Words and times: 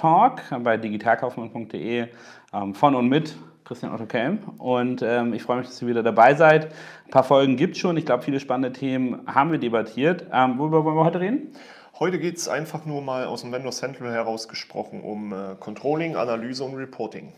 Talk 0.00 0.40
bei 0.62 0.78
digitalkaufmann.de 0.78 2.06
ähm, 2.54 2.74
von 2.74 2.94
und 2.94 3.08
mit 3.08 3.36
Christian 3.66 3.92
Otto 3.92 4.06
Kelm. 4.06 4.38
Und 4.56 5.02
ähm, 5.02 5.34
ich 5.34 5.42
freue 5.42 5.58
mich, 5.58 5.66
dass 5.66 5.82
ihr 5.82 5.88
wieder 5.88 6.02
dabei 6.02 6.34
seid. 6.34 6.72
Ein 7.04 7.10
paar 7.10 7.22
Folgen 7.22 7.56
gibt 7.58 7.74
es 7.74 7.82
schon. 7.82 7.98
Ich 7.98 8.06
glaube, 8.06 8.22
viele 8.22 8.40
spannende 8.40 8.72
Themen 8.72 9.20
haben 9.26 9.52
wir 9.52 9.58
debattiert. 9.58 10.24
Ähm, 10.32 10.58
worüber 10.58 10.84
wollen 10.84 10.96
wir 10.96 11.04
heute 11.04 11.20
reden? 11.20 11.52
Heute 11.98 12.18
geht 12.18 12.38
es 12.38 12.48
einfach 12.48 12.86
nur 12.86 13.02
mal 13.02 13.26
aus 13.26 13.42
dem 13.42 13.52
Vendor 13.52 13.72
Central 13.72 14.10
heraus 14.10 14.48
gesprochen 14.48 15.02
um 15.02 15.34
äh, 15.34 15.54
Controlling, 15.60 16.16
Analyse 16.16 16.64
und 16.64 16.76
Reporting. 16.76 17.34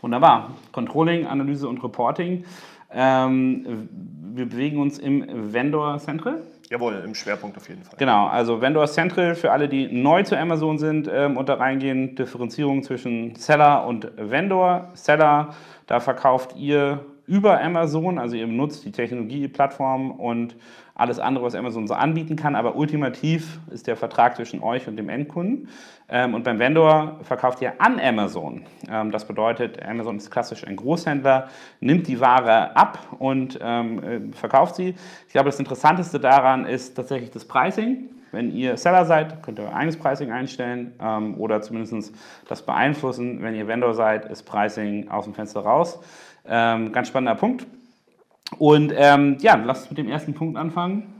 Wunderbar. 0.00 0.50
Controlling, 0.72 1.26
Analyse 1.28 1.68
und 1.68 1.84
Reporting. 1.84 2.44
Ähm, 2.90 3.88
wir 4.34 4.46
bewegen 4.46 4.80
uns 4.80 4.98
im 4.98 5.52
Vendor 5.52 6.00
Central. 6.00 6.42
Jawohl, 6.72 7.02
im 7.04 7.14
Schwerpunkt 7.14 7.58
auf 7.58 7.68
jeden 7.68 7.84
Fall. 7.84 7.96
Genau, 7.98 8.28
also 8.28 8.62
Vendor 8.62 8.86
Central 8.86 9.34
für 9.34 9.52
alle, 9.52 9.68
die 9.68 9.92
neu 9.92 10.22
zu 10.22 10.38
Amazon 10.38 10.78
sind 10.78 11.06
ähm, 11.12 11.36
und 11.36 11.50
da 11.50 11.56
reingehen, 11.56 12.16
Differenzierung 12.16 12.82
zwischen 12.82 13.34
Seller 13.34 13.86
und 13.86 14.10
Vendor. 14.16 14.88
Seller, 14.94 15.50
da 15.86 16.00
verkauft 16.00 16.56
ihr 16.56 17.04
über 17.26 17.60
Amazon, 17.60 18.18
also 18.18 18.36
ihr 18.36 18.46
benutzt 18.46 18.84
die 18.84 18.92
Technologie, 18.92 19.48
Plattform 19.48 20.10
und 20.10 20.56
alles 20.94 21.18
andere, 21.18 21.44
was 21.44 21.54
Amazon 21.54 21.86
so 21.86 21.94
anbieten 21.94 22.36
kann, 22.36 22.54
aber 22.54 22.76
ultimativ 22.76 23.60
ist 23.70 23.86
der 23.86 23.96
Vertrag 23.96 24.36
zwischen 24.36 24.62
euch 24.62 24.86
und 24.88 24.96
dem 24.96 25.08
Endkunden. 25.08 25.68
Ähm, 26.08 26.34
und 26.34 26.44
beim 26.44 26.58
Vendor 26.58 27.20
verkauft 27.22 27.62
ihr 27.62 27.80
an 27.80 27.98
Amazon. 27.98 28.62
Ähm, 28.90 29.10
das 29.10 29.26
bedeutet, 29.26 29.82
Amazon 29.82 30.18
ist 30.18 30.30
klassisch 30.30 30.66
ein 30.66 30.76
Großhändler, 30.76 31.48
nimmt 31.80 32.06
die 32.08 32.20
Ware 32.20 32.76
ab 32.76 32.98
und 33.18 33.58
ähm, 33.62 34.02
äh, 34.02 34.20
verkauft 34.32 34.76
sie. 34.76 34.94
Ich 35.26 35.32
glaube, 35.32 35.48
das 35.48 35.58
Interessanteste 35.58 36.20
daran 36.20 36.66
ist 36.66 36.94
tatsächlich 36.94 37.30
das 37.30 37.46
Pricing. 37.46 38.10
Wenn 38.30 38.50
ihr 38.50 38.76
Seller 38.78 39.04
seid, 39.04 39.42
könnt 39.42 39.58
ihr 39.58 39.64
euer 39.64 39.74
eigenes 39.74 39.96
Pricing 39.96 40.30
einstellen 40.32 40.92
ähm, 41.00 41.38
oder 41.38 41.60
zumindest 41.62 42.14
das 42.48 42.64
beeinflussen. 42.64 43.42
Wenn 43.42 43.54
ihr 43.54 43.66
Vendor 43.66 43.94
seid, 43.94 44.24
ist 44.26 44.44
Pricing 44.44 45.10
aus 45.10 45.24
dem 45.24 45.34
Fenster 45.34 45.60
raus. 45.60 46.00
Ähm, 46.46 46.92
ganz 46.92 47.08
spannender 47.08 47.34
Punkt. 47.34 47.66
Und 48.58 48.92
ähm, 48.96 49.36
ja, 49.40 49.54
lass 49.54 49.80
uns 49.80 49.90
mit 49.90 49.98
dem 49.98 50.08
ersten 50.08 50.34
Punkt 50.34 50.56
anfangen. 50.56 51.11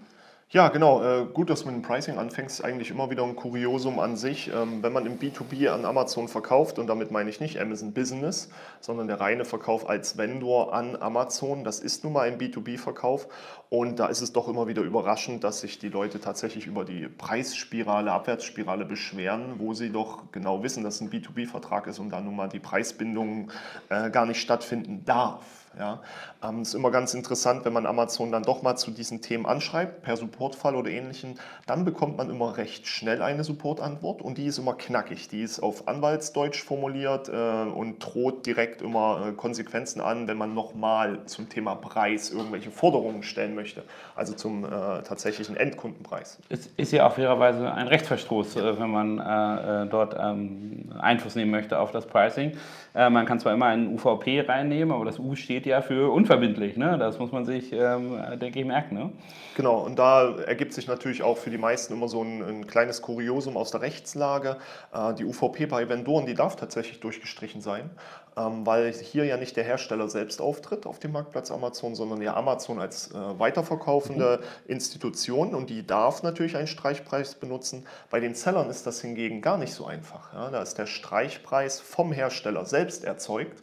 Ja, 0.52 0.68
genau. 0.68 1.02
Äh, 1.02 1.24
gut, 1.32 1.48
dass 1.48 1.62
du 1.62 1.68
mit 1.68 1.76
dem 1.76 1.82
Pricing 1.82 2.18
anfängst. 2.18 2.60
Ist 2.60 2.64
eigentlich 2.64 2.90
immer 2.90 3.08
wieder 3.08 3.22
ein 3.22 3.36
Kuriosum 3.36 3.98
an 3.98 4.16
sich. 4.18 4.52
Ähm, 4.54 4.82
wenn 4.82 4.92
man 4.92 5.06
im 5.06 5.18
B2B 5.18 5.70
an 5.70 5.86
Amazon 5.86 6.28
verkauft, 6.28 6.78
und 6.78 6.88
damit 6.88 7.10
meine 7.10 7.30
ich 7.30 7.40
nicht 7.40 7.58
Amazon 7.58 7.94
Business, 7.94 8.50
sondern 8.82 9.08
der 9.08 9.18
reine 9.18 9.46
Verkauf 9.46 9.88
als 9.88 10.18
Vendor 10.18 10.74
an 10.74 10.94
Amazon, 11.00 11.64
das 11.64 11.80
ist 11.80 12.04
nun 12.04 12.12
mal 12.12 12.28
ein 12.28 12.36
B2B-Verkauf. 12.36 13.28
Und 13.70 13.98
da 13.98 14.08
ist 14.08 14.20
es 14.20 14.34
doch 14.34 14.46
immer 14.46 14.66
wieder 14.66 14.82
überraschend, 14.82 15.42
dass 15.42 15.60
sich 15.60 15.78
die 15.78 15.88
Leute 15.88 16.20
tatsächlich 16.20 16.66
über 16.66 16.84
die 16.84 17.08
Preisspirale, 17.08 18.12
Abwärtsspirale 18.12 18.84
beschweren, 18.84 19.54
wo 19.56 19.72
sie 19.72 19.88
doch 19.88 20.32
genau 20.32 20.62
wissen, 20.62 20.84
dass 20.84 20.96
es 20.96 21.00
ein 21.00 21.08
B2B-Vertrag 21.08 21.86
ist 21.86 21.98
und 21.98 22.10
da 22.10 22.20
nun 22.20 22.36
mal 22.36 22.50
die 22.50 22.60
Preisbindung 22.60 23.50
äh, 23.88 24.10
gar 24.10 24.26
nicht 24.26 24.42
stattfinden 24.42 25.06
darf. 25.06 25.61
Ja, 25.78 26.00
ähm, 26.42 26.62
ist 26.62 26.74
immer 26.74 26.90
ganz 26.90 27.14
interessant, 27.14 27.64
wenn 27.64 27.72
man 27.72 27.86
Amazon 27.86 28.30
dann 28.30 28.42
doch 28.42 28.62
mal 28.62 28.76
zu 28.76 28.90
diesen 28.90 29.22
Themen 29.22 29.46
anschreibt, 29.46 30.02
per 30.02 30.16
Supportfall 30.16 30.76
oder 30.76 30.90
ähnlichen, 30.90 31.38
dann 31.66 31.84
bekommt 31.84 32.16
man 32.16 32.30
immer 32.30 32.56
recht 32.56 32.86
schnell 32.86 33.22
eine 33.22 33.44
Supportantwort 33.44 34.22
und 34.22 34.38
die 34.38 34.46
ist 34.46 34.58
immer 34.58 34.74
knackig. 34.74 35.28
Die 35.28 35.42
ist 35.42 35.60
auf 35.60 35.88
Anwaltsdeutsch 35.88 36.62
formuliert 36.62 37.28
äh, 37.28 37.32
und 37.32 38.00
droht 38.00 38.46
direkt 38.46 38.82
immer 38.82 39.28
äh, 39.28 39.32
Konsequenzen 39.32 40.00
an, 40.00 40.28
wenn 40.28 40.36
man 40.36 40.54
nochmal 40.54 41.24
zum 41.26 41.48
Thema 41.48 41.74
Preis 41.74 42.30
irgendwelche 42.30 42.70
Forderungen 42.70 43.22
stellen 43.22 43.54
möchte, 43.54 43.82
also 44.14 44.34
zum 44.34 44.64
äh, 44.64 44.68
tatsächlichen 45.02 45.56
Endkundenpreis. 45.56 46.38
Es 46.48 46.66
ist 46.76 46.92
ja 46.92 47.06
auch 47.06 47.12
fairerweise 47.12 47.72
ein 47.72 47.88
Rechtsverstoß, 47.88 48.54
ja. 48.54 48.70
Äh, 48.70 48.80
wenn 48.80 48.90
man 48.90 49.18
äh, 49.18 49.82
äh, 49.82 49.86
dort 49.86 50.16
ähm, 50.18 50.92
Einfluss 50.98 51.34
nehmen 51.34 51.50
möchte 51.50 51.78
auf 51.78 51.92
das 51.92 52.06
Pricing. 52.06 52.56
man 52.94 53.24
kann 53.26 53.40
zwar 53.40 53.54
immer 53.54 53.66
einen 53.66 53.94
UVP 53.94 54.42
reinnehmen, 54.42 54.94
aber 54.94 55.04
das 55.04 55.18
U 55.18 55.34
steht 55.34 55.61
steht 55.62 55.66
ja 55.70 55.80
für 55.80 56.10
unverbindlich. 56.12 56.76
Ne? 56.76 56.98
Das 56.98 57.18
muss 57.18 57.30
man 57.30 57.44
sich, 57.44 57.72
ähm, 57.72 58.20
denke 58.40 58.58
ich, 58.58 58.64
merken. 58.64 58.96
Ne? 58.96 59.12
Genau, 59.56 59.78
und 59.78 59.98
da 59.98 60.36
ergibt 60.38 60.72
sich 60.72 60.88
natürlich 60.88 61.22
auch 61.22 61.38
für 61.38 61.50
die 61.50 61.58
meisten 61.58 61.92
immer 61.92 62.08
so 62.08 62.22
ein, 62.22 62.42
ein 62.42 62.66
kleines 62.66 63.00
Kuriosum 63.00 63.56
aus 63.56 63.70
der 63.70 63.80
Rechtslage. 63.80 64.56
Äh, 64.92 65.14
die 65.14 65.24
UVP 65.24 65.66
bei 65.66 65.88
Vendoren, 65.88 66.26
die 66.26 66.34
darf 66.34 66.56
tatsächlich 66.56 66.98
durchgestrichen 66.98 67.60
sein, 67.60 67.90
ähm, 68.36 68.66
weil 68.66 68.92
hier 68.92 69.24
ja 69.24 69.36
nicht 69.36 69.56
der 69.56 69.62
Hersteller 69.62 70.08
selbst 70.08 70.40
auftritt 70.40 70.84
auf 70.84 70.98
dem 70.98 71.12
Marktplatz 71.12 71.52
Amazon, 71.52 71.94
sondern 71.94 72.20
ja 72.22 72.34
Amazon 72.34 72.80
als 72.80 73.12
äh, 73.12 73.14
weiterverkaufende 73.14 74.40
mhm. 74.40 74.72
Institution 74.72 75.54
und 75.54 75.70
die 75.70 75.86
darf 75.86 76.24
natürlich 76.24 76.56
einen 76.56 76.66
Streichpreis 76.66 77.36
benutzen. 77.36 77.86
Bei 78.10 78.18
den 78.18 78.34
Sellern 78.34 78.68
ist 78.68 78.86
das 78.86 79.00
hingegen 79.00 79.42
gar 79.42 79.58
nicht 79.58 79.74
so 79.74 79.86
einfach. 79.86 80.32
Ja? 80.32 80.50
Da 80.50 80.60
ist 80.60 80.76
der 80.78 80.86
Streichpreis 80.86 81.80
vom 81.80 82.10
Hersteller 82.10 82.64
selbst 82.64 83.04
erzeugt. 83.04 83.62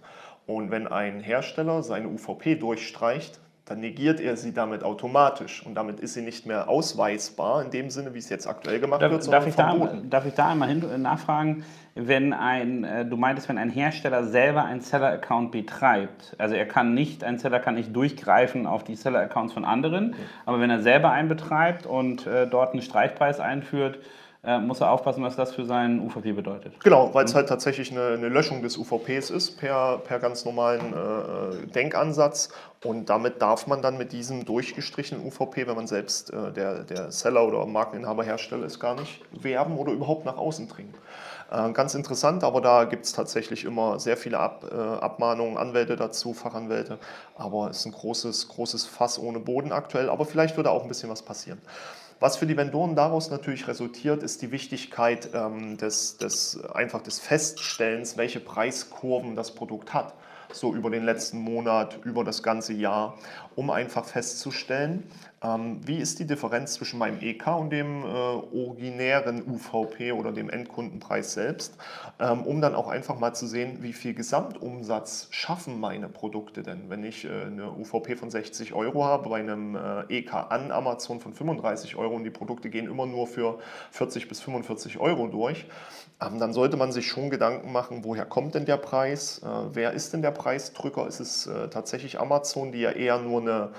Und 0.49 0.71
wenn 0.71 0.87
ein 0.87 1.19
Hersteller 1.19 1.83
seine 1.83 2.07
UVP 2.07 2.55
durchstreicht, 2.55 3.39
dann 3.65 3.81
negiert 3.81 4.19
er 4.19 4.35
sie 4.35 4.51
damit 4.51 4.83
automatisch 4.83 5.63
und 5.63 5.75
damit 5.75 5.99
ist 5.99 6.15
sie 6.15 6.23
nicht 6.23 6.47
mehr 6.47 6.67
ausweisbar 6.67 7.63
in 7.63 7.69
dem 7.69 7.91
Sinne, 7.91 8.15
wie 8.15 8.17
es 8.17 8.29
jetzt 8.29 8.47
aktuell 8.47 8.79
gemacht 8.79 8.99
darf, 8.99 9.11
wird, 9.11 9.23
sondern 9.23 9.43
darf 9.43 9.47
ich, 9.47 9.55
da, 9.55 10.01
darf 10.09 10.25
ich 10.25 10.33
da 10.33 10.49
einmal 10.49 10.69
hin, 10.69 10.83
äh, 10.91 10.97
nachfragen, 10.97 11.63
wenn 11.93 12.33
ein, 12.33 12.83
äh, 12.83 13.05
du 13.05 13.15
meintest, 13.15 13.47
wenn 13.47 13.59
ein 13.59 13.69
Hersteller 13.69 14.23
selber 14.23 14.65
einen 14.65 14.81
Seller-Account 14.81 15.51
betreibt, 15.51 16.35
also 16.39 16.55
er 16.55 16.65
kann 16.65 16.95
nicht, 16.95 17.23
ein 17.23 17.37
Seller 17.37 17.59
kann 17.59 17.75
nicht 17.75 17.95
durchgreifen 17.95 18.65
auf 18.65 18.83
die 18.83 18.95
Seller-Accounts 18.95 19.53
von 19.53 19.65
anderen, 19.65 20.13
okay. 20.13 20.23
aber 20.47 20.59
wenn 20.61 20.71
er 20.71 20.81
selber 20.81 21.11
einen 21.11 21.29
betreibt 21.29 21.85
und 21.85 22.25
äh, 22.25 22.47
dort 22.47 22.73
einen 22.73 22.81
Streichpreis 22.81 23.39
einführt, 23.39 23.99
äh, 24.41 24.57
muss 24.59 24.79
er 24.79 24.91
aufpassen, 24.91 25.21
was 25.21 25.35
das 25.35 25.53
für 25.53 25.65
seinen 25.65 25.99
UVP 25.99 26.31
bedeutet. 26.31 26.79
Genau, 26.81 27.13
weil 27.13 27.25
es 27.25 27.35
halt 27.35 27.49
tatsächlich 27.49 27.91
eine, 27.91 28.13
eine, 28.13 28.29
Löschung 28.29 28.61
des 28.61 28.77
UVPs 28.77 29.31
ist 29.31 29.59
per, 29.59 29.97
per 29.97 30.19
ganz 30.19 30.45
normalen 30.45 30.93
äh, 30.93 31.67
Denkansatz. 31.67 32.49
Und 32.85 33.09
damit 33.09 33.41
darf 33.41 33.67
man 33.67 33.81
dann 33.81 33.97
mit 33.97 34.13
diesem 34.13 34.45
durchgestrichenen 34.45 35.25
UVP, 35.25 35.67
wenn 35.67 35.75
man 35.75 35.87
selbst 35.87 36.31
äh, 36.31 36.53
der, 36.53 36.83
der 36.85 37.11
Seller 37.11 37.45
oder 37.45 37.65
Markeninhaber 37.65 38.23
Hersteller 38.23 38.65
ist, 38.65 38.79
gar 38.79 38.95
nicht 38.95 39.21
werben 39.31 39.77
oder 39.77 39.91
überhaupt 39.91 40.25
nach 40.25 40.37
außen 40.37 40.69
dringen. 40.69 40.93
Äh, 41.51 41.73
ganz 41.73 41.93
interessant, 41.93 42.45
aber 42.45 42.61
da 42.61 42.85
gibt 42.85 43.05
es 43.05 43.11
tatsächlich 43.11 43.65
immer 43.65 43.99
sehr 43.99 44.15
viele 44.15 44.39
Ab, 44.39 44.63
äh, 44.71 44.75
Abmahnungen, 44.75 45.57
Anwälte 45.57 45.97
dazu, 45.97 46.33
Fachanwälte. 46.33 46.97
Aber 47.35 47.69
es 47.69 47.79
ist 47.79 47.87
ein 47.87 47.91
großes, 47.91 48.47
großes 48.47 48.85
Fass 48.85 49.19
ohne 49.19 49.39
Boden 49.39 49.73
aktuell. 49.73 50.09
Aber 50.09 50.25
vielleicht 50.25 50.55
würde 50.55 50.71
auch 50.71 50.83
ein 50.83 50.87
bisschen 50.87 51.09
was 51.09 51.23
passieren. 51.23 51.59
Was 52.19 52.35
für 52.35 52.45
die 52.45 52.57
Vendoren 52.57 52.95
daraus 52.95 53.29
natürlich 53.29 53.67
resultiert, 53.69 54.23
ist 54.23 54.41
die 54.41 54.51
Wichtigkeit 54.51 55.29
ähm, 55.33 55.77
des, 55.77 56.17
des, 56.17 56.61
einfach 56.65 57.01
des 57.01 57.19
Feststellens, 57.19 58.17
welche 58.17 58.41
Preiskurven 58.41 59.37
das 59.37 59.55
Produkt 59.55 59.93
hat, 59.93 60.13
so 60.51 60.73
über 60.73 60.89
den 60.89 61.05
letzten 61.05 61.39
Monat, 61.39 61.99
über 62.03 62.23
das 62.23 62.43
ganze 62.43 62.73
Jahr, 62.73 63.17
um 63.55 63.69
einfach 63.69 64.05
festzustellen, 64.05 65.03
ähm, 65.41 65.79
wie 65.85 65.97
ist 65.97 66.19
die 66.19 66.25
Differenz 66.25 66.73
zwischen 66.73 66.99
meinem 66.99 67.21
EK 67.21 67.47
und 67.47 67.69
dem 67.69 68.03
äh, 68.03 68.07
originären 68.07 69.43
UVP 69.47 70.11
oder 70.11 70.31
dem 70.31 70.49
Endkundenpreis 70.49 71.33
selbst, 71.33 71.75
ähm, 72.19 72.43
um 72.43 72.61
dann 72.61 72.75
auch 72.75 72.89
einfach 72.89 73.19
mal 73.19 73.33
zu 73.33 73.47
sehen, 73.47 73.77
wie 73.81 73.93
viel 73.93 74.13
Gesamtumsatz 74.13 75.27
schaffen 75.31 75.79
meine 75.79 76.09
Produkte 76.09 76.63
denn. 76.63 76.89
Wenn 76.89 77.03
ich 77.03 77.25
äh, 77.25 77.29
eine 77.29 77.71
UVP 77.71 78.15
von 78.15 78.29
60 78.29 78.73
Euro 78.73 79.05
habe, 79.05 79.29
bei 79.29 79.39
einem 79.39 79.75
äh, 79.75 80.03
EK 80.09 80.33
an 80.33 80.71
Amazon 80.71 81.21
von 81.21 81.33
35 81.33 81.95
Euro 81.95 82.15
und 82.15 82.23
die 82.23 82.29
Produkte 82.29 82.69
gehen 82.69 82.87
immer 82.87 83.05
nur 83.05 83.27
für 83.27 83.59
40 83.91 84.27
bis 84.27 84.41
45 84.41 84.99
Euro 84.99 85.27
durch, 85.27 85.65
dann 86.19 86.53
sollte 86.53 86.75
man 86.75 86.91
sich 86.91 87.07
schon 87.07 87.29
Gedanken 87.29 87.71
machen, 87.71 88.03
woher 88.03 88.25
kommt 88.25 88.55
denn 88.55 88.65
der 88.65 88.77
Preis, 88.77 89.41
wer 89.71 89.93
ist 89.93 90.11
denn 90.13 90.21
der 90.21 90.31
Preisdrücker 90.31 91.07
ist 91.07 91.19
es 91.19 91.47
äh, 91.47 91.69
tatsächlich 91.69 92.19
Amazon, 92.19 92.71
die 92.71 92.81
ja 92.81 92.91
eher 92.91 93.19
nur 93.19 93.41
eine 93.41 93.69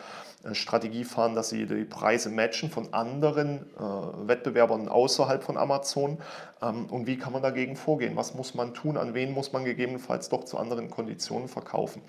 äh, 0.45 0.55
Strategie 0.55 1.05
fahren, 1.05 1.35
dass 1.35 1.51
sie 1.51 1.67
die 1.67 1.85
Preise 1.85 2.31
matchen 2.31 2.71
von 2.71 2.93
anderen 2.93 3.67
äh, 3.79 4.29
Wettbewerbern 4.29 4.89
außerhalb 4.89 5.43
von 5.43 5.57
Amazon. 5.57 6.19
Ähm, 6.63 6.87
und 6.87 7.07
wie 7.07 7.19
kann 7.19 7.33
man 7.33 7.43
dagegen 7.43 7.77
vorgehen? 7.77 8.17
Was 8.17 8.35
muss 8.35 8.55
man 8.55 8.73
tun? 8.73 8.97
An 8.97 9.15
wen 9.15 9.33
muss 9.33 9.53
man 9.53 9.65
gegebenenfalls 9.65 10.29
doch 10.29 10.45
zu 10.45 10.59
anderen 10.59 10.91
Konditionen 10.91 11.49
verkaufen? 11.49 12.03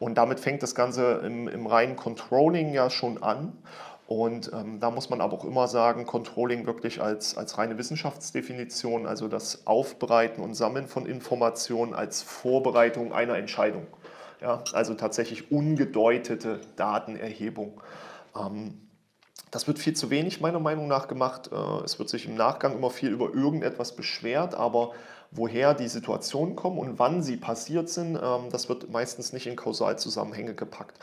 Und 0.00 0.16
damit 0.16 0.40
fängt 0.40 0.62
das 0.62 0.74
Ganze 0.74 1.22
im, 1.24 1.48
im 1.48 1.66
reinen 1.66 1.96
Controlling 1.96 2.72
ja 2.72 2.90
schon 2.90 3.22
an. 3.22 3.52
Und 4.06 4.52
ähm, 4.52 4.78
da 4.78 4.90
muss 4.90 5.10
man 5.10 5.20
aber 5.20 5.34
auch 5.34 5.44
immer 5.44 5.66
sagen, 5.66 6.06
Controlling 6.06 6.66
wirklich 6.66 7.02
als, 7.02 7.36
als 7.36 7.58
reine 7.58 7.76
Wissenschaftsdefinition, 7.76 9.06
also 9.06 9.26
das 9.26 9.66
Aufbereiten 9.66 10.42
und 10.42 10.54
Sammeln 10.54 10.86
von 10.86 11.06
Informationen 11.06 11.92
als 11.92 12.22
Vorbereitung 12.22 13.12
einer 13.12 13.36
Entscheidung. 13.36 13.86
Ja, 14.40 14.62
also 14.72 14.94
tatsächlich 14.94 15.50
ungedeutete 15.50 16.60
Datenerhebung. 16.76 17.80
Ähm, 18.38 18.86
das 19.50 19.66
wird 19.66 19.78
viel 19.78 19.94
zu 19.94 20.10
wenig 20.10 20.40
meiner 20.40 20.60
Meinung 20.60 20.86
nach 20.86 21.08
gemacht. 21.08 21.50
Äh, 21.50 21.84
es 21.84 21.98
wird 21.98 22.08
sich 22.08 22.26
im 22.26 22.36
Nachgang 22.36 22.76
immer 22.76 22.90
viel 22.90 23.10
über 23.10 23.34
irgendetwas 23.34 23.96
beschwert, 23.96 24.54
aber 24.54 24.92
woher 25.30 25.74
die 25.74 25.88
Situationen 25.88 26.54
kommen 26.54 26.78
und 26.78 26.98
wann 26.98 27.22
sie 27.22 27.36
passiert 27.36 27.88
sind, 27.88 28.16
ähm, 28.16 28.50
das 28.50 28.68
wird 28.68 28.90
meistens 28.90 29.32
nicht 29.32 29.46
in 29.46 29.56
Kausalzusammenhänge 29.56 30.54
gepackt. 30.54 30.98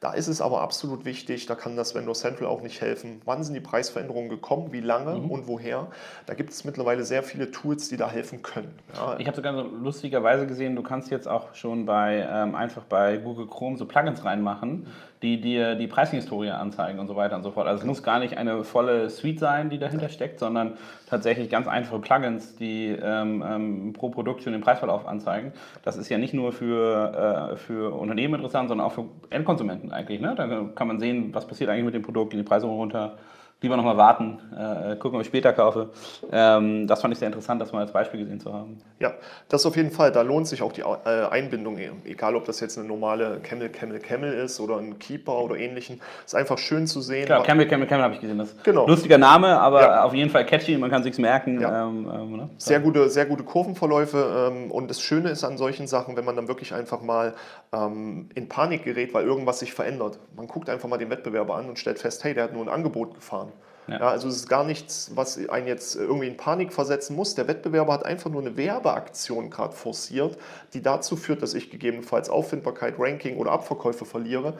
Da 0.00 0.12
ist 0.12 0.28
es 0.28 0.40
aber 0.40 0.60
absolut 0.60 1.04
wichtig, 1.04 1.46
da 1.46 1.56
kann 1.56 1.74
das 1.74 1.92
Vendor 1.92 2.14
Central 2.14 2.46
auch 2.46 2.62
nicht 2.62 2.80
helfen. 2.80 3.20
Wann 3.24 3.42
sind 3.42 3.54
die 3.54 3.60
Preisveränderungen 3.60 4.28
gekommen, 4.28 4.70
wie 4.70 4.80
lange 4.80 5.16
mhm. 5.16 5.28
und 5.28 5.48
woher? 5.48 5.88
Da 6.26 6.34
gibt 6.34 6.50
es 6.50 6.64
mittlerweile 6.64 7.02
sehr 7.02 7.24
viele 7.24 7.50
Tools, 7.50 7.88
die 7.88 7.96
da 7.96 8.08
helfen 8.08 8.42
können. 8.42 8.78
Ja. 8.94 9.16
Ich 9.18 9.26
habe 9.26 9.34
sogar 9.34 9.54
so 9.54 9.62
lustigerweise 9.62 10.46
gesehen, 10.46 10.76
du 10.76 10.84
kannst 10.84 11.10
jetzt 11.10 11.26
auch 11.26 11.52
schon 11.54 11.84
bei 11.84 12.24
ähm, 12.30 12.54
einfach 12.54 12.84
bei 12.84 13.16
Google 13.16 13.48
Chrome 13.48 13.76
so 13.76 13.86
Plugins 13.86 14.24
reinmachen, 14.24 14.86
die 15.22 15.40
dir 15.40 15.74
die 15.74 15.88
Preishistorie 15.88 16.50
anzeigen 16.50 17.00
und 17.00 17.08
so 17.08 17.16
weiter 17.16 17.34
und 17.34 17.42
so 17.42 17.50
fort. 17.50 17.66
Also 17.66 17.80
es 17.80 17.86
muss 17.86 18.04
gar 18.04 18.20
nicht 18.20 18.38
eine 18.38 18.62
volle 18.62 19.10
Suite 19.10 19.40
sein, 19.40 19.68
die 19.68 19.78
dahinter 19.78 20.08
steckt, 20.10 20.38
sondern 20.38 20.78
tatsächlich 21.08 21.50
ganz 21.50 21.66
einfache 21.66 21.98
Plugins, 21.98 22.54
die 22.54 22.88
ähm, 22.90 23.44
ähm, 23.44 23.92
pro 23.94 24.10
Produkt 24.10 24.44
schon 24.44 24.52
den 24.52 24.62
Preisverlauf 24.62 25.08
anzeigen. 25.08 25.52
Das 25.82 25.96
ist 25.96 26.08
ja 26.08 26.18
nicht 26.18 26.34
nur 26.34 26.52
für, 26.52 27.50
äh, 27.52 27.56
für 27.56 27.94
Unternehmen 27.94 28.34
interessant, 28.34 28.68
sondern 28.68 28.86
auch 28.86 28.92
für 28.92 29.06
Endkonsumenten 29.30 29.87
eigentlich. 29.92 30.20
Ne? 30.20 30.34
Da 30.34 30.70
kann 30.74 30.88
man 30.88 30.98
sehen, 31.00 31.34
was 31.34 31.46
passiert 31.46 31.70
eigentlich 31.70 31.84
mit 31.84 31.94
dem 31.94 32.02
Produkt, 32.02 32.30
gehen 32.30 32.40
die 32.40 32.48
Preise 32.48 32.66
runter, 32.66 33.16
lieber 33.60 33.76
nochmal 33.76 33.96
warten, 33.96 34.38
äh, 34.56 34.96
gucken, 34.96 35.16
ob 35.16 35.22
ich 35.22 35.26
später 35.26 35.52
kaufe. 35.52 35.90
Ähm, 36.30 36.86
das 36.86 37.00
fand 37.00 37.12
ich 37.12 37.18
sehr 37.18 37.26
interessant, 37.26 37.60
das 37.60 37.72
mal 37.72 37.80
als 37.80 37.92
Beispiel 37.92 38.20
gesehen 38.20 38.38
zu 38.38 38.52
haben. 38.52 38.78
Ja, 39.00 39.14
das 39.48 39.66
auf 39.66 39.76
jeden 39.76 39.90
Fall. 39.90 40.12
Da 40.12 40.22
lohnt 40.22 40.46
sich 40.46 40.62
auch 40.62 40.70
die 40.70 40.82
äh, 40.82 41.26
Einbindung, 41.30 41.76
egal 42.04 42.36
ob 42.36 42.44
das 42.44 42.60
jetzt 42.60 42.78
eine 42.78 42.86
normale 42.86 43.40
Camel, 43.42 43.68
Camel, 43.68 43.98
Camel 43.98 44.32
ist 44.32 44.60
oder 44.60 44.76
ein 44.76 45.00
Keeper 45.00 45.38
oder 45.42 45.56
ähnlichen. 45.56 46.00
Ist 46.24 46.36
einfach 46.36 46.58
schön 46.58 46.86
zu 46.86 47.00
sehen. 47.00 47.26
Klar, 47.26 47.42
Camel, 47.42 47.66
Camel, 47.66 47.88
Camel 47.88 48.04
habe 48.04 48.14
ich 48.14 48.20
gesehen. 48.20 48.38
Das 48.38 48.54
genau. 48.62 48.86
Lustiger 48.86 49.18
Name, 49.18 49.58
aber 49.58 49.80
ja. 49.80 50.04
auf 50.04 50.14
jeden 50.14 50.30
Fall 50.30 50.46
catchy, 50.46 50.78
man 50.78 50.90
kann 50.90 51.02
sich 51.02 51.18
merken. 51.18 51.60
Ja. 51.60 51.88
Ähm, 51.88 52.08
ähm, 52.12 52.36
ne? 52.36 52.50
sehr, 52.58 52.78
gute, 52.78 53.10
sehr 53.10 53.26
gute 53.26 53.42
Kurvenverläufe. 53.42 54.52
Ähm, 54.52 54.70
und 54.70 54.88
das 54.88 55.00
Schöne 55.00 55.30
ist 55.30 55.42
an 55.42 55.58
solchen 55.58 55.88
Sachen, 55.88 56.16
wenn 56.16 56.24
man 56.24 56.36
dann 56.36 56.46
wirklich 56.46 56.74
einfach 56.74 57.02
mal 57.02 57.34
ähm, 57.72 58.28
in 58.36 58.48
Panik 58.48 58.84
gerät, 58.84 59.14
weil 59.14 59.24
irgendwas 59.24 59.58
sich 59.58 59.72
verändert. 59.72 60.20
Man 60.36 60.46
guckt 60.46 60.70
einfach 60.70 60.88
mal 60.88 60.98
den 60.98 61.10
Wettbewerber 61.10 61.56
an 61.56 61.68
und 61.68 61.78
stellt 61.78 61.98
fest, 61.98 62.22
hey, 62.22 62.34
der 62.34 62.44
hat 62.44 62.52
nur 62.52 62.62
ein 62.62 62.68
Angebot 62.68 63.14
gefahren. 63.14 63.47
Ja. 63.88 64.00
ja. 64.00 64.08
also 64.08 64.28
es 64.28 64.36
ist 64.36 64.48
gar 64.48 64.64
nichts, 64.64 65.10
was 65.14 65.38
einen 65.48 65.66
jetzt 65.66 65.96
irgendwie 65.96 66.28
in 66.28 66.36
Panik 66.36 66.72
versetzen 66.72 67.16
muss. 67.16 67.34
Der 67.34 67.48
Wettbewerber 67.48 67.92
hat 67.92 68.04
einfach 68.04 68.30
nur 68.30 68.42
eine 68.42 68.56
Werbeaktion 68.56 69.50
gerade 69.50 69.74
forciert, 69.74 70.36
die 70.74 70.82
dazu 70.82 71.16
führt, 71.16 71.42
dass 71.42 71.54
ich 71.54 71.70
gegebenenfalls 71.70 72.30
Auffindbarkeit, 72.30 72.94
Ranking 72.98 73.36
oder 73.38 73.52
Abverkäufe 73.52 74.04
verliere. 74.04 74.54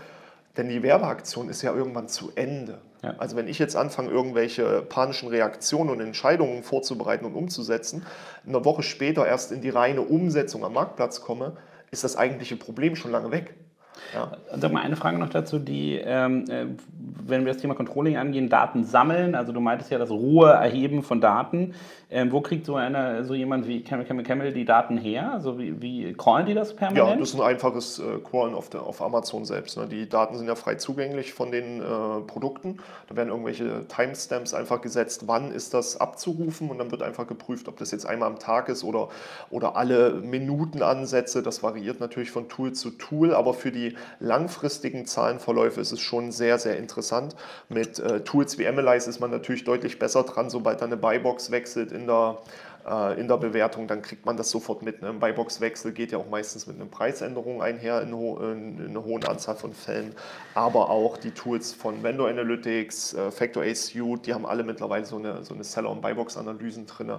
Denn 0.57 0.69
die 0.69 0.83
Werbeaktion 0.83 1.49
ist 1.49 1.63
ja 1.63 1.73
irgendwann 1.73 2.09
zu 2.09 2.33
Ende. 2.35 2.79
Ja. 3.03 3.15
Also 3.19 3.37
wenn 3.37 3.47
ich 3.47 3.61
jetzt 3.61 3.77
anfange, 3.77 4.11
irgendwelche 4.11 4.83
panischen 4.83 5.29
Reaktionen 5.29 5.91
und 5.91 6.01
Entscheidungen 6.01 6.65
vorzubereiten 6.65 7.25
und 7.25 7.35
umzusetzen, 7.35 8.05
eine 8.47 8.65
Woche 8.65 8.83
später 8.83 9.25
erst 9.27 9.53
in 9.53 9.61
die 9.61 9.71
reine 9.71 10.01
Umsetzung 10.01 10.65
am 10.65 10.73
Marktplatz 10.73 11.21
komme, 11.21 11.57
ist 11.91 12.03
das 12.03 12.17
eigentliche 12.17 12.57
Problem 12.57 12.97
schon 12.97 13.13
lange 13.13 13.31
weg. 13.31 13.55
Ja. 14.15 14.33
Sag 14.57 14.73
mal 14.73 14.83
eine 14.83 14.97
Frage 14.97 15.19
noch 15.19 15.29
dazu, 15.29 15.59
die, 15.59 15.97
ähm, 15.97 16.45
äh, 16.49 16.67
wenn 17.27 17.45
wir 17.45 17.53
das 17.53 17.63
Thema 17.63 17.75
Controlling 17.75 18.17
angehen, 18.17 18.49
Daten 18.49 18.85
sammeln, 18.85 19.35
also 19.35 19.53
du 19.53 19.61
meintest 19.61 19.91
ja 19.91 19.99
das 19.99 20.11
rohe 20.11 20.51
Erheben 20.51 21.03
von 21.03 21.21
Daten. 21.21 21.75
Ähm, 22.11 22.33
wo 22.33 22.41
kriegt 22.41 22.65
so, 22.65 22.75
einer, 22.77 23.25
so 23.25 23.35
jemand 23.35 23.69
wie 23.69 23.83
Camel 23.83 24.07
Camel 24.07 24.25
Camel 24.25 24.53
die 24.55 24.65
Daten 24.65 24.97
her? 24.97 25.31
Also 25.31 25.59
wie, 25.59 25.83
wie 25.83 26.15
crawlen 26.15 26.47
die 26.47 26.55
das 26.55 26.75
permanent? 26.75 27.11
Ja, 27.11 27.17
das 27.21 27.31
ist 27.31 27.35
ein 27.35 27.43
einfaches 27.43 27.99
äh, 27.99 28.03
Crawlen 28.25 28.55
auf, 28.55 28.71
der, 28.71 28.83
auf 28.83 29.03
Amazon 29.03 29.45
selbst. 29.45 29.77
Ne? 29.77 29.87
Die 29.87 30.09
Daten 30.09 30.39
sind 30.39 30.47
ja 30.47 30.55
frei 30.55 30.77
zugänglich 30.77 31.35
von 31.35 31.51
den 31.51 31.83
äh, 31.83 32.21
Produkten. 32.27 32.79
Da 33.09 33.17
werden 33.17 33.29
irgendwelche 33.29 33.87
Timestamps 33.89 34.55
einfach 34.55 34.81
gesetzt, 34.81 35.25
wann 35.27 35.53
ist 35.53 35.75
das 35.75 36.01
abzurufen 36.01 36.71
und 36.71 36.79
dann 36.79 36.91
wird 36.91 37.03
einfach 37.03 37.27
geprüft, 37.27 37.69
ob 37.69 37.77
das 37.77 37.91
jetzt 37.91 38.07
einmal 38.07 38.31
am 38.31 38.39
Tag 38.39 38.71
ist 38.71 38.85
oder, 38.85 39.11
oder 39.51 39.77
alle 39.77 40.15
Minutenansätze. 40.15 41.43
Das 41.43 41.63
variiert 41.63 42.01
natürlich 42.01 42.31
von 42.31 42.49
Tool 42.49 42.73
zu 42.73 42.89
Tool, 42.93 43.35
aber 43.35 43.53
für 43.53 43.71
die 43.71 43.88
langfristigen 44.21 45.07
Zahlenverläufe 45.07 45.81
ist 45.81 45.93
es 45.93 46.01
schon 46.01 46.33
sehr, 46.33 46.59
sehr 46.59 46.77
interessant. 46.77 47.37
Mit 47.69 47.99
äh, 47.99 48.21
Tools 48.21 48.59
wie 48.59 48.67
Analyze 48.67 49.09
ist 49.09 49.21
man 49.21 49.31
natürlich 49.31 49.65
deutlich 49.65 49.99
besser 49.99 50.23
dran, 50.23 50.51
sobald 50.51 50.81
da 50.81 50.87
eine 50.87 50.97
Buybox 50.97 51.51
wechselt 51.51 51.93
in 51.93 52.07
der 52.07 52.39
äh, 52.89 53.21
in 53.21 53.29
der 53.29 53.37
Bewertung, 53.37 53.87
dann 53.87 54.03
kriegt 54.03 54.25
man 54.25 54.37
das 54.37 54.51
sofort 54.51 54.83
mit. 54.83 55.03
Ne? 55.03 55.09
Ein 55.11 55.21
Buybox-Wechsel 55.21 55.93
geht 55.93 56.13
ja 56.13 56.19
auch 56.19 56.29
meistens 56.29 56.67
mit 56.67 56.77
einer 56.77 56.87
Preisänderung 56.87 57.63
einher 57.63 58.01
in, 58.03 58.15
ho 58.15 58.39
in, 58.39 58.79
in, 58.79 58.91
einer 58.91 59.05
hohen 59.05 59.25
Anzahl 59.25 59.57
von 59.57 59.73
Fällen. 59.73 60.15
Aber 60.55 60.91
auch 60.91 61.17
die 61.17 61.33
Tools 61.33 61.73
von 61.73 62.03
Vendor 62.03 62.29
Analytics, 62.29 63.15
äh, 63.15 63.31
Factor 63.31 63.63
A 63.63 63.75
Suite, 63.75 64.27
die 64.27 64.35
haben 64.35 64.47
alle 64.47 64.65
mittlerweile 64.65 65.05
so 65.05 65.17
eine, 65.17 65.45
so 65.45 65.55
eine 65.55 65.65
Seller- 65.65 65.91
und 65.91 66.01
Buybox-Analysen 66.01 66.87
drin 66.87 67.13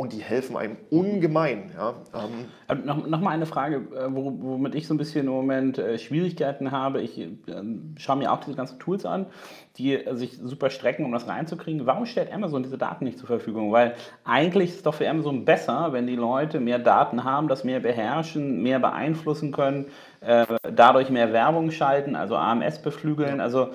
und 0.00 0.14
die 0.14 0.22
helfen 0.22 0.56
einem 0.56 0.78
ungemein. 0.88 1.72
Ja. 1.76 1.94
Ähm, 2.14 2.46
ähm 2.70 2.86
noch, 2.86 3.06
noch 3.06 3.20
mal 3.20 3.32
eine 3.32 3.44
Frage, 3.44 3.76
äh, 3.94 4.06
womit 4.08 4.74
ich 4.74 4.86
so 4.86 4.94
ein 4.94 4.96
bisschen 4.96 5.26
im 5.26 5.32
Moment 5.32 5.78
äh, 5.78 5.98
Schwierigkeiten 5.98 6.70
habe. 6.70 7.02
Ich 7.02 7.18
äh, 7.20 7.28
schaue 7.96 8.16
mir 8.16 8.32
auch 8.32 8.40
diese 8.40 8.56
ganzen 8.56 8.78
Tools 8.78 9.04
an, 9.04 9.26
die 9.76 10.02
sich 10.12 10.38
super 10.38 10.70
strecken, 10.70 11.04
um 11.04 11.12
das 11.12 11.28
reinzukriegen. 11.28 11.84
Warum 11.84 12.06
stellt 12.06 12.32
Amazon 12.32 12.62
diese 12.62 12.78
Daten 12.78 13.04
nicht 13.04 13.18
zur 13.18 13.26
Verfügung? 13.26 13.72
Weil 13.72 13.94
eigentlich 14.24 14.70
ist 14.70 14.76
es 14.76 14.82
doch 14.84 14.94
für 14.94 15.06
Amazon 15.06 15.44
besser, 15.44 15.92
wenn 15.92 16.06
die 16.06 16.16
Leute 16.16 16.60
mehr 16.60 16.78
Daten 16.78 17.24
haben, 17.24 17.48
das 17.48 17.62
mehr 17.62 17.80
beherrschen, 17.80 18.62
mehr 18.62 18.78
beeinflussen 18.78 19.52
können, 19.52 19.86
dadurch 20.62 21.10
mehr 21.10 21.32
Werbung 21.32 21.70
schalten, 21.70 22.14
also 22.16 22.36
AMS 22.36 22.80
beflügeln. 22.82 23.40
Also 23.40 23.70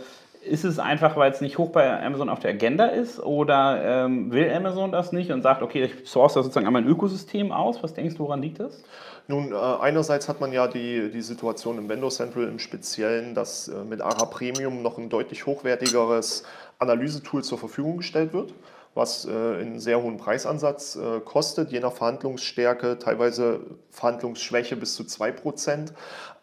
ist 0.46 0.64
es 0.64 0.80
einfach, 0.80 1.16
weil 1.18 1.32
es 1.32 1.42
nicht 1.42 1.58
hoch 1.58 1.72
bei 1.72 2.04
Amazon 2.04 2.30
auf 2.30 2.40
der 2.40 2.52
Agenda 2.52 2.86
ist 2.86 3.20
oder 3.20 4.06
ähm, 4.06 4.32
will 4.32 4.52
Amazon 4.52 4.92
das 4.92 5.12
nicht 5.12 5.32
und 5.32 5.42
sagt, 5.42 5.62
okay, 5.62 5.86
ich 5.86 6.08
source 6.08 6.34
da 6.34 6.44
sozusagen 6.44 6.68
einmal 6.68 6.84
ein 6.84 6.88
Ökosystem 6.88 7.52
aus? 7.52 7.82
Was 7.84 7.94
denkst 7.94 8.16
du, 8.16 8.24
woran 8.24 8.42
liegt 8.42 8.60
das? 8.60 8.84
Nun, 9.28 9.52
äh, 9.52 9.56
einerseits 9.56 10.30
hat 10.30 10.40
man 10.40 10.54
ja 10.54 10.68
die, 10.68 11.10
die 11.12 11.22
Situation 11.22 11.78
im 11.78 11.90
Vendor 11.90 12.12
Central 12.12 12.44
im 12.44 12.60
Speziellen, 12.60 13.34
dass 13.34 13.68
äh, 13.68 13.84
mit 13.84 14.02
ARA 14.02 14.26
Premium 14.26 14.82
noch 14.84 14.98
ein 14.98 15.10
deutlich 15.10 15.46
hochwertigeres 15.46 16.44
Analysetool 16.80 17.44
zur 17.44 17.58
Verfügung 17.58 17.98
gestellt 17.98 18.34
wird 18.34 18.54
was 18.96 19.26
äh, 19.26 19.30
einen 19.30 19.80
sehr 19.80 20.02
hohen 20.02 20.18
Preisansatz 20.18 20.96
äh, 20.96 21.20
kostet, 21.20 21.72
je 21.72 21.82
nach 21.82 21.92
Verhandlungsstärke, 21.92 22.98
teilweise 22.98 23.60
Verhandlungsschwäche 23.92 24.78
bis 24.78 24.96
zu 24.96 25.04
2%. 25.04 25.92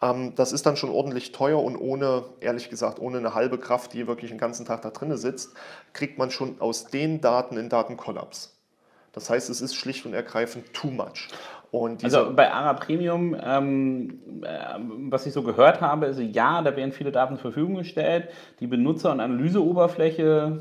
Ähm, 0.01 0.33
das 0.35 0.53
ist 0.53 0.65
dann 0.67 0.77
schon 0.77 0.91
ordentlich 0.91 1.31
teuer 1.31 1.61
und 1.61 1.75
ohne, 1.75 2.23
ehrlich 2.39 2.69
gesagt, 2.69 2.99
ohne 2.99 3.17
eine 3.17 3.33
halbe 3.33 3.57
Kraft, 3.57 3.93
die 3.93 4.07
wirklich 4.07 4.29
den 4.29 4.37
ganzen 4.37 4.65
Tag 4.65 4.83
da 4.83 4.91
drin 4.91 5.17
sitzt, 5.17 5.55
kriegt 5.93 6.19
man 6.19 6.29
schon 6.29 6.61
aus 6.61 6.85
den 6.85 7.21
Daten 7.21 7.57
einen 7.57 7.69
Datenkollaps. 7.69 8.55
Das 9.13 9.31
heißt, 9.31 9.49
es 9.49 9.59
ist 9.59 9.75
schlicht 9.75 10.05
und 10.05 10.13
ergreifend 10.13 10.73
too 10.73 10.89
much. 10.89 11.29
also 12.03 12.35
bei 12.35 12.51
ARA 12.51 12.73
Premium, 12.73 13.35
ähm, 13.43 14.43
äh, 14.43 14.77
was 15.09 15.25
ich 15.25 15.33
so 15.33 15.41
gehört 15.41 15.81
habe, 15.81 16.05
ist 16.05 16.19
ja, 16.19 16.61
da 16.61 16.75
werden 16.75 16.91
viele 16.91 17.11
Daten 17.11 17.35
zur 17.35 17.51
Verfügung 17.51 17.75
gestellt. 17.75 18.29
Die 18.59 18.67
Benutzer- 18.67 19.11
und 19.11 19.19
Analyseoberfläche 19.19 20.59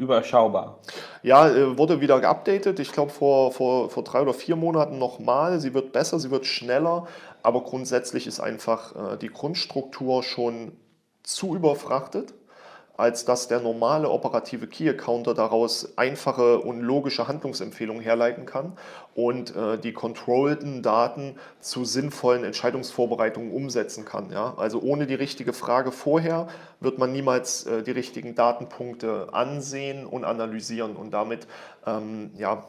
überschaubar. 0.00 0.78
Ja, 1.22 1.48
äh, 1.48 1.78
wurde 1.78 2.00
wieder 2.00 2.20
geupdatet. 2.20 2.80
Ich 2.80 2.92
glaube 2.92 3.12
vor, 3.12 3.52
vor, 3.52 3.90
vor 3.90 4.02
drei 4.02 4.22
oder 4.22 4.34
vier 4.34 4.56
Monaten 4.56 4.98
nochmal. 4.98 5.60
Sie 5.60 5.74
wird 5.74 5.92
besser, 5.92 6.18
sie 6.18 6.30
wird 6.30 6.46
schneller, 6.46 7.06
aber 7.42 7.62
grundsätzlich 7.62 8.26
ist 8.26 8.40
einfach 8.40 9.14
äh, 9.14 9.16
die 9.18 9.28
Grundstruktur 9.28 10.22
schon 10.22 10.72
zu 11.22 11.54
überfrachtet 11.54 12.34
als 13.00 13.24
dass 13.24 13.48
der 13.48 13.60
normale 13.60 14.10
operative 14.10 14.66
Key-Accounter 14.66 15.34
daraus 15.34 15.96
einfache 15.96 16.58
und 16.60 16.80
logische 16.80 17.26
Handlungsempfehlungen 17.26 18.02
herleiten 18.02 18.44
kann 18.46 18.74
und 19.14 19.56
äh, 19.56 19.78
die 19.78 19.92
controllten 19.92 20.82
Daten 20.82 21.36
zu 21.60 21.84
sinnvollen 21.84 22.44
Entscheidungsvorbereitungen 22.44 23.52
umsetzen 23.52 24.04
kann. 24.04 24.30
Ja? 24.30 24.54
Also 24.58 24.80
ohne 24.80 25.06
die 25.06 25.14
richtige 25.14 25.52
Frage 25.52 25.92
vorher 25.92 26.48
wird 26.80 26.98
man 26.98 27.10
niemals 27.10 27.64
äh, 27.66 27.82
die 27.82 27.90
richtigen 27.90 28.34
Datenpunkte 28.34 29.28
ansehen 29.32 30.06
und 30.06 30.24
analysieren 30.24 30.94
und 30.94 31.10
damit 31.10 31.46
ähm, 31.86 32.30
ja, 32.36 32.64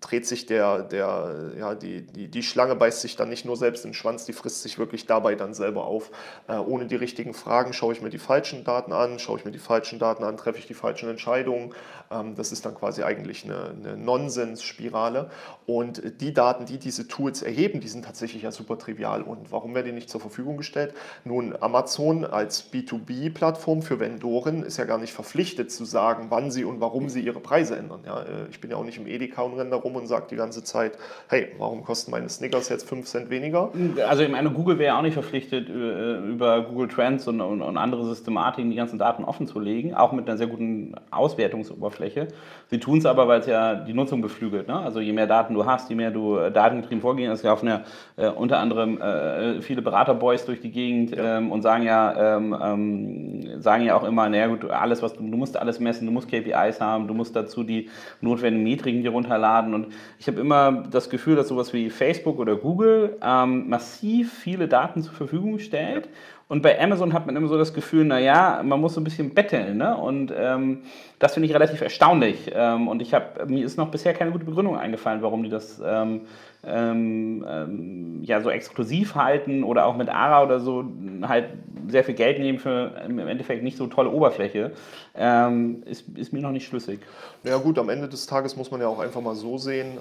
dreht 0.00 0.26
sich 0.26 0.46
der, 0.46 0.82
der 0.82 1.52
ja, 1.58 1.74
die, 1.74 2.02
die, 2.02 2.28
die 2.28 2.42
Schlange 2.42 2.76
beißt 2.76 3.00
sich 3.00 3.16
dann 3.16 3.28
nicht 3.28 3.44
nur 3.44 3.56
selbst 3.56 3.84
in 3.84 3.90
den 3.90 3.94
Schwanz, 3.94 4.24
die 4.24 4.32
frisst 4.32 4.62
sich 4.62 4.78
wirklich 4.78 5.06
dabei 5.06 5.34
dann 5.34 5.54
selber 5.54 5.84
auf. 5.84 6.10
Äh, 6.48 6.56
ohne 6.56 6.86
die 6.86 6.96
richtigen 6.96 7.34
Fragen 7.34 7.72
schaue 7.72 7.92
ich 7.92 8.02
mir 8.02 8.10
die 8.10 8.18
falschen 8.18 8.64
Daten 8.64 8.92
an, 8.92 9.18
schaue 9.18 9.38
ich 9.38 9.44
mir 9.44 9.52
die 9.52 9.58
falschen 9.58 9.98
Daten 9.98 10.24
an, 10.24 10.36
treffe 10.36 10.58
ich 10.58 10.66
die 10.66 10.74
falschen 10.74 11.08
Entscheidungen. 11.08 11.74
Ähm, 12.10 12.34
das 12.34 12.52
ist 12.52 12.64
dann 12.66 12.74
quasi 12.74 13.02
eigentlich 13.02 13.44
eine, 13.44 13.70
eine 13.70 13.96
Nonsensspirale. 13.96 15.30
Und 15.66 16.20
die 16.20 16.32
Daten, 16.32 16.66
die 16.66 16.78
diese 16.78 17.08
Tools 17.08 17.42
erheben, 17.42 17.80
die 17.80 17.88
sind 17.88 18.04
tatsächlich 18.04 18.42
ja 18.42 18.52
super 18.52 18.78
trivial. 18.78 19.22
Und 19.22 19.52
warum 19.52 19.74
werden 19.74 19.86
die 19.86 19.92
nicht 19.92 20.10
zur 20.10 20.20
Verfügung 20.20 20.56
gestellt? 20.56 20.94
Nun, 21.24 21.56
Amazon 21.60 22.24
als 22.24 22.72
B2B-Plattform 22.72 23.82
für 23.82 24.00
Vendoren 24.00 24.62
ist 24.62 24.76
ja 24.76 24.84
gar 24.84 24.98
nicht 24.98 25.12
verpflichtet 25.12 25.70
zu 25.70 25.84
sagen, 25.84 26.26
wann 26.30 26.50
sie 26.50 26.64
und 26.64 26.80
warum 26.80 27.08
sie 27.08 27.20
ihre 27.20 27.40
Preise 27.40 27.76
ändern. 27.76 28.02
Ja, 28.06 28.22
äh, 28.22 28.46
ich 28.50 28.60
bin 28.60 28.70
ja 28.70 28.76
auch 28.76 28.84
nicht 28.84 28.98
im 28.98 29.06
Edeka 29.06 29.42
und 29.42 29.56
da 29.70 29.76
rum 29.76 29.96
und 29.96 30.06
sage 30.06 30.26
die 30.30 30.36
ganze 30.36 30.62
Zeit, 30.64 30.92
hey, 31.28 31.48
warum 31.58 31.84
kosten 31.84 32.10
meine 32.10 32.28
Snickers 32.28 32.68
jetzt 32.68 32.88
5 32.88 33.06
Cent 33.06 33.30
weniger? 33.30 33.70
Also 34.08 34.22
ich 34.22 34.30
meine, 34.30 34.50
Google 34.50 34.78
wäre 34.78 34.96
auch 34.96 35.02
nicht 35.02 35.14
verpflichtet, 35.14 35.68
äh, 35.68 36.18
über 36.18 36.62
Google 36.62 36.88
Trends 36.88 37.26
und, 37.28 37.40
und, 37.40 37.62
und 37.62 37.76
andere 37.76 38.04
Systematiken 38.04 38.70
die 38.70 38.76
ganzen 38.76 38.98
Daten 38.98 39.24
offen 39.24 39.46
zu 39.46 39.60
legen, 39.60 39.94
auch 39.94 40.12
mit 40.12 40.28
einer 40.28 40.36
sehr 40.36 40.46
guten 40.46 40.94
Auswertungsoberfläche. 41.10 42.28
Sie 42.68 42.78
tun 42.80 42.98
es 42.98 43.06
aber, 43.06 43.28
weil 43.28 43.40
es 43.40 43.46
ja 43.46 43.74
die 43.74 43.94
Nutzung 43.94 44.20
beflügelt. 44.20 44.68
Ne? 44.68 44.76
Also 44.76 45.00
je 45.00 45.12
mehr 45.12 45.26
Daten 45.26 45.54
du 45.54 45.66
hast, 45.66 45.88
je 45.88 45.96
mehr 45.96 46.10
du 46.10 46.36
äh, 46.36 46.50
datengetrieben 46.50 47.00
vorgehen, 47.00 47.30
es 47.30 47.42
laufen 47.42 47.68
ja 47.68 47.82
äh, 48.16 48.28
unter 48.28 48.58
anderem 48.58 49.00
äh, 49.00 49.60
viele 49.60 49.82
Beraterboys 49.82 50.44
durch 50.44 50.60
die 50.60 50.70
Gegend 50.70 51.16
ja. 51.16 51.38
ähm, 51.38 51.52
und 51.52 51.62
sagen 51.62 51.84
ja, 51.84 52.36
ähm, 52.36 52.56
ähm, 52.60 53.60
sagen 53.60 53.84
ja 53.84 53.96
auch 53.96 54.04
immer, 54.04 54.28
naja 54.28 54.48
gut, 54.48 54.68
alles, 54.70 55.02
was 55.02 55.14
du, 55.14 55.20
du 55.20 55.36
musst 55.36 55.56
alles 55.56 55.80
messen, 55.80 56.06
du 56.06 56.12
musst 56.12 56.28
KPIs 56.28 56.80
haben, 56.80 57.08
du 57.08 57.14
musst 57.14 57.34
dazu 57.36 57.62
die 57.62 57.88
notwendigen 58.20 58.64
Metriken 58.64 59.02
dir 59.02 59.10
runterladen. 59.10 59.46
Und 59.64 59.88
ich 60.18 60.26
habe 60.26 60.40
immer 60.40 60.84
das 60.90 61.10
Gefühl, 61.10 61.36
dass 61.36 61.48
sowas 61.48 61.72
wie 61.72 61.90
Facebook 61.90 62.38
oder 62.38 62.56
Google 62.56 63.18
ähm, 63.22 63.68
massiv 63.68 64.32
viele 64.32 64.68
Daten 64.68 65.02
zur 65.02 65.14
Verfügung 65.14 65.58
stellt. 65.58 66.08
Und 66.48 66.62
bei 66.62 66.80
Amazon 66.80 67.12
hat 67.12 67.26
man 67.26 67.34
immer 67.34 67.48
so 67.48 67.58
das 67.58 67.74
Gefühl, 67.74 68.04
naja, 68.04 68.62
man 68.62 68.80
muss 68.80 68.94
so 68.94 69.00
ein 69.00 69.04
bisschen 69.04 69.34
betteln. 69.34 69.78
Ne? 69.78 69.96
Und 69.96 70.32
ähm, 70.36 70.82
das 71.18 71.34
finde 71.34 71.48
ich 71.48 71.54
relativ 71.54 71.80
erstaunlich. 71.80 72.52
Ähm, 72.54 72.86
und 72.86 73.02
ich 73.02 73.14
habe, 73.14 73.46
mir 73.46 73.64
ist 73.64 73.76
noch 73.76 73.90
bisher 73.90 74.14
keine 74.14 74.30
gute 74.30 74.44
Begründung 74.44 74.78
eingefallen, 74.78 75.22
warum 75.22 75.42
die 75.42 75.48
das 75.48 75.82
ähm, 75.84 76.20
ähm, 76.64 77.44
ähm, 77.48 78.22
ja, 78.22 78.40
so 78.40 78.50
exklusiv 78.50 79.16
halten 79.16 79.64
oder 79.64 79.86
auch 79.86 79.96
mit 79.96 80.08
ARA 80.08 80.44
oder 80.44 80.60
so 80.60 80.84
halt 81.22 81.46
sehr 81.88 82.04
viel 82.04 82.14
Geld 82.14 82.38
nehmen 82.38 82.60
für 82.60 82.92
im 83.04 83.18
Endeffekt 83.18 83.64
nicht 83.64 83.76
so 83.76 83.88
tolle 83.88 84.10
Oberfläche. 84.10 84.70
Ähm, 85.16 85.82
ist, 85.84 86.04
ist 86.16 86.32
mir 86.32 86.42
noch 86.42 86.52
nicht 86.52 86.66
schlüssig. 86.66 87.00
Ja 87.42 87.56
gut, 87.58 87.76
am 87.76 87.88
Ende 87.88 88.08
des 88.08 88.26
Tages 88.26 88.56
muss 88.56 88.70
man 88.70 88.80
ja 88.80 88.86
auch 88.86 89.00
einfach 89.00 89.20
mal 89.20 89.34
so 89.34 89.58
sehen, 89.58 89.98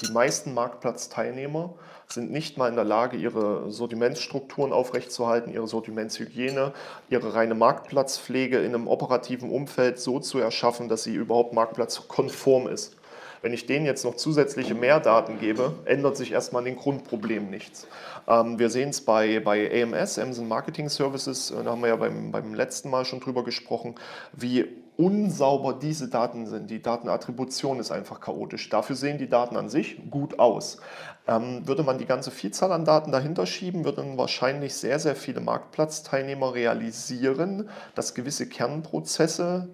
die 0.00 0.12
meisten 0.12 0.54
Marktplatzteilnehmer 0.54 1.74
sind 2.14 2.30
nicht 2.30 2.58
mal 2.58 2.68
in 2.68 2.74
der 2.74 2.84
Lage, 2.84 3.16
ihre 3.16 3.70
Sortimentsstrukturen 3.70 4.72
aufrechtzuerhalten, 4.72 5.52
ihre 5.52 5.66
Sortimentshygiene, 5.66 6.72
ihre 7.10 7.34
reine 7.34 7.54
Marktplatzpflege 7.54 8.58
in 8.58 8.74
einem 8.74 8.88
operativen 8.88 9.50
Umfeld 9.50 9.98
so 9.98 10.20
zu 10.20 10.38
erschaffen, 10.38 10.88
dass 10.88 11.04
sie 11.04 11.14
überhaupt 11.14 11.52
marktplatzkonform 11.52 12.68
ist. 12.68 12.96
Wenn 13.42 13.52
ich 13.52 13.66
denen 13.66 13.86
jetzt 13.86 14.04
noch 14.04 14.14
zusätzliche 14.14 14.74
Mehrdaten 14.74 15.40
gebe, 15.40 15.74
ändert 15.84 16.16
sich 16.16 16.30
erstmal 16.30 16.60
an 16.60 16.66
den 16.66 16.76
Grundproblemen 16.76 17.50
nichts. 17.50 17.88
Ähm, 18.28 18.58
wir 18.58 18.70
sehen 18.70 18.90
es 18.90 19.00
bei, 19.00 19.40
bei 19.40 19.82
AMS, 19.82 20.18
Amazon 20.18 20.46
Marketing 20.46 20.88
Services, 20.88 21.50
äh, 21.50 21.64
da 21.64 21.72
haben 21.72 21.82
wir 21.82 21.88
ja 21.88 21.96
beim, 21.96 22.30
beim 22.30 22.54
letzten 22.54 22.88
Mal 22.88 23.04
schon 23.04 23.18
drüber 23.18 23.42
gesprochen, 23.42 23.96
wie 24.32 24.68
unsauber 24.96 25.74
diese 25.74 26.08
Daten 26.08 26.46
sind. 26.46 26.70
Die 26.70 26.82
Datenattribution 26.82 27.80
ist 27.80 27.90
einfach 27.90 28.20
chaotisch. 28.20 28.68
Dafür 28.68 28.96
sehen 28.96 29.18
die 29.18 29.28
Daten 29.28 29.56
an 29.56 29.68
sich 29.68 29.98
gut 30.10 30.38
aus. 30.38 30.78
Ähm, 31.26 31.66
würde 31.66 31.82
man 31.82 31.98
die 31.98 32.06
ganze 32.06 32.30
Vielzahl 32.30 32.72
an 32.72 32.84
Daten 32.84 33.12
dahinter 33.12 33.46
schieben, 33.46 33.84
würden 33.84 34.18
wahrscheinlich 34.18 34.74
sehr, 34.74 34.98
sehr 34.98 35.16
viele 35.16 35.40
Marktplatzteilnehmer 35.40 36.54
realisieren, 36.54 37.68
dass 37.94 38.14
gewisse 38.14 38.48
Kernprozesse 38.48 39.68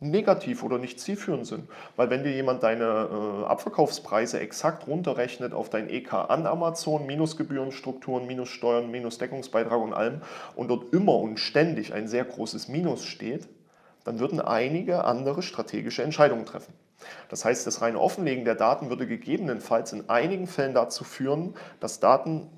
negativ 0.00 0.62
oder 0.62 0.78
nicht 0.78 1.00
zielführend 1.00 1.46
sind. 1.46 1.68
Weil 1.96 2.10
wenn 2.10 2.24
dir 2.24 2.32
jemand 2.32 2.62
deine 2.62 2.84
äh, 2.84 3.44
Abverkaufspreise 3.46 4.40
exakt 4.40 4.86
runterrechnet 4.86 5.52
auf 5.52 5.70
dein 5.70 5.88
EK 5.88 6.12
an 6.14 6.46
Amazon, 6.46 7.06
minus 7.06 7.36
Gebührenstrukturen, 7.36 8.26
minus 8.26 8.48
Steuern, 8.48 8.90
minus 8.90 9.18
Deckungsbeitrag 9.18 9.80
und 9.80 9.92
allem 9.94 10.20
und 10.56 10.68
dort 10.68 10.92
immer 10.92 11.16
und 11.16 11.38
ständig 11.38 11.92
ein 11.92 12.08
sehr 12.08 12.24
großes 12.24 12.68
Minus 12.68 13.04
steht, 13.04 13.48
dann 14.04 14.20
würden 14.20 14.40
einige 14.40 15.04
andere 15.04 15.42
strategische 15.42 16.02
Entscheidungen 16.02 16.46
treffen. 16.46 16.74
Das 17.28 17.44
heißt, 17.44 17.66
das 17.66 17.82
reine 17.82 18.00
Offenlegen 18.00 18.44
der 18.44 18.54
Daten 18.54 18.88
würde 18.88 19.06
gegebenenfalls 19.06 19.92
in 19.92 20.08
einigen 20.08 20.46
Fällen 20.46 20.74
dazu 20.74 21.04
führen, 21.04 21.54
dass 21.80 22.00
Daten 22.00 22.48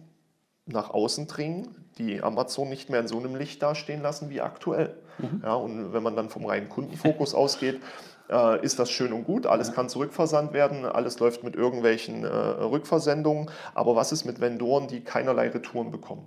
nach 0.66 0.90
außen 0.90 1.26
dringen, 1.26 1.88
die 1.98 2.22
Amazon 2.22 2.68
nicht 2.68 2.90
mehr 2.90 3.00
in 3.00 3.08
so 3.08 3.18
einem 3.18 3.36
Licht 3.36 3.62
dastehen 3.62 4.02
lassen 4.02 4.30
wie 4.30 4.40
aktuell. 4.40 4.96
Mhm. 5.18 5.42
Ja, 5.44 5.54
und 5.54 5.92
wenn 5.92 6.02
man 6.02 6.16
dann 6.16 6.28
vom 6.28 6.44
reinen 6.44 6.68
Kundenfokus 6.68 7.34
ausgeht, 7.34 7.80
äh, 8.28 8.62
ist 8.64 8.78
das 8.78 8.90
schön 8.90 9.12
und 9.12 9.24
gut. 9.24 9.46
Alles 9.46 9.72
kann 9.72 9.88
zurückversandt 9.88 10.52
werden, 10.52 10.84
alles 10.84 11.18
läuft 11.20 11.44
mit 11.44 11.54
irgendwelchen 11.54 12.24
äh, 12.24 12.28
Rückversendungen. 12.28 13.50
Aber 13.74 13.96
was 13.96 14.12
ist 14.12 14.24
mit 14.24 14.40
Vendoren, 14.40 14.88
die 14.88 15.02
keinerlei 15.02 15.48
Retouren 15.48 15.90
bekommen? 15.90 16.26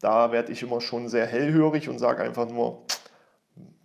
Da 0.00 0.32
werde 0.32 0.52
ich 0.52 0.62
immer 0.62 0.80
schon 0.80 1.08
sehr 1.08 1.26
hellhörig 1.26 1.88
und 1.88 1.98
sage 1.98 2.22
einfach 2.22 2.48
nur, 2.48 2.82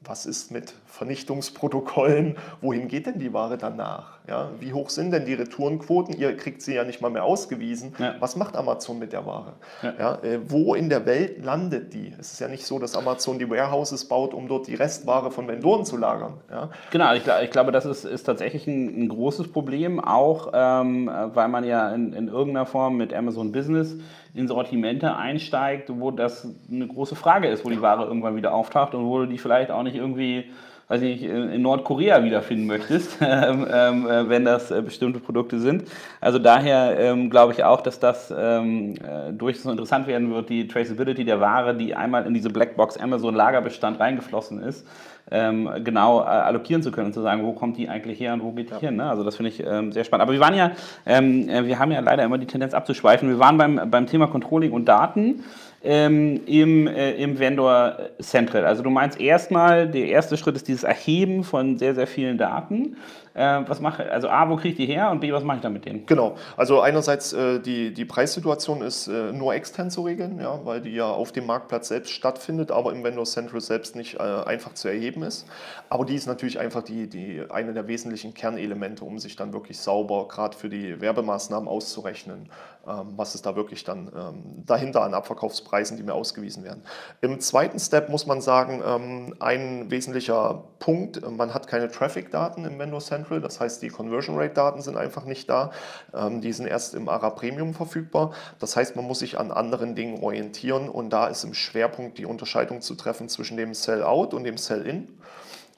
was 0.08 0.26
ist 0.26 0.52
mit 0.52 0.74
Vernichtungsprotokollen? 0.88 2.38
Wohin 2.62 2.88
geht 2.88 3.06
denn 3.06 3.20
die 3.20 3.34
Ware 3.34 3.58
danach? 3.58 4.17
Ja, 4.28 4.50
wie 4.60 4.74
hoch 4.74 4.90
sind 4.90 5.12
denn 5.12 5.26
die 5.26 5.36
Retourenquoten? 5.36 6.14
Ihr 6.18 6.36
kriegt 6.36 6.62
sie 6.62 6.76
ja 6.76 6.84
nicht 6.84 7.02
mal 7.02 7.10
mehr 7.10 7.24
ausgewiesen. 7.24 7.96
Ja. 7.98 8.16
Was 8.20 8.36
macht 8.36 8.58
Amazon 8.58 9.00
mit 9.00 9.14
der 9.14 9.26
Ware? 9.26 9.54
Ja. 9.82 9.94
ja 9.98 10.16
äh, 10.22 10.40
wo 10.46 10.76
in 10.76 10.90
der 10.90 11.06
Welt 11.06 11.46
landet 11.46 11.94
die? 11.94 12.14
Es 12.20 12.34
ist 12.34 12.40
ja 12.42 12.50
nicht 12.50 12.66
so, 12.66 12.78
dass 12.78 12.98
Amazon 12.98 13.40
die 13.40 13.50
Warehouses 13.50 14.06
baut, 14.06 14.34
um 14.34 14.50
dort 14.50 14.68
die 14.68 14.76
Restware 14.76 15.32
von 15.32 15.48
Vendoren 15.48 15.86
zu 15.86 15.96
lagern. 15.96 16.34
Ja? 16.52 16.70
Genau, 16.92 17.14
ich, 17.14 17.24
ich, 17.42 17.52
glaube, 17.52 17.72
das 17.72 17.86
ist, 17.86 18.04
ist 18.04 18.24
tatsächlich 18.24 18.68
ein, 18.68 19.04
ein, 19.04 19.08
großes 19.08 19.50
Problem, 19.54 20.02
auch 20.02 20.52
ähm, 20.54 21.10
weil 21.34 21.48
man 21.48 21.64
ja 21.64 21.90
in, 21.94 22.12
in 22.12 22.28
irgendeiner 22.28 22.66
Form 22.66 22.98
mit 22.98 23.14
Amazon 23.14 23.54
Business 23.54 23.96
in 24.34 24.50
Sortimente 24.50 25.16
einsteigt, 25.16 25.90
wo 25.90 26.12
das 26.12 26.48
eine 26.70 26.86
große 26.86 27.16
Frage 27.16 27.48
ist, 27.48 27.64
wo 27.64 27.70
die 27.70 27.82
Ware 27.82 28.06
irgendwann 28.06 28.36
wieder 28.36 28.54
auftaucht 28.54 28.94
und 28.94 29.06
wo 29.06 29.20
du 29.20 29.26
die 29.26 29.38
vielleicht 29.38 29.72
auch 29.72 29.84
nicht 29.84 29.96
irgendwie 29.96 30.52
weiß 30.90 31.02
ich 31.02 31.24
in 31.24 31.62
Nordkorea 31.62 32.24
wiederfinden 32.24 32.66
möchtest, 32.66 33.18
ähm, 33.22 33.68
ähm, 33.72 34.08
äh, 34.08 34.30
wenn 34.30 34.46
das 34.46 34.72
äh, 34.72 34.82
bestimmte 34.82 35.20
Produkte 35.20 35.60
sind. 35.60 35.84
Also 36.22 36.40
daher 36.40 36.98
ähm, 36.98 37.30
glaube 37.30 37.54
ich 37.54 37.64
auch, 37.64 37.82
dass 37.82 38.00
das 38.00 38.34
ähm, 38.36 38.96
äh, 38.96 39.34
durchaus 39.34 39.66
interessant 39.66 40.08
werden 40.08 40.34
wird, 40.34 40.50
die 40.50 40.68
Traceability 40.68 41.26
der 41.26 41.42
Ware, 41.42 41.76
die 41.76 41.94
einmal 41.94 42.26
in 42.26 42.34
diese 42.34 42.50
Blackbox 42.50 42.98
Amazon 42.98 43.36
Lagerbestand 43.36 44.00
reingeflossen 44.00 44.64
ist, 44.64 44.88
ähm, 45.30 45.70
genau 45.84 46.20
allokieren 46.20 46.82
zu 46.82 46.90
können 46.90 47.08
und 47.08 47.14
zu 47.14 47.22
sagen, 47.22 47.44
wo 47.44 47.52
kommt 47.52 47.78
die 47.78 47.90
eigentlich 47.90 48.18
her 48.22 48.34
und 48.34 48.42
wo 48.42 48.52
geht 48.52 48.70
die 48.70 48.76
ja. 48.76 48.80
hin. 48.80 48.96
Ne? 48.96 49.10
Also 49.10 49.26
das 49.26 49.36
finde 49.36 49.50
ich 49.50 49.62
ähm, 49.62 49.92
sehr 49.92 50.06
spannend. 50.06 50.22
Aber 50.22 50.32
wir 50.32 50.40
waren 50.40 50.56
ja, 50.56 50.72
wir 51.04 51.80
haben 51.80 51.92
ja 51.92 52.00
leider 52.00 52.24
immer 52.24 52.38
die 52.38 52.46
Tendenz 52.46 52.74
abzuschweifen. 52.74 53.28
Wir 53.28 53.40
waren 53.40 53.58
beim, 53.58 53.90
beim 53.92 54.08
Thema 54.08 54.28
Controlling 54.28 54.72
und 54.72 54.86
Daten 54.86 55.44
ähm, 55.84 56.42
im, 56.46 56.88
äh, 56.88 57.12
im 57.14 57.40
Vendor 57.40 57.98
Central. 58.20 58.66
Also 58.66 58.84
du 58.84 58.90
meinst 58.90 59.20
erstmal, 59.20 59.88
der 59.88 60.08
erste 60.08 60.38
Schritt 60.38 60.56
ist 60.56 60.68
dieses 60.68 60.84
Erheben 60.84 61.44
von 61.44 61.78
sehr, 61.78 61.96
sehr 61.96 62.08
vielen 62.08 62.38
Daten. 62.38 62.98
Äh, 63.38 63.62
was 63.68 63.80
mache 63.80 64.12
also 64.12 64.30
A, 64.30 64.50
wo 64.50 64.56
kriege 64.56 64.70
ich 64.70 64.76
die 64.78 64.92
her 64.92 65.12
und 65.12 65.20
B, 65.20 65.32
was 65.32 65.44
mache 65.44 65.58
ich 65.58 65.62
da 65.62 65.70
mit 65.70 65.86
denen? 65.86 66.08
Genau, 66.08 66.36
also 66.56 66.82
einerseits 66.82 67.34
äh, 67.34 67.60
die, 67.60 67.94
die 67.94 68.06
Preissituation 68.06 68.82
ist 68.82 69.08
äh, 69.08 69.32
nur 69.32 69.54
extern 69.54 69.92
zu 69.92 70.02
regeln, 70.02 70.40
ja, 70.42 70.60
weil 70.64 70.82
die 70.82 70.90
ja 70.90 71.06
auf 71.06 71.32
dem 71.32 71.46
Marktplatz 71.46 71.90
selbst 71.90 72.12
stattfindet, 72.12 72.72
aber 72.72 72.92
im 72.92 73.04
Vendor 73.04 73.26
Central 73.26 73.62
selbst 73.62 73.96
nicht 73.96 74.16
äh, 74.16 74.24
einfach 74.24 74.74
zu 74.74 74.88
erheben 74.88 75.22
ist. 75.22 75.46
Aber 75.90 76.04
die 76.04 76.16
ist 76.16 76.26
natürlich 76.26 76.60
einfach 76.60 76.82
die, 76.82 77.08
die, 77.08 77.44
eine 77.50 77.74
der 77.74 77.88
wesentlichen 77.88 78.34
Kernelemente, 78.34 79.06
um 79.06 79.20
sich 79.20 79.36
dann 79.36 79.54
wirklich 79.54 79.78
sauber, 79.78 80.28
gerade 80.28 80.58
für 80.58 80.70
die 80.70 81.00
Werbemaßnahmen 81.00 81.70
auszurechnen, 81.70 82.50
was 82.86 83.36
ist 83.36 83.46
da 83.46 83.56
wirklich 83.56 83.84
dann 83.84 84.12
ähm, 84.16 84.66
dahinter 84.66 85.04
an 85.04 85.14
Abverkaufspreisen, 85.14 85.98
die 85.98 86.04
mir 86.04 86.14
ausgewiesen 86.14 86.64
werden. 86.64 86.84
Im 87.22 87.40
zweiten 87.40 87.80
Step 87.80 88.10
muss 88.10 88.26
man 88.26 88.42
sagen, 88.42 88.82
ähm, 88.86 89.36
ein 89.40 89.92
wesentlicher 89.92 90.64
Punkt, 90.80 91.22
man 91.30 91.54
hat 91.54 91.68
keine 91.68 91.90
Traffic-Daten 91.90 92.66
im 92.66 92.80
Vendor 92.80 93.02
Central. 93.02 93.42
Das 93.42 93.60
heißt, 93.60 93.82
die 93.82 93.90
Conversion 93.90 94.38
Rate 94.38 94.54
Daten 94.54 94.82
sind 94.82 94.98
einfach 94.98 95.26
nicht 95.26 95.50
da. 95.50 95.72
Ähm, 96.14 96.42
die 96.42 96.54
sind 96.54 96.68
erst 96.68 96.96
im 96.96 97.10
ARA 97.10 97.32
Premium 97.32 97.74
verfügbar. 97.74 98.32
Das 98.60 98.76
heißt, 98.76 98.96
man 98.96 99.06
muss 99.06 99.20
sich 99.20 99.38
an 99.38 99.52
anderen 99.52 99.96
Dingen 99.96 100.24
orientieren 100.24 100.90
und 100.90 101.10
da 101.10 101.28
ist 101.28 101.44
im 101.44 101.54
Schwerpunkt 101.54 102.18
die 102.18 102.26
Unterscheidung 102.26 102.82
zu 102.82 102.96
treffen 102.96 103.30
zwischen 103.30 103.58
dem 103.58 103.74
Sell-Out 103.74 104.34
und 104.34 104.44
dem 104.44 104.58
Sell-In. 104.58 105.20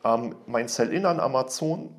Ähm, 0.04 0.36
mein 0.46 0.68
Sell-In 0.68 1.06
an 1.06 1.20
Amazon 1.20 1.96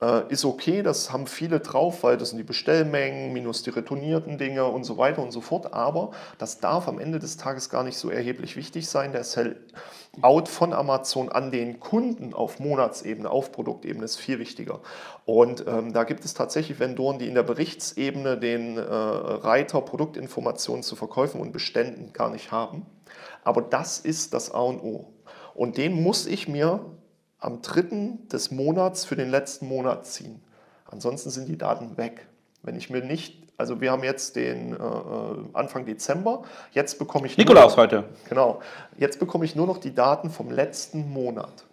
Äh, 0.00 0.32
ist 0.32 0.44
okay, 0.44 0.82
das 0.82 1.12
haben 1.12 1.26
viele 1.26 1.58
drauf, 1.58 2.04
weil 2.04 2.16
das 2.16 2.30
sind 2.30 2.38
die 2.38 2.44
Bestellmengen, 2.44 3.32
minus 3.32 3.64
die 3.64 3.70
retournierten 3.70 4.38
Dinge 4.38 4.64
und 4.66 4.84
so 4.84 4.96
weiter 4.96 5.22
und 5.22 5.32
so 5.32 5.40
fort. 5.40 5.72
Aber 5.72 6.12
das 6.38 6.60
darf 6.60 6.86
am 6.86 7.00
Ende 7.00 7.18
des 7.18 7.36
Tages 7.36 7.68
gar 7.68 7.82
nicht 7.82 7.98
so 7.98 8.08
erheblich 8.08 8.54
wichtig 8.54 8.88
sein. 8.88 9.10
Der 9.10 9.24
Sell-out 9.24 10.48
von 10.48 10.72
Amazon 10.72 11.28
an 11.30 11.50
den 11.50 11.80
Kunden 11.80 12.32
auf 12.32 12.60
Monatsebene, 12.60 13.28
auf 13.28 13.50
Produktebene 13.50 14.04
ist 14.04 14.16
viel 14.16 14.38
wichtiger. 14.38 14.80
Und 15.24 15.64
ähm, 15.66 15.92
da 15.92 16.04
gibt 16.04 16.24
es 16.24 16.32
tatsächlich 16.32 16.78
Vendoren, 16.78 17.18
die 17.18 17.26
in 17.26 17.34
der 17.34 17.42
Berichtsebene 17.42 18.38
den 18.38 18.76
äh, 18.76 18.80
Reiter 18.80 19.80
Produktinformationen 19.80 20.84
zu 20.84 20.94
Verkäufen 20.94 21.40
und 21.40 21.52
Beständen 21.52 22.12
gar 22.12 22.30
nicht 22.30 22.52
haben. 22.52 22.86
Aber 23.42 23.62
das 23.62 23.98
ist 23.98 24.32
das 24.32 24.52
A 24.52 24.60
und 24.60 24.80
O. 24.80 25.12
Und 25.54 25.76
den 25.76 26.00
muss 26.00 26.26
ich 26.26 26.46
mir 26.46 26.84
am 27.40 27.62
dritten 27.62 28.28
des 28.28 28.50
Monats 28.50 29.04
für 29.04 29.16
den 29.16 29.30
letzten 29.30 29.68
Monat 29.68 30.06
ziehen. 30.06 30.40
Ansonsten 30.90 31.30
sind 31.30 31.48
die 31.48 31.58
Daten 31.58 31.96
weg. 31.96 32.26
Wenn 32.62 32.76
ich 32.76 32.90
mir 32.90 33.02
nicht, 33.02 33.42
also 33.56 33.80
wir 33.80 33.92
haben 33.92 34.02
jetzt 34.02 34.36
den 34.36 34.72
äh, 34.72 34.76
äh 34.76 35.36
Anfang 35.52 35.84
Dezember, 35.84 36.42
jetzt 36.72 36.98
bekomme 36.98 37.26
ich 37.26 37.36
Nikolaus 37.36 37.72
noch, 37.72 37.84
heute. 37.84 38.04
Genau, 38.28 38.60
jetzt 38.96 39.20
bekomme 39.20 39.44
ich 39.44 39.54
nur 39.54 39.66
noch 39.66 39.78
die 39.78 39.94
Daten 39.94 40.30
vom 40.30 40.50
letzten 40.50 41.10
Monat. 41.12 41.67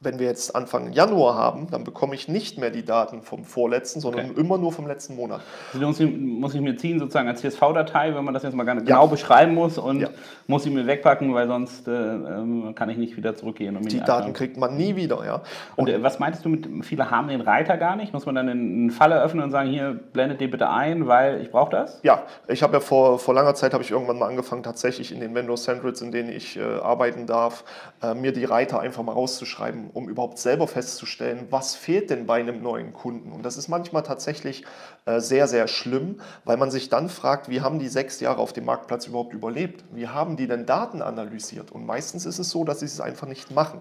Wenn 0.00 0.18
wir 0.18 0.26
jetzt 0.26 0.54
Anfang 0.54 0.92
Januar 0.92 1.36
haben, 1.36 1.68
dann 1.70 1.84
bekomme 1.84 2.14
ich 2.14 2.28
nicht 2.28 2.58
mehr 2.58 2.70
die 2.70 2.84
Daten 2.84 3.22
vom 3.22 3.44
vorletzten, 3.44 4.00
sondern 4.00 4.30
okay. 4.30 4.40
immer 4.40 4.58
nur 4.58 4.72
vom 4.72 4.86
letzten 4.86 5.16
Monat. 5.16 5.40
Also 5.72 5.86
muss, 5.86 6.00
ich, 6.00 6.16
muss 6.16 6.54
ich 6.54 6.60
mir 6.60 6.76
ziehen, 6.76 6.98
sozusagen 6.98 7.28
als 7.28 7.40
CSV-Datei, 7.40 8.14
wenn 8.14 8.24
man 8.24 8.34
das 8.34 8.42
jetzt 8.42 8.54
mal 8.54 8.64
ganz 8.64 8.84
genau 8.84 9.06
beschreiben 9.06 9.54
muss 9.54 9.78
und 9.78 10.00
ja. 10.00 10.08
muss 10.46 10.66
ich 10.66 10.72
mir 10.72 10.86
wegpacken, 10.86 11.32
weil 11.34 11.46
sonst 11.46 11.88
äh, 11.88 11.92
ähm, 11.92 12.74
kann 12.74 12.90
ich 12.90 12.98
nicht 12.98 13.16
wieder 13.16 13.34
zurückgehen. 13.34 13.78
die 13.82 14.00
Daten 14.00 14.32
kriegt 14.32 14.56
man 14.56 14.76
nie 14.76 14.96
wieder, 14.96 15.24
ja. 15.24 15.42
Und, 15.76 15.88
und 15.88 15.88
äh, 15.88 16.02
was 16.02 16.18
meintest 16.18 16.44
du 16.44 16.50
mit, 16.50 16.68
viele 16.84 17.10
haben 17.10 17.28
den 17.28 17.40
Reiter 17.40 17.76
gar 17.76 17.96
nicht? 17.96 18.12
Muss 18.12 18.26
man 18.26 18.34
dann 18.34 18.48
einen 18.48 18.90
Fall 18.90 19.12
eröffnen 19.12 19.44
und 19.44 19.50
sagen, 19.50 19.70
hier, 19.70 19.98
blendet 20.12 20.40
den 20.40 20.50
bitte 20.50 20.68
ein, 20.68 21.06
weil 21.06 21.40
ich 21.40 21.50
brauche 21.50 21.70
das? 21.70 22.00
Ja, 22.02 22.22
ich 22.48 22.62
habe 22.62 22.74
ja 22.74 22.80
vor, 22.80 23.18
vor 23.18 23.34
langer 23.34 23.54
Zeit, 23.54 23.72
habe 23.72 23.82
ich 23.82 23.90
irgendwann 23.90 24.18
mal 24.18 24.28
angefangen, 24.28 24.62
tatsächlich 24.62 25.12
in 25.12 25.20
den 25.20 25.34
Vendor 25.34 25.56
Centrals, 25.56 26.02
in 26.02 26.12
denen 26.12 26.28
ich 26.28 26.56
äh, 26.56 26.62
arbeiten 26.62 27.26
darf, 27.26 27.64
äh, 28.02 28.14
mir 28.14 28.32
die 28.32 28.44
Reiter 28.44 28.80
einfach 28.80 29.02
mal 29.02 29.12
rauszuschreiben 29.12 29.85
um 29.92 30.08
überhaupt 30.08 30.38
selber 30.38 30.68
festzustellen, 30.68 31.46
was 31.50 31.74
fehlt 31.74 32.10
denn 32.10 32.26
bei 32.26 32.40
einem 32.40 32.62
neuen 32.62 32.92
Kunden. 32.92 33.32
Und 33.32 33.44
das 33.44 33.56
ist 33.56 33.68
manchmal 33.68 34.02
tatsächlich 34.02 34.64
äh, 35.04 35.20
sehr, 35.20 35.46
sehr 35.46 35.68
schlimm, 35.68 36.20
weil 36.44 36.56
man 36.56 36.70
sich 36.70 36.88
dann 36.88 37.08
fragt, 37.08 37.48
wie 37.48 37.60
haben 37.60 37.78
die 37.78 37.88
sechs 37.88 38.20
Jahre 38.20 38.38
auf 38.40 38.52
dem 38.52 38.64
Marktplatz 38.64 39.06
überhaupt 39.06 39.32
überlebt? 39.32 39.84
Wie 39.92 40.08
haben 40.08 40.36
die 40.36 40.46
denn 40.46 40.66
Daten 40.66 41.02
analysiert? 41.02 41.70
Und 41.72 41.86
meistens 41.86 42.26
ist 42.26 42.38
es 42.38 42.50
so, 42.50 42.64
dass 42.64 42.80
sie 42.80 42.86
es 42.86 43.00
einfach 43.00 43.26
nicht 43.26 43.50
machen. 43.50 43.80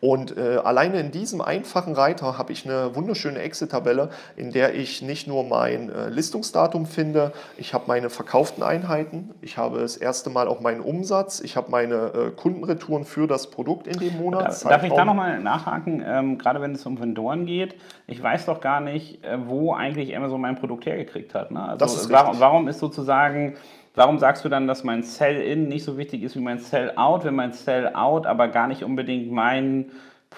Und 0.00 0.36
äh, 0.36 0.58
alleine 0.58 1.00
in 1.00 1.10
diesem 1.10 1.40
einfachen 1.40 1.94
Reiter 1.94 2.36
habe 2.36 2.52
ich 2.52 2.66
eine 2.66 2.94
wunderschöne 2.94 3.38
Excel-Tabelle, 3.38 4.10
in 4.36 4.52
der 4.52 4.74
ich 4.74 5.00
nicht 5.00 5.26
nur 5.26 5.44
mein 5.44 5.90
äh, 5.90 6.10
Listungsdatum 6.10 6.84
finde, 6.84 7.32
ich 7.56 7.72
habe 7.72 7.84
meine 7.86 8.10
verkauften 8.10 8.62
Einheiten, 8.62 9.34
ich 9.40 9.56
habe 9.56 9.80
das 9.80 9.96
erste 9.96 10.28
Mal 10.28 10.48
auch 10.48 10.60
meinen 10.60 10.82
Umsatz, 10.82 11.40
ich 11.40 11.56
habe 11.56 11.70
meine 11.70 11.94
äh, 11.94 12.30
Kundenretouren 12.30 13.04
für 13.06 13.26
das 13.26 13.50
Produkt 13.50 13.86
in 13.86 13.98
dem 13.98 14.18
Monat. 14.18 14.48
Darf, 14.48 14.62
darf 14.64 14.82
ich 14.84 14.92
da 14.92 15.04
nochmal 15.04 15.25
nachhaken, 15.40 16.02
ähm, 16.06 16.38
gerade 16.38 16.60
wenn 16.60 16.72
es 16.72 16.84
um 16.86 16.98
Vendoren 16.98 17.46
geht? 17.46 17.76
Ich 18.06 18.22
weiß 18.22 18.46
doch 18.46 18.60
gar 18.60 18.80
nicht, 18.80 19.24
äh, 19.24 19.38
wo 19.46 19.74
eigentlich 19.74 20.16
Amazon 20.16 20.40
mein 20.40 20.56
Produkt 20.56 20.86
hergekriegt 20.86 21.34
hat. 21.34 21.50
Ne? 21.50 21.62
Also, 21.62 21.78
das 21.78 21.96
ist 21.96 22.10
warum, 22.10 22.40
warum 22.40 22.68
ist 22.68 22.78
sozusagen 22.78 23.56
Warum 23.96 24.18
sagst 24.18 24.44
du 24.44 24.50
dann, 24.50 24.66
dass 24.66 24.84
mein 24.84 25.02
Sell-In 25.02 25.68
nicht 25.68 25.82
so 25.82 25.96
wichtig 25.96 26.22
ist 26.22 26.36
wie 26.36 26.40
mein 26.40 26.58
Sell-Out, 26.58 27.24
wenn 27.24 27.34
mein 27.34 27.52
Sell-Out 27.52 28.26
aber 28.26 28.48
gar 28.48 28.68
nicht 28.68 28.84
unbedingt 28.84 29.32
mein 29.32 29.86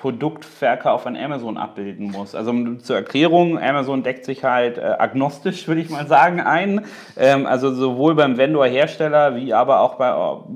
Produktverkauf 0.01 1.07
an 1.07 1.17
Amazon 1.17 1.59
abbilden 1.59 2.13
muss. 2.13 2.37
Also 2.37 2.53
zur 2.77 2.95
Erklärung, 2.95 3.59
Amazon 3.59 4.05
deckt 4.05 4.25
sich 4.25 4.45
halt 4.45 4.79
äh, 4.79 4.83
agnostisch, 4.83 5.67
würde 5.67 5.81
ich 5.81 5.91
mal 5.91 6.07
sagen, 6.07 6.41
ein. 6.41 6.85
Ähm, 7.17 7.47
also 7.47 7.75
sowohl 7.75 8.15
beim 8.15 8.39
Vendor-Hersteller 8.39 9.35
wie 9.35 9.53
aber 9.53 9.81
auch 9.81 9.97
bei, 9.97 10.15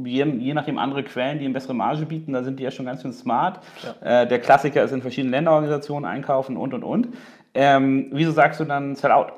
je, 0.09 0.25
je, 0.25 0.55
nachdem 0.55 0.79
andere 0.79 1.03
Quellen, 1.03 1.41
die 1.41 1.45
eine 1.45 1.55
bessere 1.55 1.75
Marge 1.75 2.07
bieten, 2.07 2.33
da 2.35 2.45
sind 2.45 2.61
die 2.61 2.63
ja 2.63 2.71
schon 2.71 2.87
ganz 2.87 3.03
schön 3.03 3.13
smart. 3.13 3.59
Ja. 3.83 4.23
Äh, 4.23 4.29
der 4.29 4.39
Klassiker 4.39 4.85
ist 4.85 4.93
in 4.93 5.03
verschiedenen 5.03 5.33
Länderorganisationen 5.33 6.09
einkaufen 6.09 6.57
und 6.57 6.73
und 6.73 6.85
und. 6.85 7.09
Ähm, 7.53 8.11
wieso 8.13 8.31
sagst 8.31 8.61
du 8.61 8.65
dann 8.65 8.95
Sell-Out? 8.95 9.33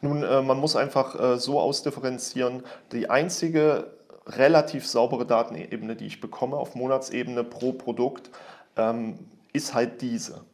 Nun, 0.00 0.22
äh, 0.22 0.42
man 0.42 0.58
muss 0.60 0.76
einfach 0.76 1.18
äh, 1.18 1.38
so 1.38 1.58
ausdifferenzieren. 1.58 2.62
Die 2.92 3.10
einzige 3.10 3.86
relativ 4.26 4.86
saubere 4.86 5.26
Datenebene, 5.26 5.96
die 5.96 6.06
ich 6.06 6.20
bekomme 6.20 6.56
auf 6.56 6.74
Monatsebene 6.74 7.44
pro 7.44 7.72
Produkt, 7.72 8.30
ähm, 8.76 9.18
ist 9.52 9.74
halt 9.74 10.00
diese. 10.02 10.44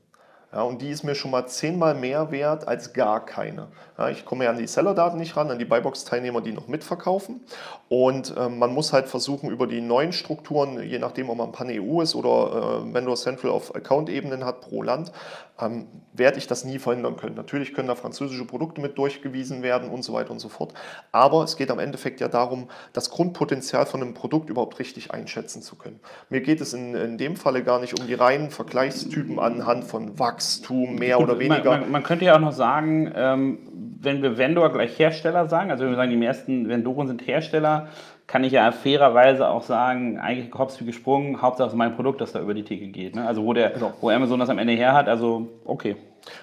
Ja, 0.53 0.63
und 0.63 0.83
die 0.83 0.91
ist 0.91 1.05
mir 1.05 1.15
schon 1.15 1.31
mal 1.31 1.47
zehnmal 1.47 1.95
mehr 1.95 2.31
wert 2.33 2.67
als 2.67 2.93
gar 2.93 3.25
keine. 3.25 3.69
Ja, 4.01 4.09
ich 4.09 4.25
komme 4.25 4.45
ja 4.45 4.51
an 4.51 4.57
die 4.57 4.67
Seller-Daten 4.67 5.19
nicht 5.19 5.37
ran, 5.37 5.51
an 5.51 5.59
die 5.59 5.67
Buybox-Teilnehmer, 5.67 6.41
die 6.41 6.53
noch 6.53 6.69
mitverkaufen. 6.69 7.43
Und 7.91 8.35
äh, 8.35 8.49
man 8.49 8.73
muss 8.73 8.95
halt 8.95 9.09
versuchen, 9.09 9.51
über 9.51 9.67
die 9.67 9.83
neuen 9.83 10.15
Strukturen, 10.15 10.83
je 10.83 10.99
nachdem, 10.99 11.29
ob 11.29 11.37
man 11.37 11.53
Pan-EU 11.53 12.01
ist 12.01 12.15
oder 12.15 12.83
äh, 12.83 12.95
Vendor 12.95 13.17
Central 13.17 13.51
auf 13.51 13.75
Account-Ebenen 13.75 14.47
hat 14.47 14.63
pro 14.63 14.83
Land, 14.83 15.13
ähm, 15.61 15.87
werde 16.15 16.39
ich 16.39 16.47
das 16.47 16.65
nie 16.65 16.79
verhindern 16.79 17.17
können. 17.17 17.35
Natürlich 17.35 17.75
können 17.75 17.89
da 17.89 17.95
französische 17.95 18.47
Produkte 18.47 18.81
mit 18.81 18.97
durchgewiesen 18.97 19.63
werden 19.63 19.91
und 19.91 20.03
so 20.03 20.15
weiter 20.15 20.31
und 20.31 20.39
so 20.39 20.49
fort. 20.49 20.73
Aber 21.13 21.45
es 21.45 21.59
geht 21.59 21.71
am 21.71 21.79
Endeffekt 21.79 22.21
ja 22.21 22.29
darum, 22.29 22.69
das 22.95 23.11
Grundpotenzial 23.11 23.85
von 23.85 24.01
einem 24.01 24.15
Produkt 24.15 24.49
überhaupt 24.49 24.79
richtig 24.79 25.11
einschätzen 25.11 25.61
zu 25.61 25.77
können. 25.77 26.01
Mir 26.31 26.41
geht 26.41 26.63
es 26.63 26.73
in, 26.73 26.95
in 26.95 27.19
dem 27.19 27.37
Falle 27.37 27.63
gar 27.63 27.79
nicht 27.81 28.01
um 28.01 28.07
die 28.07 28.15
reinen 28.15 28.51
Vergleichstypen 28.51 29.39
anhand 29.39 29.85
von 29.85 30.19
Wachstum, 30.19 30.95
mehr 30.95 31.21
oder 31.21 31.39
weniger. 31.39 31.71
Man, 31.71 31.81
man, 31.81 31.91
man 31.91 32.03
könnte 32.03 32.25
ja 32.25 32.37
auch 32.37 32.41
noch 32.41 32.53
sagen, 32.53 33.13
ähm, 33.15 33.90
wenn 34.03 34.23
wir 34.23 34.39
Vendor 34.39 34.73
gleich 34.73 34.99
Hersteller 34.99 35.47
sagen, 35.47 35.71
also 35.71 35.85
wenn 35.85 35.91
wir 35.91 35.97
sagen, 35.97 36.11
die 36.11 36.17
meisten 36.17 36.69
Vendoren 36.69 37.07
sind 37.07 37.27
Hersteller, 37.27 37.89
kann 38.27 38.45
ich 38.45 38.53
ja 38.53 38.71
fairerweise 38.73 39.49
auch 39.49 39.63
sagen, 39.63 40.19
eigentlich 40.19 40.55
hops 40.55 40.81
wie 40.81 40.87
gesprungen, 40.87 41.43
Hauptsache 41.43 41.69
ist 41.69 41.75
mein 41.75 41.95
Produkt, 41.95 42.21
das 42.21 42.33
da 42.33 42.41
über 42.41 42.55
die 42.55 42.63
Theke 42.63 42.87
geht. 42.87 43.15
Ne? 43.15 43.27
Also 43.27 43.45
wo, 43.45 43.53
der, 43.53 43.71
genau. 43.71 43.93
wo 44.01 44.09
Amazon 44.09 44.41
das 44.41 44.49
am 44.49 44.59
Ende 44.59 44.73
her 44.73 44.95
hat, 44.95 45.09
also 45.09 45.49
okay. 45.65 45.97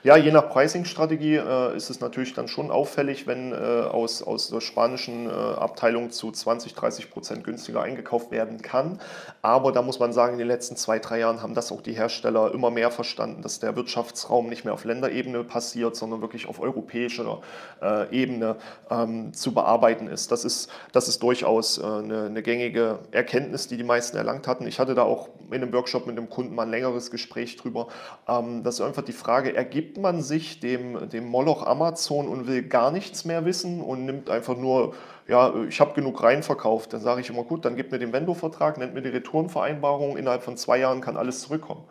Ja, 0.04 0.18
je 0.18 0.32
nach 0.32 0.50
Pricing-Strategie 0.50 1.36
äh, 1.36 1.76
ist 1.76 1.90
es 1.90 2.00
natürlich 2.00 2.34
dann 2.34 2.48
schon 2.48 2.72
auffällig, 2.72 3.28
wenn 3.28 3.52
äh, 3.52 3.56
aus, 3.56 4.24
aus 4.24 4.50
der 4.50 4.62
spanischen 4.62 5.28
äh, 5.28 5.30
Abteilung 5.30 6.12
zu 6.12 6.32
20, 6.32 6.74
30 6.74 7.12
Prozent 7.12 7.44
günstiger 7.44 7.82
eingekauft 7.82 8.32
werden 8.32 8.62
kann. 8.62 9.00
Aber 9.42 9.72
da 9.72 9.82
muss 9.82 10.00
man 10.00 10.14
sagen, 10.14 10.34
in 10.34 10.40
den 10.40 10.48
letzten 10.48 10.76
zwei, 10.76 11.00
drei 11.00 11.20
Jahren 11.20 11.42
haben 11.42 11.54
das 11.54 11.72
auch 11.72 11.82
die 11.82 11.94
Hersteller 11.94 12.54
immer 12.54 12.72
mehr 12.72 12.92
verstanden, 12.92 13.42
dass 13.42 13.60
der 13.60 13.76
Wirtschaftsraum 13.76 14.50
nicht 14.50 14.66
mehr 14.66 14.74
auf 14.74 14.84
Länderebene 14.84 15.44
passiert, 15.44 15.96
sondern 15.96 16.22
wirklich 16.22 16.48
auf 16.48 16.60
europäischer 16.60 17.42
äh, 17.82 18.10
Ebene 18.16 18.56
ähm, 18.90 19.34
zu 19.34 19.54
bearbeiten 19.54 20.08
ist. 20.08 20.32
Das 20.32 20.44
ist, 20.44 20.70
das 20.92 21.08
ist 21.08 21.22
durchaus 21.22 21.78
äh, 21.78 21.84
eine, 21.84 22.26
eine 22.26 22.42
gängige 22.42 23.00
Erkenntnis, 23.12 23.68
die 23.68 23.78
die 23.78 23.84
meisten 23.84 24.18
erlangt 24.18 24.48
hatten. 24.48 24.66
Ich 24.68 24.80
hatte 24.80 24.96
da 24.96 25.04
auch 25.04 25.30
in 25.52 25.62
einem 25.62 25.74
Workshop 25.74 26.08
mit 26.08 26.18
einem 26.18 26.30
Kunden 26.30 26.56
mal 26.56 26.64
ein 26.64 26.72
längeres 26.72 27.12
Gespräch 27.12 27.58
drüber. 27.58 27.88
Ähm, 28.28 28.64
das 28.64 28.82
einfach 28.82 29.04
die 29.04 29.14
Frage, 29.14 29.56
ergibt 29.68 29.98
man 29.98 30.22
sich 30.22 30.62
dem, 30.62 31.10
dem 31.10 31.28
Moloch 31.28 31.68
Amazon 31.68 32.30
und 32.30 32.48
will 32.48 32.64
gar 32.64 32.90
nichts 32.90 33.26
mehr 33.26 33.44
wissen 33.44 33.82
und 33.82 34.06
nimmt 34.06 34.30
einfach 34.30 34.56
nur, 34.56 34.94
ja, 35.28 35.54
ich 35.68 35.82
habe 35.82 35.94
genug 35.94 36.24
reinverkauft. 36.24 36.94
Dann 36.94 37.02
sage 37.02 37.20
ich 37.20 37.30
immer, 37.30 37.44
gut, 37.44 37.66
dann 37.66 37.76
gib 37.76 37.92
mir 37.92 38.00
den 38.00 38.14
Vendor-Vertrag, 38.14 38.78
nennt 38.78 38.94
mir 38.94 39.02
die 39.02 39.10
Retourenvereinbarung, 39.10 40.16
innerhalb 40.16 40.42
von 40.42 40.56
zwei 40.56 40.78
Jahren 40.78 41.02
kann 41.02 41.18
alles 41.18 41.42
zurückkommen. 41.42 41.84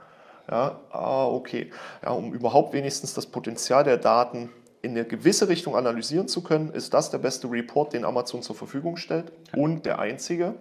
Ja, 0.50 0.80
ah, 0.90 1.26
okay. 1.26 1.70
Ja, 2.02 2.12
um 2.12 2.32
überhaupt 2.32 2.72
wenigstens 2.72 3.12
das 3.12 3.26
Potenzial 3.26 3.84
der 3.84 3.98
Daten 3.98 4.48
in 4.86 4.92
eine 4.92 5.04
gewisse 5.04 5.48
Richtung 5.48 5.74
analysieren 5.74 6.28
zu 6.28 6.42
können, 6.42 6.70
ist 6.72 6.94
das 6.94 7.10
der 7.10 7.18
beste 7.18 7.50
Report, 7.50 7.92
den 7.92 8.04
Amazon 8.04 8.42
zur 8.42 8.54
Verfügung 8.54 8.96
stellt 8.96 9.32
und 9.54 9.84
der 9.84 9.98
einzige. 9.98 10.54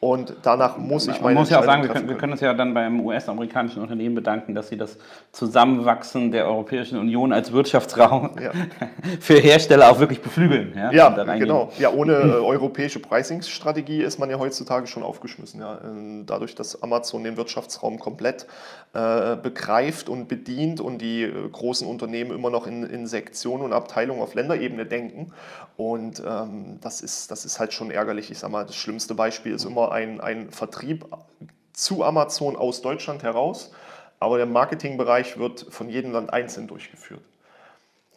Und 0.00 0.32
danach 0.42 0.78
muss 0.78 1.08
ich 1.08 1.20
meine 1.20 1.34
Man 1.34 1.42
muss 1.42 1.50
ja 1.50 1.58
auch 1.58 1.64
sagen, 1.64 1.82
wir 1.82 1.90
können, 1.90 2.08
wir 2.08 2.16
können 2.16 2.32
uns 2.32 2.40
ja 2.40 2.54
dann 2.54 2.72
beim 2.72 3.04
US-amerikanischen 3.04 3.82
Unternehmen 3.82 4.14
bedanken, 4.14 4.54
dass 4.54 4.68
sie 4.68 4.76
das 4.76 4.96
Zusammenwachsen 5.32 6.30
der 6.30 6.46
Europäischen 6.46 6.98
Union 6.98 7.32
als 7.32 7.52
Wirtschaftsraum 7.52 8.30
ja. 8.40 8.52
für 9.20 9.34
Hersteller 9.34 9.90
auch 9.90 9.98
wirklich 9.98 10.22
beflügeln. 10.22 10.72
Ja, 10.76 10.92
ja 10.92 11.24
genau. 11.34 11.72
Ja, 11.78 11.92
ohne 11.92 12.12
äh, 12.12 12.22
europäische 12.22 13.00
Pricing-Strategie 13.00 14.02
ist 14.02 14.18
man 14.18 14.30
ja 14.30 14.38
heutzutage 14.38 14.86
schon 14.86 15.02
aufgeschmissen. 15.02 15.60
Ja. 15.60 15.80
Ähm, 15.84 16.24
dadurch, 16.26 16.54
dass 16.54 16.80
Amazon 16.80 17.24
den 17.24 17.36
Wirtschaftsraum 17.36 17.98
komplett 17.98 18.46
äh, 18.94 19.36
begreift 19.36 20.08
und 20.08 20.28
bedient 20.28 20.80
und 20.80 20.98
die 21.02 21.24
äh, 21.24 21.48
großen 21.50 21.88
Unternehmen 21.88 22.30
immer 22.30 22.50
noch 22.50 22.68
in, 22.68 22.84
in 22.84 23.08
Sektionen 23.08 23.57
Organisationen 23.58 23.64
und 23.64 23.72
Abteilungen 23.72 24.22
auf 24.22 24.34
Länderebene 24.34 24.86
denken. 24.86 25.32
Und 25.76 26.22
ähm, 26.26 26.78
das, 26.80 27.00
ist, 27.00 27.30
das 27.30 27.44
ist 27.44 27.58
halt 27.58 27.72
schon 27.72 27.90
ärgerlich. 27.90 28.30
Ich 28.30 28.38
sage 28.38 28.52
mal, 28.52 28.64
das 28.64 28.76
schlimmste 28.76 29.14
Beispiel 29.14 29.54
ist 29.54 29.64
immer 29.64 29.92
ein, 29.92 30.20
ein 30.20 30.50
Vertrieb 30.50 31.06
zu 31.72 32.04
Amazon 32.04 32.56
aus 32.56 32.82
Deutschland 32.82 33.22
heraus, 33.22 33.70
aber 34.20 34.36
der 34.36 34.46
Marketingbereich 34.46 35.38
wird 35.38 35.66
von 35.70 35.88
jedem 35.88 36.12
Land 36.12 36.32
einzeln 36.32 36.66
durchgeführt. 36.66 37.22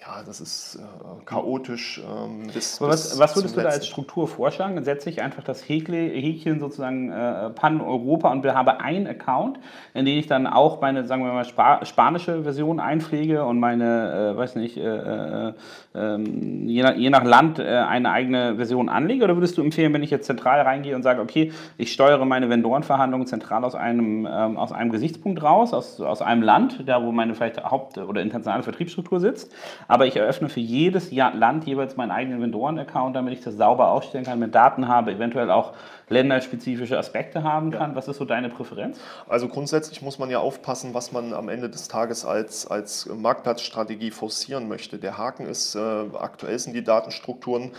Ja, 0.01 0.23
das 0.25 0.41
ist 0.41 0.75
äh, 0.75 1.25
chaotisch 1.25 2.01
ähm, 2.03 2.47
bis, 2.51 2.81
was, 2.81 3.19
was, 3.19 3.35
würdest 3.35 3.55
du 3.55 3.61
da 3.61 3.69
als 3.69 3.85
Struktur 3.85 4.27
vorschlagen? 4.27 4.73
Dann 4.73 4.83
setze 4.83 5.11
ich 5.11 5.21
einfach 5.21 5.43
das 5.43 5.69
Häkchen 5.69 6.59
sozusagen 6.59 7.11
äh, 7.11 7.51
Pan-Europa 7.51 8.31
und 8.31 8.43
habe 8.47 8.79
einen 8.79 9.05
Account, 9.05 9.59
in 9.93 10.05
den 10.05 10.17
ich 10.17 10.25
dann 10.25 10.47
auch 10.47 10.81
meine, 10.81 11.05
sagen 11.05 11.23
wir 11.23 11.31
mal, 11.31 11.45
Spa 11.45 11.85
spanische 11.85 12.41
Version 12.41 12.79
einpflege 12.79 13.45
und 13.45 13.59
meine, 13.59 14.33
äh, 14.33 14.37
weiß 14.37 14.55
nicht, 14.55 14.77
äh, 14.77 15.49
äh 15.49 15.53
ähm, 15.93 16.67
je, 16.67 16.83
nach, 16.83 16.95
je, 16.95 17.09
nach, 17.09 17.23
Land 17.25 17.59
äh, 17.59 17.63
eine 17.65 18.11
eigene 18.11 18.55
Version 18.55 18.87
anlege? 18.87 19.25
Oder 19.25 19.35
würdest 19.35 19.57
du 19.57 19.61
empfehlen, 19.61 19.93
wenn 19.93 20.03
ich 20.03 20.09
jetzt 20.09 20.25
zentral 20.25 20.61
reingehe 20.61 20.95
und 20.95 21.03
sage, 21.03 21.21
okay, 21.21 21.51
ich 21.77 21.91
steuere 21.91 22.23
meine 22.23 22.49
Vendorenverhandlungen 22.49 23.27
zentral 23.27 23.65
aus 23.65 23.75
einem, 23.75 24.25
ähm, 24.25 24.57
aus 24.57 24.71
einem 24.71 24.91
Gesichtspunkt 24.91 25.43
raus, 25.43 25.73
aus, 25.73 25.99
aus 25.99 26.21
einem 26.21 26.43
Land, 26.43 26.83
da 26.85 27.03
wo 27.03 27.11
meine 27.11 27.35
vielleicht 27.35 27.61
Haupt- 27.63 27.97
oder 27.97 28.21
internationale 28.21 28.63
Vertriebsstruktur 28.63 29.19
sitzt, 29.19 29.53
aber 29.91 30.05
ich 30.05 30.15
eröffne 30.15 30.47
für 30.47 30.61
jedes 30.61 31.11
Land 31.11 31.65
jeweils 31.65 31.97
meinen 31.97 32.11
eigenen 32.11 32.41
Vendoren-Account, 32.41 33.13
damit 33.13 33.33
ich 33.33 33.43
das 33.43 33.55
sauber 33.55 33.89
aufstellen 33.89 34.23
kann, 34.23 34.39
mit 34.39 34.55
Daten 34.55 34.87
habe, 34.87 35.11
eventuell 35.11 35.51
auch 35.51 35.73
länderspezifische 36.07 36.97
Aspekte 36.97 37.43
haben 37.43 37.71
kann. 37.71 37.89
Ja. 37.89 37.95
Was 37.97 38.07
ist 38.07 38.15
so 38.15 38.23
deine 38.23 38.47
Präferenz? 38.47 39.01
Also 39.27 39.49
grundsätzlich 39.49 40.01
muss 40.01 40.17
man 40.17 40.29
ja 40.29 40.39
aufpassen, 40.39 40.93
was 40.93 41.11
man 41.11 41.33
am 41.33 41.49
Ende 41.49 41.69
des 41.69 41.89
Tages 41.89 42.23
als, 42.23 42.65
als 42.71 43.09
Marktplatzstrategie 43.13 44.11
forcieren 44.11 44.69
möchte. 44.69 44.97
Der 44.97 45.17
Haken 45.17 45.45
ist, 45.45 45.75
äh, 45.75 45.79
aktuell 46.17 46.57
sind 46.57 46.73
die 46.73 46.85
Datenstrukturen 46.85 47.71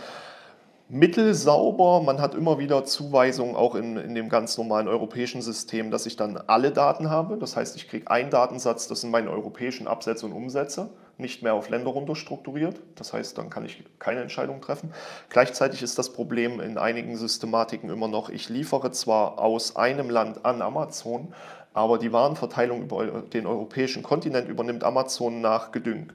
mittelsauber. 0.89 2.01
Man 2.01 2.21
hat 2.21 2.35
immer 2.35 2.59
wieder 2.59 2.85
Zuweisungen 2.85 3.55
auch 3.55 3.75
in, 3.75 3.97
in 3.97 4.15
dem 4.15 4.29
ganz 4.29 4.57
normalen 4.57 4.87
europäischen 4.87 5.41
System, 5.41 5.91
dass 5.91 6.05
ich 6.05 6.15
dann 6.15 6.37
alle 6.37 6.71
Daten 6.71 7.09
habe. 7.09 7.37
Das 7.37 7.55
heißt, 7.55 7.75
ich 7.75 7.87
kriege 7.87 8.09
einen 8.09 8.29
Datensatz, 8.29 8.87
das 8.87 9.01
sind 9.01 9.11
meine 9.11 9.29
europäischen 9.29 9.87
Absätze 9.87 10.25
und 10.25 10.33
Umsätze 10.33 10.89
nicht 11.17 11.43
mehr 11.43 11.53
auf 11.53 11.69
Länder 11.69 11.91
runter 11.91 12.15
strukturiert. 12.15 12.81
Das 12.95 13.13
heißt, 13.13 13.37
dann 13.37 13.49
kann 13.49 13.65
ich 13.65 13.83
keine 13.99 14.21
Entscheidung 14.21 14.61
treffen. 14.61 14.91
Gleichzeitig 15.29 15.83
ist 15.83 15.97
das 15.97 16.11
Problem 16.11 16.59
in 16.59 16.77
einigen 16.77 17.15
Systematiken 17.17 17.89
immer 17.89 18.07
noch, 18.07 18.29
ich 18.29 18.49
liefere 18.49 18.91
zwar 18.91 19.39
aus 19.39 19.75
einem 19.75 20.09
Land 20.09 20.43
an 20.45 20.61
Amazon, 20.61 21.33
aber 21.73 21.97
die 21.97 22.11
Warenverteilung 22.11 22.83
über 22.83 23.05
den 23.21 23.47
europäischen 23.47 24.03
Kontinent 24.03 24.47
übernimmt 24.47 24.83
Amazon 24.83 25.41
nach 25.41 25.71
Gedünk. 25.71 26.13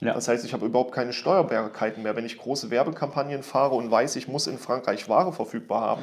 Ja. 0.00 0.14
Das 0.14 0.28
heißt, 0.28 0.44
ich 0.44 0.52
habe 0.52 0.66
überhaupt 0.66 0.92
keine 0.92 1.12
Steuerbarkeiten 1.12 2.02
mehr. 2.02 2.14
Wenn 2.14 2.24
ich 2.24 2.38
große 2.38 2.70
Werbekampagnen 2.70 3.42
fahre 3.42 3.74
und 3.74 3.90
weiß, 3.90 4.16
ich 4.16 4.28
muss 4.28 4.46
in 4.46 4.58
Frankreich 4.58 5.08
Ware 5.08 5.32
verfügbar 5.32 5.80
haben, 5.80 6.02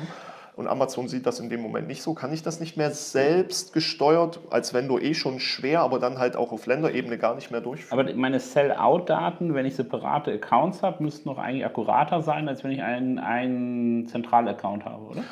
und 0.55 0.67
Amazon 0.67 1.09
sieht 1.09 1.25
das 1.25 1.39
in 1.39 1.49
dem 1.49 1.61
Moment 1.61 1.87
nicht 1.87 2.01
so, 2.01 2.13
kann 2.13 2.31
ich 2.31 2.41
das 2.41 2.61
nicht 2.61 2.77
mehr 2.77 2.91
selbst 2.91 3.73
gesteuert, 3.73 4.39
als 4.49 4.73
wenn 4.73 4.87
du 4.87 4.97
eh 4.97 5.13
schon 5.13 5.39
schwer, 5.39 5.81
aber 5.81 5.99
dann 5.99 6.17
halt 6.17 6.37
auch 6.37 6.53
auf 6.53 6.65
Länderebene 6.65 7.17
gar 7.17 7.35
nicht 7.35 7.51
mehr 7.51 7.59
durchführen. 7.59 7.99
Aber 7.99 8.13
meine 8.15 8.39
Sell-Out-Daten, 8.39 9.53
wenn 9.53 9.65
ich 9.65 9.75
separate 9.75 10.31
Accounts 10.31 10.81
habe, 10.81 11.03
müssten 11.03 11.27
noch 11.27 11.37
eigentlich 11.37 11.65
akkurater 11.65 12.21
sein, 12.21 12.47
als 12.47 12.63
wenn 12.63 12.71
ich 12.71 12.81
einen, 12.81 13.19
einen 13.19 14.07
Zentral-Account 14.07 14.85
habe, 14.85 15.03
oder? 15.03 15.23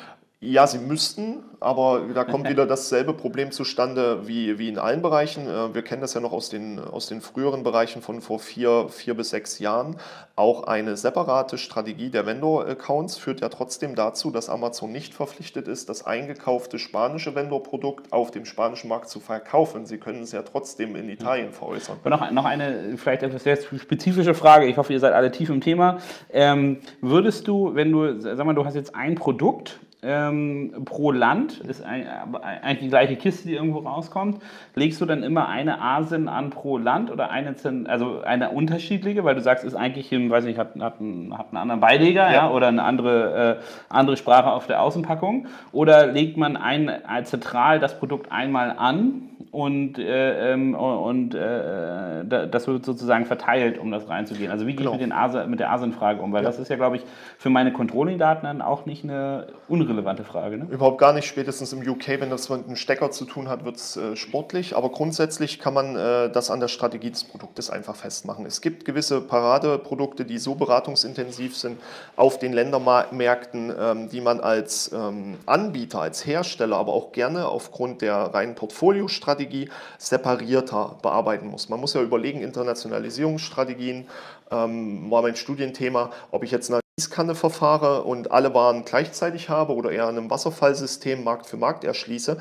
Ja, 0.46 0.66
sie 0.66 0.78
müssten, 0.78 1.42
aber 1.58 2.02
da 2.12 2.24
kommt 2.24 2.50
wieder 2.50 2.66
dasselbe 2.66 3.14
Problem 3.14 3.50
zustande 3.50 4.28
wie, 4.28 4.58
wie 4.58 4.68
in 4.68 4.78
allen 4.78 5.00
Bereichen. 5.00 5.46
Äh, 5.46 5.74
wir 5.74 5.80
kennen 5.80 6.02
das 6.02 6.12
ja 6.12 6.20
noch 6.20 6.32
aus 6.32 6.50
den, 6.50 6.78
aus 6.78 7.06
den 7.06 7.22
früheren 7.22 7.62
Bereichen 7.62 8.02
von 8.02 8.20
vor 8.20 8.38
vier, 8.38 8.88
vier 8.90 9.14
bis 9.14 9.30
sechs 9.30 9.58
Jahren. 9.58 9.96
Auch 10.36 10.64
eine 10.64 10.98
separate 10.98 11.56
Strategie 11.56 12.10
der 12.10 12.26
Vendor-Accounts 12.26 13.16
führt 13.16 13.40
ja 13.40 13.48
trotzdem 13.48 13.94
dazu, 13.94 14.30
dass 14.30 14.50
Amazon 14.50 14.92
nicht 14.92 15.14
verpflichtet 15.14 15.66
ist, 15.66 15.88
das 15.88 16.04
eingekaufte 16.04 16.78
spanische 16.78 17.34
Vendor-Produkt 17.34 18.12
auf 18.12 18.30
dem 18.30 18.44
spanischen 18.44 18.88
Markt 18.88 19.08
zu 19.08 19.20
verkaufen. 19.20 19.86
Sie 19.86 19.96
können 19.96 20.24
es 20.24 20.32
ja 20.32 20.42
trotzdem 20.42 20.94
in 20.94 21.08
Italien 21.08 21.52
veräußern. 21.52 21.96
Noch, 22.04 22.30
noch 22.30 22.44
eine 22.44 22.98
vielleicht 22.98 23.22
etwas 23.22 23.44
sehr 23.44 23.56
spezifische 23.56 24.34
Frage. 24.34 24.66
Ich 24.66 24.76
hoffe, 24.76 24.92
ihr 24.92 25.00
seid 25.00 25.14
alle 25.14 25.30
tief 25.30 25.48
im 25.48 25.62
Thema. 25.62 26.00
Ähm, 26.30 26.80
würdest 27.00 27.48
du, 27.48 27.74
wenn 27.74 27.90
du, 27.90 28.20
sag 28.20 28.44
mal, 28.44 28.54
du 28.54 28.66
hast 28.66 28.74
jetzt 28.74 28.94
ein 28.94 29.14
Produkt 29.14 29.80
ähm, 30.04 30.82
pro 30.84 31.10
Land, 31.10 31.60
ist 31.60 31.82
eigentlich 31.84 32.80
die 32.80 32.88
gleiche 32.88 33.16
Kiste, 33.16 33.48
die 33.48 33.54
irgendwo 33.54 33.78
rauskommt. 33.78 34.40
Legst 34.74 35.00
du 35.00 35.06
dann 35.06 35.22
immer 35.22 35.48
eine 35.48 35.80
ASIN 35.80 36.28
an 36.28 36.50
pro 36.50 36.78
Land 36.78 37.10
oder 37.10 37.30
eine, 37.30 37.54
also 37.86 38.20
eine 38.20 38.50
unterschiedliche, 38.50 39.24
weil 39.24 39.34
du 39.34 39.40
sagst, 39.40 39.64
ist 39.64 39.74
eigentlich, 39.74 40.12
im, 40.12 40.30
weiß 40.30 40.44
nicht, 40.44 40.58
hat, 40.58 40.78
hat, 40.80 41.00
einen, 41.00 41.36
hat 41.36 41.48
einen 41.48 41.58
anderen 41.58 41.80
Beileger 41.80 42.26
ja. 42.26 42.32
ja 42.32 42.50
oder 42.50 42.68
eine 42.68 42.82
andere, 42.82 43.58
äh, 43.60 43.64
andere 43.88 44.16
Sprache 44.16 44.52
auf 44.52 44.66
der 44.66 44.82
Außenpackung? 44.82 45.46
Oder 45.72 46.06
legt 46.06 46.36
man 46.36 46.56
ein, 46.56 46.90
zentral 47.24 47.78
das 47.78 47.98
Produkt 47.98 48.30
einmal 48.30 48.74
an 48.76 49.30
und, 49.54 50.00
äh, 50.00 50.52
ähm, 50.52 50.74
und 50.74 51.32
äh, 51.32 52.24
das 52.24 52.66
wird 52.66 52.84
sozusagen 52.84 53.24
verteilt, 53.24 53.78
um 53.78 53.92
das 53.92 54.08
reinzugehen. 54.08 54.50
Also 54.50 54.66
wie 54.66 54.72
gehe 54.74 54.78
genau. 54.78 54.94
ich 54.94 55.00
mit, 55.00 55.06
den 55.06 55.12
ASIN, 55.12 55.48
mit 55.48 55.60
der 55.60 55.70
ASIN-Frage 55.70 56.20
um? 56.20 56.32
Weil 56.32 56.42
ja. 56.42 56.50
das 56.50 56.58
ist 56.58 56.70
ja, 56.70 56.76
glaube 56.76 56.96
ich, 56.96 57.04
für 57.38 57.50
meine 57.50 57.72
Controlling-Daten 57.72 58.46
dann 58.46 58.60
auch 58.60 58.84
nicht 58.84 59.04
eine 59.04 59.46
unrelevante 59.68 60.24
Frage. 60.24 60.58
Ne? 60.58 60.66
Überhaupt 60.68 60.98
gar 60.98 61.12
nicht. 61.12 61.26
Spätestens 61.26 61.72
im 61.72 61.88
UK, 61.88 62.20
wenn 62.20 62.30
das 62.30 62.48
mit 62.48 62.66
einem 62.66 62.74
Stecker 62.74 63.12
zu 63.12 63.26
tun 63.26 63.48
hat, 63.48 63.64
wird 63.64 63.76
es 63.76 63.96
äh, 63.96 64.16
sportlich. 64.16 64.76
Aber 64.76 64.88
grundsätzlich 64.88 65.60
kann 65.60 65.72
man 65.72 65.94
äh, 65.94 66.30
das 66.30 66.50
an 66.50 66.58
der 66.58 66.66
Strategie 66.66 67.12
des 67.12 67.22
Produktes 67.22 67.70
einfach 67.70 67.94
festmachen. 67.94 68.46
Es 68.46 68.60
gibt 68.60 68.84
gewisse 68.84 69.20
Paradeprodukte, 69.20 70.24
die 70.24 70.38
so 70.38 70.56
beratungsintensiv 70.56 71.56
sind 71.56 71.78
auf 72.16 72.40
den 72.40 72.52
Ländermärkten, 72.52 73.72
ähm, 73.78 74.08
die 74.08 74.20
man 74.20 74.40
als 74.40 74.90
ähm, 74.92 75.36
Anbieter, 75.46 76.00
als 76.00 76.26
Hersteller, 76.26 76.76
aber 76.76 76.92
auch 76.92 77.12
gerne 77.12 77.46
aufgrund 77.46 78.02
der 78.02 78.16
reinen 78.16 78.56
Portfoliostrategie 78.56 79.43
Strategie 79.44 79.70
separierter 79.98 80.98
bearbeiten 81.02 81.48
muss. 81.48 81.68
Man 81.68 81.80
muss 81.80 81.94
ja 81.94 82.02
überlegen, 82.02 82.40
Internationalisierungsstrategien 82.40 84.06
ähm, 84.50 85.10
war 85.10 85.22
mein 85.22 85.36
Studienthema, 85.36 86.10
ob 86.30 86.42
ich 86.42 86.50
jetzt 86.50 86.70
eine 86.70 86.80
Gießkanne 86.96 87.34
verfahre 87.34 88.04
und 88.04 88.30
alle 88.30 88.54
Waren 88.54 88.84
gleichzeitig 88.84 89.48
habe 89.48 89.74
oder 89.74 89.90
eher 89.90 90.08
in 90.08 90.16
einem 90.16 90.30
Wasserfallsystem 90.30 91.24
Markt 91.24 91.46
für 91.46 91.56
Markt 91.56 91.84
erschließe. 91.84 92.38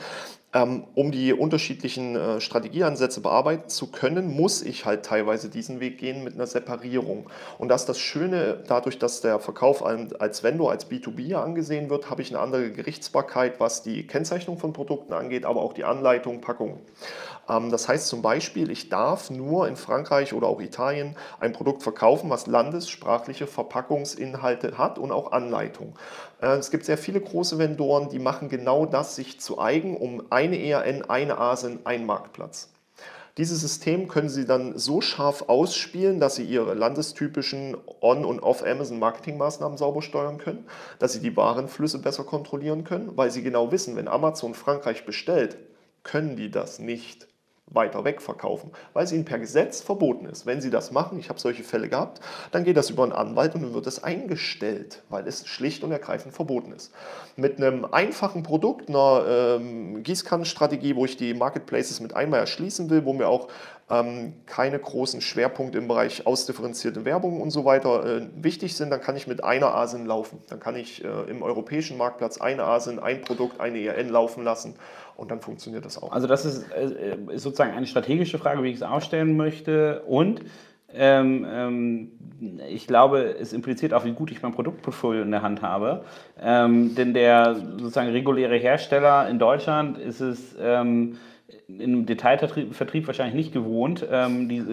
Ähm, 0.56 0.84
um 0.94 1.12
die 1.12 1.34
unterschiedlichen 1.34 2.16
äh, 2.16 2.40
Strategieansätze 2.40 3.22
bearbeiten 3.22 3.70
zu 3.70 3.90
können, 3.90 4.32
muss 4.36 4.62
ich 4.62 4.86
halt 4.86 5.04
teilweise 5.04 5.50
diesen 5.50 5.80
Weg 5.80 5.98
gehen 5.98 6.24
mit 6.24 6.36
einer 6.36 6.46
Separierung. 6.46 7.28
Und 7.58 7.70
das 7.70 7.82
ist 7.82 7.90
das 7.90 8.00
Schöne, 8.00 8.64
dadurch, 8.68 9.00
dass 9.00 9.22
der 9.22 9.40
Verkauf 9.40 9.84
als 9.84 10.44
Vendor, 10.44 10.70
als 10.70 10.92
B2B 10.92 11.34
angesehen 11.34 11.90
wird, 11.90 12.12
habe 12.12 12.22
ich 12.22 12.30
eine 12.30 12.40
andere 12.40 12.72
Gerichtsbarkeit, 12.72 13.60
was 13.60 13.82
die 13.82 14.06
Kennzeichnung 14.06 14.60
von 14.60 14.74
Produkten 14.74 15.14
angeht, 15.14 15.44
aber 15.44 15.62
auch 15.62 15.74
die 15.74 15.86
Anleitung, 15.86 16.40
Packung. 16.40 16.82
Ähm, 17.50 17.70
das 17.70 17.88
heißt 17.88 18.08
zum 18.08 18.22
Beispiel, 18.22 18.72
ich 18.72 18.90
darf 18.90 19.30
nur 19.30 19.68
in 19.68 19.76
Frankreich 19.76 20.34
oder 20.34 20.48
auch 20.48 20.62
Italien 20.62 21.16
ein 21.40 21.54
Produkt 21.54 21.84
verkaufen, 21.84 22.30
was 22.30 22.48
landessprachliche 22.48 23.48
Verpackungsinhalte 23.48 24.78
hat 24.78 24.98
und 24.98 25.12
auch 25.12 25.32
Anleitung. 25.32 25.96
Äh, 26.42 26.58
es 26.58 26.72
gibt 26.72 26.86
sehr 26.86 26.98
viele 26.98 27.22
große 27.22 27.58
Vendoren, 27.58 28.10
die 28.10 28.20
machen 28.20 28.50
genau 28.50 28.86
das 28.86 29.16
sich 29.16 29.40
zu 29.40 29.60
eigen, 29.60 29.98
um 29.98 30.24
eine 30.30 30.58
ERN, 30.58 31.10
eine 31.10 31.38
ASIN, 31.38 31.80
ein 31.84 32.06
Marktplatz. 32.06 32.70
Dieses 33.38 33.62
System 33.62 34.08
können 34.08 34.30
Sie 34.30 34.46
dann 34.46 34.78
so 34.78 35.02
scharf 35.02 35.46
ausspielen, 35.48 36.20
dass 36.20 36.36
Sie 36.36 36.44
Ihre 36.44 36.76
landestypischen 36.76 37.76
On- 38.00 38.26
und 38.26 38.42
Off-Amazon-Marketingmaßnahmen 38.42 39.76
sauber 39.76 40.04
steuern 40.04 40.38
können, 40.38 40.68
dass 41.00 41.14
Sie 41.14 41.20
die 41.20 41.36
Warenflüsse 41.36 41.98
besser 41.98 42.26
kontrollieren 42.26 42.84
können, 42.84 43.18
weil 43.18 43.32
Sie 43.32 43.42
genau 43.42 43.72
wissen, 43.72 43.96
wenn 43.96 44.08
Amazon 44.08 44.54
Frankreich 44.54 45.08
bestellt, 45.08 45.58
können 46.04 46.36
die 46.36 46.52
das 46.52 46.78
nicht 46.78 47.28
weiter 47.68 48.04
weg 48.04 48.22
verkaufen, 48.22 48.72
weil 48.94 49.06
es 49.06 49.12
ihnen 49.12 49.26
per 49.26 49.40
Gesetz 49.40 49.82
verboten 49.82 50.26
ist. 50.26 50.46
Wenn 50.46 50.62
sie 50.62 50.70
das 50.70 50.92
machen, 50.92 51.18
ich 51.18 51.30
habe 51.30 51.40
solche 51.40 51.64
Fälle 51.64 51.90
gehabt, 51.90 52.20
dann 52.52 52.64
geht 52.64 52.78
das 52.78 52.90
über 52.90 53.04
einen 53.04 53.14
Anwalt 53.14 53.56
und 53.56 53.64
dann 53.64 53.74
wird 53.74 53.88
es 53.88 54.04
eingestellt, 54.04 55.02
weil 55.10 55.28
es 55.28 55.48
schlicht 55.48 55.84
und 55.84 55.92
ergreifend 55.92 56.34
verboten 56.34 56.72
ist. 56.72 56.92
Mit 57.36 57.58
einem 57.58 57.86
einfachen 57.86 58.44
Produkt, 58.44 58.90
einer 58.90 59.26
ähm, 59.28 60.04
Gießkannenstrategie, 60.04 60.96
wo 60.96 61.06
ich 61.06 61.18
die 61.18 61.34
Marketplaces 61.34 62.00
mit 62.00 62.16
einmal 62.16 62.42
erschließen 62.42 62.90
will, 62.90 63.06
wo 63.06 63.14
mir 63.14 63.28
auch 63.28 63.48
ähm, 63.90 64.34
keine 64.46 64.80
großen 64.80 65.22
Schwerpunkte 65.22 65.78
im 65.78 65.88
Bereich 65.88 66.26
ausdifferenzierte 66.26 67.06
Werbung 67.06 67.42
und 67.42 67.52
so 67.52 67.66
weiter 67.66 68.06
äh, 68.06 68.28
wichtig 68.36 68.76
sind, 68.76 68.90
dann 68.90 69.02
kann 69.02 69.16
ich 69.16 69.28
mit 69.28 69.44
einer 69.44 69.74
ASIN 69.74 70.06
laufen. 70.06 70.40
Dann 70.50 70.60
kann 70.60 70.76
ich 70.76 71.04
äh, 71.04 71.08
im 71.30 71.42
europäischen 71.42 71.98
Marktplatz 71.98 72.40
eine 72.40 72.64
ASIN, 72.64 73.00
ein 73.00 73.22
Produkt, 73.22 73.60
eine 73.60 73.80
ERN 73.80 74.10
laufen 74.10 74.44
lassen 74.44 74.76
und 75.16 75.32
dann 75.32 75.42
funktioniert 75.42 75.86
das 75.86 76.02
auch. 76.02 76.12
Also 76.12 76.28
das 76.28 76.46
ist, 76.46 76.72
äh, 76.72 77.18
ist 77.32 77.44
sozusagen 77.44 77.74
eine 77.74 77.88
strategische 77.88 78.38
Frage, 78.38 78.64
wie 78.64 78.70
ich 78.70 78.76
es 78.76 78.84
aufstellen 78.84 79.38
möchte. 79.38 80.02
Und 80.08 80.42
ähm, 80.94 81.46
ähm, 81.50 82.12
ich 82.70 82.88
glaube, 82.88 83.36
es 83.40 83.54
impliziert 83.54 83.94
auch, 83.94 84.06
wie 84.06 84.12
gut 84.12 84.32
ich 84.32 84.42
mein 84.42 84.52
Produktportfolio 84.52 85.24
in 85.24 85.32
der 85.32 85.42
Hand 85.42 85.62
habe. 85.62 86.04
Ähm, 86.42 86.96
denn 86.96 87.14
der 87.14 87.56
sozusagen 87.56 88.10
reguläre 88.10 88.58
Hersteller 88.58 89.28
in 89.30 89.40
Deutschland 89.40 89.98
ist 89.98 90.20
es 90.20 90.56
ähm, 91.70 91.82
im 91.82 92.06
Detailvertrieb 92.06 93.08
wahrscheinlich 93.08 93.36
nicht 93.36 93.54
gewohnt, 93.54 94.06
ähm, 94.12 94.50
die, 94.50 94.64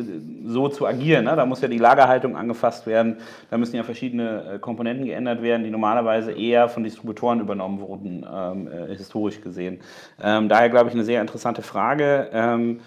so 0.45 0.69
zu 0.69 0.87
agieren. 0.87 1.25
Ne? 1.25 1.37
Da 1.37 1.47
muss 1.47 1.61
ja 1.61 1.69
die 1.69 1.79
Lagerhaltung 1.79 2.37
angefasst 2.37 2.87
werden, 2.87 3.17
da 3.51 3.59
müssen 3.59 3.77
ja 3.77 3.83
verschiedene 3.83 4.55
äh, 4.55 4.59
Komponenten 4.59 5.07
geändert 5.07 5.43
werden, 5.43 5.65
die 5.65 5.71
normalerweise 5.71 6.33
eher 6.33 6.69
von 6.69 6.85
Distributoren 6.85 7.41
übernommen 7.41 7.81
wurden, 7.81 8.27
ähm, 8.33 8.69
äh, 8.69 8.97
historisch 8.97 9.41
gesehen. 9.41 9.81
Ähm, 10.23 10.49
daher 10.49 10.69
glaube 10.71 10.89
ich 10.89 10.95
eine 10.95 11.05
sehr 11.05 11.21
interessante 11.21 11.63
Frage. 11.63 12.29
Ähm, 12.33 12.81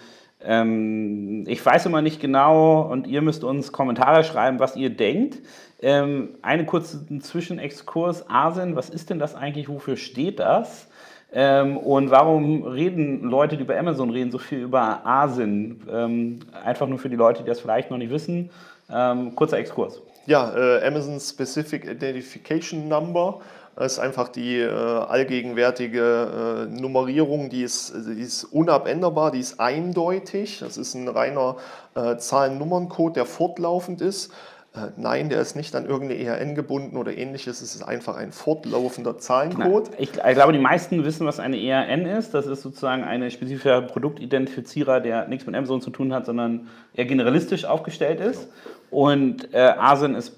Ähm, 0.46 1.44
ich 1.48 1.64
weiß 1.64 1.86
immer 1.86 2.02
nicht 2.02 2.20
genau 2.20 2.82
und 2.82 3.06
ihr 3.06 3.22
müsst 3.22 3.44
uns 3.44 3.72
Kommentare 3.72 4.24
schreiben, 4.24 4.58
was 4.58 4.76
ihr 4.76 4.90
denkt. 4.90 5.38
Ähm, 5.80 6.34
eine 6.42 6.66
kurze 6.66 7.06
Zwischenexkurs. 7.18 8.28
ASIN, 8.28 8.76
was 8.76 8.90
ist 8.90 9.08
denn 9.08 9.18
das 9.18 9.34
eigentlich? 9.34 9.70
Wofür 9.70 9.96
steht 9.96 10.40
das? 10.40 10.88
Ähm, 11.36 11.78
und 11.78 12.12
warum 12.12 12.62
reden 12.62 13.22
Leute, 13.24 13.56
die 13.56 13.64
über 13.64 13.76
Amazon 13.76 14.10
reden, 14.10 14.30
so 14.30 14.38
viel 14.38 14.60
über 14.60 15.04
ASIN? 15.04 15.80
Ähm, 15.90 16.38
einfach 16.64 16.86
nur 16.86 16.98
für 16.98 17.08
die 17.08 17.16
Leute, 17.16 17.42
die 17.42 17.48
das 17.48 17.60
vielleicht 17.60 17.90
noch 17.90 17.98
nicht 17.98 18.10
wissen. 18.10 18.50
Ähm, 18.88 19.34
kurzer 19.34 19.58
Exkurs. 19.58 20.00
Ja, 20.26 20.54
äh, 20.56 20.86
Amazon 20.86 21.18
Specific 21.18 21.86
Identification 21.86 22.88
Number 22.88 23.40
ist 23.76 23.98
einfach 23.98 24.28
die 24.28 24.60
äh, 24.60 24.70
allgegenwärtige 24.70 26.68
äh, 26.70 26.80
Nummerierung, 26.80 27.50
die 27.50 27.62
ist, 27.62 27.92
die 27.94 28.22
ist 28.22 28.44
unabänderbar, 28.44 29.32
die 29.32 29.40
ist 29.40 29.58
eindeutig. 29.58 30.60
Das 30.60 30.76
ist 30.76 30.94
ein 30.94 31.08
reiner 31.08 31.56
äh, 31.96 32.16
Zahlen-Nummern-Code, 32.16 33.14
der 33.14 33.26
fortlaufend 33.26 34.00
ist. 34.00 34.32
Äh, 34.74 34.88
nein, 34.96 35.28
der 35.28 35.40
ist 35.40 35.54
nicht 35.54 35.74
an 35.76 35.86
irgendeine 35.86 36.20
ERN 36.20 36.56
gebunden 36.56 36.96
oder 36.96 37.16
ähnliches. 37.16 37.62
Es 37.62 37.76
ist 37.76 37.82
einfach 37.82 38.16
ein 38.16 38.32
fortlaufender 38.32 39.18
Zahlencode. 39.18 39.90
Ich, 39.98 40.10
ich, 40.14 40.34
glaube, 40.34 40.52
die 40.52 40.58
meisten 40.58 41.04
wissen, 41.04 41.26
was 41.26 41.38
eine 41.38 41.56
ERN 41.56 42.06
ist. 42.06 42.34
Das 42.34 42.46
ist 42.46 42.62
sozusagen 42.62 43.04
ein 43.04 43.30
spezifischer 43.30 43.82
Produktidentifizierer, 43.82 45.00
der 45.00 45.28
nichts 45.28 45.46
mit 45.46 45.54
Amazon 45.54 45.80
zu 45.80 45.90
tun 45.90 46.12
hat, 46.12 46.26
sondern 46.26 46.68
eher 46.92 47.04
generalistisch 47.04 47.64
aufgestellt 47.64 48.18
ist. 48.18 48.48
Genau. 48.90 49.04
Und 49.04 49.54
äh, 49.54 49.58
ASIN 49.58 50.16
ist 50.16 50.36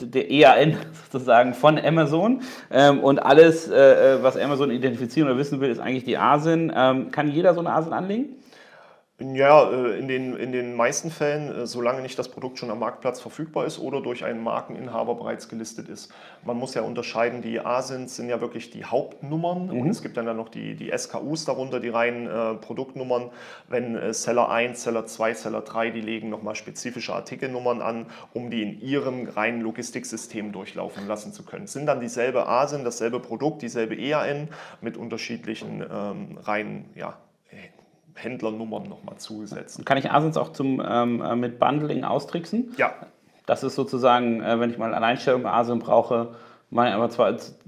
der 0.00 0.30
EAN 0.30 0.76
sozusagen 1.12 1.54
von 1.54 1.76
Amazon 1.78 2.42
ähm, 2.70 3.00
und 3.00 3.18
alles, 3.18 3.68
äh, 3.68 4.14
äh, 4.14 4.22
was 4.22 4.36
Amazon 4.36 4.70
identifizieren 4.70 5.28
oder 5.28 5.38
wissen 5.38 5.60
will, 5.60 5.70
ist 5.70 5.80
eigentlich 5.80 6.04
die 6.04 6.18
ASIN. 6.18 6.72
Ähm, 6.74 7.10
kann 7.10 7.28
jeder 7.32 7.54
so 7.54 7.60
eine 7.60 7.72
ASIN 7.72 7.92
anlegen? 7.92 8.36
Ja, 9.22 9.70
äh, 9.70 9.98
in 9.98 10.08
den, 10.08 10.34
in 10.34 10.50
den 10.50 10.74
meisten 10.74 11.10
Fällen, 11.10 11.54
äh, 11.54 11.66
solange 11.66 12.00
nicht 12.00 12.18
das 12.18 12.30
Produkt 12.30 12.58
schon 12.58 12.70
am 12.70 12.78
Marktplatz 12.78 13.20
verfügbar 13.20 13.66
ist 13.66 13.78
oder 13.78 14.00
durch 14.00 14.24
einen 14.24 14.42
Markeninhaber 14.42 15.14
bereits 15.14 15.50
gelistet 15.50 15.90
ist. 15.90 16.10
Man 16.42 16.56
muss 16.56 16.72
ja 16.72 16.80
unterscheiden, 16.80 17.42
die 17.42 17.60
ASINs 17.60 18.16
sind 18.16 18.30
ja 18.30 18.40
wirklich 18.40 18.70
die 18.70 18.86
Hauptnummern 18.86 19.66
mhm. 19.66 19.80
und 19.80 19.90
es 19.90 20.00
gibt 20.00 20.16
dann, 20.16 20.24
dann 20.24 20.38
noch 20.38 20.48
die, 20.48 20.74
die 20.74 20.90
SKUs 20.96 21.44
darunter, 21.44 21.80
die 21.80 21.90
reinen 21.90 22.28
äh, 22.28 22.54
Produktnummern. 22.54 23.30
Wenn 23.68 23.94
äh, 23.94 24.14
Seller 24.14 24.48
1, 24.48 24.82
Seller 24.82 25.04
2, 25.04 25.34
Seller 25.34 25.60
3, 25.60 25.90
die 25.90 26.00
legen 26.00 26.30
nochmal 26.30 26.54
spezifische 26.54 27.14
Artikelnummern 27.14 27.82
an, 27.82 28.06
um 28.32 28.50
die 28.50 28.62
in 28.62 28.80
ihrem 28.80 29.28
reinen 29.28 29.60
Logistiksystem 29.60 30.50
durchlaufen 30.50 31.06
lassen 31.06 31.34
zu 31.34 31.44
können. 31.44 31.64
Es 31.64 31.74
sind 31.74 31.84
dann 31.84 32.00
dieselbe 32.00 32.48
ASIN, 32.48 32.84
dasselbe 32.84 33.20
Produkt, 33.20 33.60
dieselbe 33.60 33.96
EAN 33.96 34.48
mit 34.80 34.96
unterschiedlichen 34.96 35.82
ähm, 35.82 36.38
reinen 36.42 36.86
ja, 36.94 37.18
Händlernummern 38.22 38.84
nochmal 38.84 39.16
zugesetzt. 39.16 39.84
Kann 39.86 39.98
ich 39.98 40.10
Asins 40.10 40.36
auch 40.36 40.52
zum, 40.52 40.82
ähm, 40.86 41.22
äh, 41.22 41.36
mit 41.36 41.58
Bundling 41.58 42.04
austricksen? 42.04 42.74
Ja. 42.76 42.92
Das 43.46 43.62
ist 43.64 43.74
sozusagen, 43.74 44.42
äh, 44.42 44.60
wenn 44.60 44.70
ich 44.70 44.78
mal 44.78 44.94
Alleinstellung 44.94 45.46
Asien 45.46 45.78
brauche, 45.78 46.34
meine 46.70 46.94
aber 46.94 47.10
zwar 47.10 47.26
als 47.26 47.58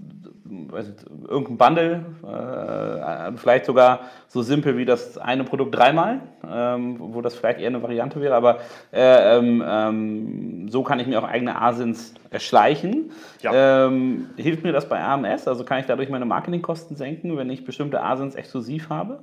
irgendein 1.28 1.56
Bundle, 1.56 2.04
äh, 2.24 3.36
vielleicht 3.36 3.64
sogar 3.64 4.00
so 4.28 4.42
simpel 4.42 4.76
wie 4.76 4.84
das 4.84 5.18
eine 5.18 5.44
Produkt 5.44 5.74
dreimal, 5.74 6.20
ähm, 6.48 6.96
wo 6.98 7.20
das 7.20 7.34
vielleicht 7.34 7.60
eher 7.60 7.68
eine 7.68 7.82
Variante 7.82 8.20
wäre, 8.20 8.34
aber 8.34 8.58
äh, 8.92 9.38
ähm, 9.38 9.64
ähm, 9.66 10.68
so 10.68 10.82
kann 10.82 11.00
ich 11.00 11.06
mir 11.06 11.18
auch 11.18 11.28
eigene 11.28 11.60
Asins 11.60 12.14
erschleichen. 12.30 13.10
Ja. 13.40 13.86
Ähm, 13.86 14.30
hilft 14.36 14.62
mir 14.62 14.72
das 14.72 14.88
bei 14.88 15.02
AMS? 15.02 15.48
Also 15.48 15.64
kann 15.64 15.80
ich 15.80 15.86
dadurch 15.86 16.10
meine 16.10 16.26
Marketingkosten 16.26 16.96
senken, 16.96 17.36
wenn 17.36 17.50
ich 17.50 17.64
bestimmte 17.64 18.02
Asins 18.02 18.34
exklusiv 18.34 18.90
habe? 18.90 19.22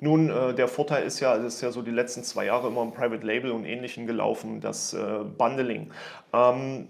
Nun, 0.00 0.30
äh, 0.30 0.54
der 0.54 0.68
Vorteil 0.68 1.04
ist 1.04 1.18
ja, 1.20 1.36
es 1.36 1.54
ist 1.54 1.60
ja 1.60 1.72
so 1.72 1.82
die 1.82 1.90
letzten 1.90 2.22
zwei 2.22 2.44
Jahre 2.44 2.68
immer 2.68 2.82
im 2.82 2.92
Private 2.92 3.26
Label 3.26 3.50
und 3.50 3.64
Ähnlichem 3.64 4.06
gelaufen, 4.06 4.60
das 4.60 4.94
äh, 4.94 5.24
Bundling. 5.36 5.90
Ähm, 6.32 6.86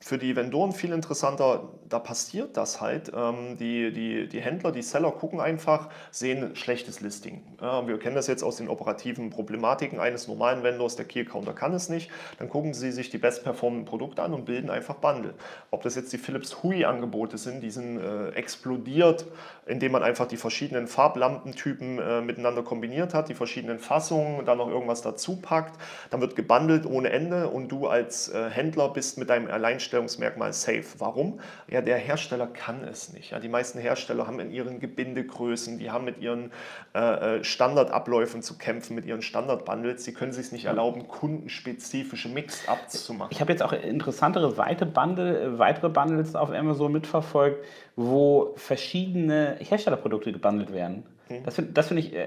für 0.00 0.18
die 0.18 0.36
Vendoren 0.36 0.72
viel 0.72 0.92
interessanter, 0.92 1.70
da 1.88 1.98
passiert 1.98 2.56
das 2.56 2.80
halt. 2.80 3.10
Ähm, 3.14 3.56
die, 3.58 3.92
die, 3.92 4.28
die 4.28 4.40
Händler, 4.40 4.70
die 4.70 4.82
Seller 4.82 5.10
gucken 5.10 5.40
einfach, 5.40 5.88
sehen 6.10 6.54
schlechtes 6.56 7.00
Listing. 7.00 7.42
Wir 7.60 7.98
kennen 7.98 8.14
das 8.14 8.26
jetzt 8.26 8.42
aus 8.42 8.56
den 8.56 8.68
operativen 8.68 9.30
Problematiken 9.30 9.98
eines 9.98 10.28
normalen 10.28 10.62
Vendors, 10.62 10.96
der 10.96 11.06
Key 11.06 11.24
Counter 11.24 11.54
kann 11.54 11.72
es 11.72 11.88
nicht. 11.88 12.10
Dann 12.38 12.50
gucken 12.50 12.74
sie 12.74 12.92
sich 12.92 13.08
die 13.08 13.16
bestperformenden 13.16 13.86
Produkte 13.86 14.22
an 14.22 14.34
und 14.34 14.44
bilden 14.44 14.68
einfach 14.68 14.96
Bundle. 14.96 15.34
Ob 15.70 15.82
das 15.82 15.94
jetzt 15.94 16.12
die 16.12 16.18
Philips 16.18 16.62
Hui 16.62 16.84
Angebote 16.84 17.38
sind, 17.38 17.62
die 17.62 17.70
sind 17.70 17.98
äh, 17.98 18.30
explodiert, 18.30 19.24
indem 19.66 19.92
man 19.92 20.02
einfach 20.02 20.26
die 20.26 20.36
verschiedenen 20.36 20.86
Farblampentypen 20.86 21.98
äh, 21.98 22.20
miteinander 22.20 22.62
kombiniert 22.62 23.14
hat, 23.14 23.28
die 23.30 23.34
verschiedenen 23.34 23.78
Fassungen, 23.78 24.44
dann 24.44 24.58
noch 24.58 24.68
irgendwas 24.68 25.00
dazu 25.00 25.36
packt. 25.36 25.80
Dann 26.10 26.20
wird 26.20 26.36
gebundelt 26.36 26.84
ohne 26.84 27.10
Ende 27.10 27.48
und 27.48 27.68
du 27.68 27.86
als 27.86 28.28
äh, 28.28 28.50
Händler 28.50 28.90
bist 28.90 29.16
mit 29.16 29.30
deinem 29.30 29.50
Alleinstellungsmerkmal 29.50 29.73
Alleinstellungsmerkmal 29.74 30.52
safe. 30.52 30.84
Warum? 30.98 31.40
Ja, 31.68 31.80
der 31.80 31.98
Hersteller 31.98 32.46
kann 32.46 32.84
es 32.84 33.12
nicht. 33.12 33.32
Ja, 33.32 33.40
die 33.40 33.48
meisten 33.48 33.78
Hersteller 33.78 34.26
haben 34.26 34.38
in 34.38 34.52
ihren 34.52 34.78
Gebindegrößen, 34.78 35.78
die 35.78 35.90
haben 35.90 36.04
mit 36.04 36.18
ihren 36.18 36.52
äh, 36.94 37.38
äh 37.38 37.44
Standardabläufen 37.44 38.42
zu 38.42 38.56
kämpfen, 38.56 38.94
mit 38.94 39.04
ihren 39.04 39.22
Standardbundles. 39.22 40.04
Sie 40.04 40.14
können 40.14 40.32
sich 40.32 40.52
nicht 40.52 40.66
erlauben, 40.66 41.08
kundenspezifische 41.08 42.28
Mix-Ups 42.28 43.04
zu 43.04 43.14
machen. 43.14 43.30
Ich 43.32 43.40
habe 43.40 43.50
jetzt 43.50 43.62
auch 43.62 43.72
interessantere 43.72 44.56
weitere, 44.56 44.88
Bundle, 44.88 45.58
weitere 45.58 45.88
Bundles 45.88 46.36
auf 46.36 46.50
Amazon 46.50 46.92
mitverfolgt, 46.92 47.64
wo 47.96 48.54
verschiedene 48.56 49.56
Herstellerprodukte 49.58 50.32
gebundelt 50.32 50.72
werden. 50.72 51.04
Das 51.44 51.54
finde 51.54 51.82
find 51.82 52.00
ich 52.00 52.14
äh, 52.14 52.24
äh, 52.24 52.26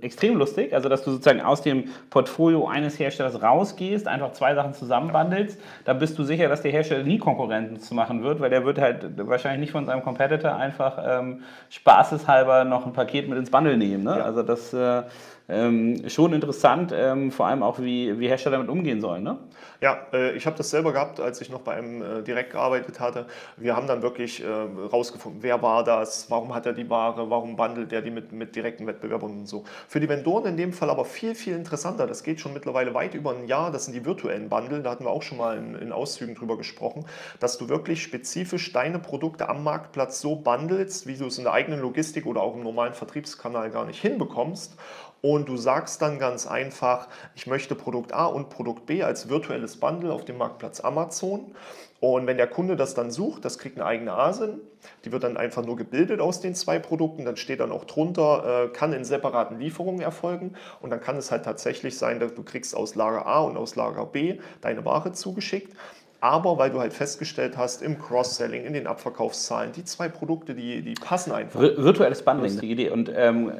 extrem 0.00 0.36
lustig, 0.36 0.72
also 0.72 0.88
dass 0.88 1.02
du 1.02 1.10
sozusagen 1.10 1.40
aus 1.40 1.62
dem 1.62 1.84
Portfolio 2.10 2.68
eines 2.68 2.98
Herstellers 3.00 3.42
rausgehst, 3.42 4.06
einfach 4.06 4.32
zwei 4.32 4.54
Sachen 4.54 4.74
zusammenbandelst, 4.74 5.60
da 5.84 5.92
bist 5.92 6.16
du 6.16 6.22
sicher, 6.22 6.48
dass 6.48 6.62
der 6.62 6.70
Hersteller 6.70 7.02
nie 7.02 7.18
Konkurrenz 7.18 7.90
machen 7.90 8.22
wird, 8.22 8.38
weil 8.38 8.50
der 8.50 8.64
wird 8.64 8.78
halt 8.78 9.04
wahrscheinlich 9.16 9.60
nicht 9.60 9.72
von 9.72 9.86
seinem 9.86 10.02
Competitor 10.02 10.54
einfach 10.54 10.98
ähm, 11.04 11.42
spaßeshalber 11.70 12.64
noch 12.64 12.86
ein 12.86 12.92
Paket 12.92 13.28
mit 13.28 13.38
ins 13.38 13.50
Bundle 13.50 13.76
nehmen. 13.76 14.04
Ne? 14.04 14.18
Ja. 14.18 14.24
Also 14.24 14.44
das 14.44 14.72
äh, 14.72 15.02
ähm, 15.48 16.08
schon 16.08 16.32
interessant, 16.32 16.92
ähm, 16.94 17.30
vor 17.30 17.46
allem 17.46 17.62
auch, 17.62 17.78
wie, 17.78 18.18
wie 18.18 18.28
Hersteller 18.28 18.56
damit 18.56 18.70
umgehen 18.70 19.00
sollen. 19.00 19.22
Ne? 19.22 19.38
Ja, 19.80 19.98
äh, 20.12 20.32
ich 20.32 20.46
habe 20.46 20.56
das 20.56 20.70
selber 20.70 20.92
gehabt, 20.92 21.20
als 21.20 21.40
ich 21.40 21.50
noch 21.50 21.60
bei 21.60 21.74
einem 21.74 22.02
äh, 22.02 22.22
direkt 22.22 22.50
gearbeitet 22.50 22.98
hatte. 22.98 23.26
Wir 23.56 23.76
haben 23.76 23.86
dann 23.86 24.02
wirklich 24.02 24.42
äh, 24.42 24.46
rausgefunden, 24.48 25.42
wer 25.42 25.62
war 25.62 25.84
das, 25.84 26.30
warum 26.30 26.54
hat 26.54 26.66
er 26.66 26.72
die 26.72 26.88
Ware, 26.90 27.30
warum 27.30 27.56
bundelt 27.56 27.92
er 27.92 28.02
die 28.06 28.10
mit, 28.10 28.32
mit 28.32 28.56
direkten 28.56 28.86
Wettbewerbern 28.86 29.30
und 29.30 29.46
so. 29.46 29.64
Für 29.88 30.00
die 30.00 30.08
Vendoren 30.08 30.46
in 30.46 30.56
dem 30.56 30.72
Fall 30.72 30.88
aber 30.88 31.04
viel, 31.04 31.34
viel 31.34 31.54
interessanter. 31.54 32.06
Das 32.06 32.22
geht 32.22 32.40
schon 32.40 32.54
mittlerweile 32.54 32.94
weit 32.94 33.14
über 33.14 33.32
ein 33.32 33.46
Jahr. 33.46 33.70
Das 33.70 33.84
sind 33.84 33.94
die 33.94 34.06
virtuellen 34.06 34.48
Bundle. 34.48 34.80
Da 34.80 34.90
hatten 34.90 35.04
wir 35.04 35.10
auch 35.10 35.22
schon 35.22 35.38
mal 35.38 35.58
in, 35.58 35.74
in 35.74 35.92
Auszügen 35.92 36.34
drüber 36.34 36.56
gesprochen, 36.56 37.04
dass 37.40 37.58
du 37.58 37.68
wirklich 37.68 38.02
spezifisch 38.02 38.72
deine 38.72 38.98
Produkte 38.98 39.48
am 39.48 39.62
Marktplatz 39.62 40.20
so 40.20 40.36
bundelst, 40.36 41.06
wie 41.06 41.16
du 41.16 41.26
es 41.26 41.36
in 41.36 41.44
der 41.44 41.52
eigenen 41.52 41.80
Logistik 41.80 42.24
oder 42.24 42.40
auch 42.40 42.54
im 42.54 42.62
normalen 42.62 42.94
Vertriebskanal 42.94 43.70
gar 43.70 43.84
nicht 43.84 44.00
hinbekommst 44.00 44.76
und 45.22 45.48
du 45.48 45.56
sagst 45.56 46.02
dann 46.02 46.18
ganz 46.18 46.46
einfach, 46.46 47.08
ich 47.34 47.46
möchte 47.46 47.74
Produkt 47.74 48.12
A 48.12 48.26
und 48.26 48.50
Produkt 48.50 48.86
B 48.86 49.02
als 49.02 49.28
virtuelles 49.28 49.78
Bundle 49.78 50.12
auf 50.12 50.24
dem 50.24 50.38
Marktplatz 50.38 50.80
Amazon. 50.80 51.52
Und 52.00 52.26
wenn 52.26 52.36
der 52.36 52.46
Kunde 52.46 52.76
das 52.76 52.94
dann 52.94 53.10
sucht, 53.10 53.44
das 53.44 53.58
kriegt 53.58 53.78
eine 53.78 53.86
eigene 53.86 54.12
ASIN, 54.12 54.60
die 55.04 55.12
wird 55.12 55.24
dann 55.24 55.36
einfach 55.36 55.64
nur 55.64 55.76
gebildet 55.76 56.20
aus 56.20 56.40
den 56.40 56.54
zwei 56.54 56.78
Produkten, 56.78 57.24
dann 57.24 57.36
steht 57.36 57.60
dann 57.60 57.72
auch 57.72 57.84
drunter, 57.84 58.66
äh, 58.66 58.68
kann 58.68 58.92
in 58.92 59.04
separaten 59.04 59.58
Lieferungen 59.58 60.02
erfolgen 60.02 60.54
und 60.80 60.90
dann 60.90 61.00
kann 61.00 61.16
es 61.16 61.30
halt 61.30 61.44
tatsächlich 61.44 61.96
sein, 61.96 62.20
dass 62.20 62.34
du 62.34 62.42
kriegst 62.42 62.76
aus 62.76 62.94
Lager 62.94 63.26
A 63.26 63.40
und 63.40 63.56
aus 63.56 63.76
Lager 63.76 64.04
B 64.04 64.38
deine 64.60 64.84
Ware 64.84 65.12
zugeschickt. 65.12 65.74
Aber 66.20 66.58
weil 66.58 66.70
du 66.70 66.80
halt 66.80 66.92
festgestellt 66.92 67.56
hast, 67.56 67.82
im 67.82 67.98
Cross-Selling, 67.98 68.64
in 68.64 68.72
den 68.72 68.86
Abverkaufszahlen, 68.86 69.72
die 69.72 69.84
zwei 69.84 70.08
Produkte, 70.08 70.54
die, 70.54 70.82
die 70.82 70.94
passen 70.94 71.30
einfach. 71.30 71.60
Virtuelles 71.60 72.22
Bundling, 72.22 72.58
die 72.58 72.70
Idee. 72.70 72.90
Und 72.90 73.12
ähm, 73.14 73.52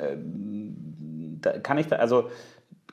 kann 1.63 1.79
ich 1.79 1.87
da, 1.87 1.97
also 1.97 2.31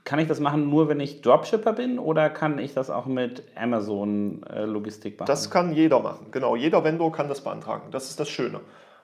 kann 0.06 0.20
ich 0.20 0.28
das 0.28 0.40
machen 0.40 0.70
nur, 0.70 0.90
wenn 0.90 1.00
ich 1.00 1.22
Dropshipper 1.22 1.74
bin 1.74 1.98
oder 1.98 2.30
kann 2.30 2.60
ich 2.60 2.74
das 2.74 2.90
auch 2.90 3.06
mit 3.06 3.44
Amazon 3.56 4.44
äh, 4.54 4.64
Logistik 4.64 5.20
machen? 5.20 5.28
Das 5.28 5.50
kann 5.50 5.74
jeder 5.74 6.00
machen, 6.00 6.28
genau. 6.32 6.56
Jeder 6.56 6.84
Vendor 6.84 7.12
kann 7.12 7.30
das 7.30 7.42
beantragen. 7.42 7.84
Das 7.92 8.10
ist 8.10 8.20
das 8.20 8.30
Schöne. 8.30 8.60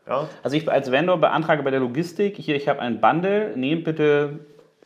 Ja. 0.07 0.27
Also 0.43 0.57
ich 0.57 0.69
als 0.69 0.91
Vendor 0.91 1.17
beantrage 1.17 1.63
bei 1.63 1.71
der 1.71 1.79
Logistik, 1.79 2.35
hier, 2.35 2.55
ich 2.55 2.67
habe 2.67 2.79
ein 2.79 2.99
Bundle, 2.99 3.55
nehmt 3.55 3.83
bitte 3.83 4.39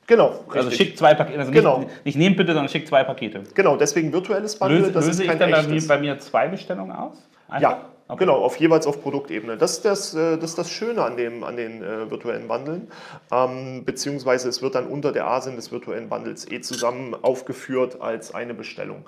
Genau. 0.06 0.28
Richtig. 0.28 0.56
Also 0.56 0.71
schickt 0.71 0.97
zwei 0.97 1.13
Pakete. 1.13 1.39
Also 1.39 1.52
genau. 1.52 1.80
Nicht, 1.80 2.04
nicht 2.04 2.17
nehmt 2.17 2.38
bitte, 2.38 2.54
sondern 2.54 2.69
schickt 2.69 2.88
zwei 2.88 3.04
Pakete. 3.04 3.41
Genau, 3.54 3.78
deswegen 3.78 4.12
virtuelles 4.12 4.58
Bundle. 4.58 4.80
Löse, 4.80 4.91
das 4.91 5.08
löse 5.08 5.23
ist 5.23 5.28
kein 5.30 5.49
ich 5.49 5.56
dann 5.56 5.65
echtes. 5.65 5.88
bei 5.88 5.97
mir 5.97 6.19
zwei 6.19 6.47
Bestellungen 6.47 6.91
aus? 6.91 7.26
Einfach? 7.54 7.72
Ja, 7.72 7.89
Okay. 8.06 8.26
Genau, 8.26 8.44
auf 8.44 8.58
jeweils 8.58 8.86
auf 8.86 9.02
Produktebene. 9.02 9.58
Das 9.58 9.72
ist 9.72 9.86
das, 9.86 10.13
äh, 10.13 10.38
das, 10.38 10.52
ist 10.52 10.58
das 10.58 10.70
Schöne 10.70 11.04
an, 11.04 11.16
dem, 11.16 11.44
an 11.44 11.56
den 11.56 11.82
äh, 11.82 12.12
virtuellen 12.12 12.50
Bundeln. 12.50 12.92
Ähm, 13.32 13.86
beziehungsweise 13.86 14.50
es 14.50 14.62
wird 14.62 14.76
dann 14.76 14.88
unter 14.88 15.13
der 15.13 15.28
ASIN 15.28 15.56
des 15.56 15.72
virtuellen 15.72 16.10
Bundles 16.10 16.50
eh 16.52 16.60
zusammen 16.60 17.16
aufgeführt 17.16 18.02
als 18.02 18.34
eine 18.34 18.54
Bestellung. 18.54 19.06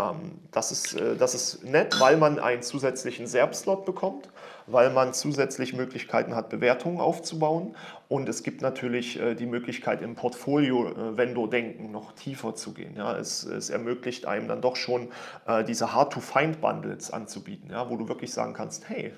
Ähm, 0.00 0.40
das, 0.50 0.72
ist, 0.72 1.00
äh, 1.00 1.14
das 1.16 1.34
ist 1.34 1.64
nett, 1.64 2.00
weil 2.00 2.16
man 2.16 2.40
einen 2.40 2.62
zusätzlichen 2.62 3.28
SERP-Slot 3.28 3.84
bekommt. 3.84 4.28
Weil 4.66 4.90
man 4.90 5.12
zusätzlich 5.12 5.74
Möglichkeiten 5.74 6.34
hat, 6.34 6.48
Bewertungen 6.48 7.00
aufzubauen. 7.00 7.76
Und 8.08 8.28
es 8.28 8.42
gibt 8.42 8.62
natürlich 8.62 9.20
äh, 9.20 9.34
die 9.34 9.46
Möglichkeit, 9.46 10.02
im 10.02 10.14
Portfolio-Vendor-Denken 10.14 11.90
noch 11.90 12.12
tiefer 12.12 12.54
zu 12.54 12.72
gehen. 12.72 12.96
Ja, 12.96 13.16
es, 13.16 13.44
es, 13.44 13.70
ermöglicht 13.70 14.26
einem 14.26 14.48
dann 14.48 14.60
doch 14.60 14.76
schon, 14.76 15.08
äh, 15.46 15.64
diese 15.64 15.94
Hard-to-Find-Bundles 15.94 17.10
anzubieten, 17.10 17.70
ja, 17.70 17.90
wo 17.90 17.96
du 17.96 18.08
wirklich 18.08 18.32
sagen 18.32 18.54
kannst, 18.54 18.88
hey, 18.88 19.12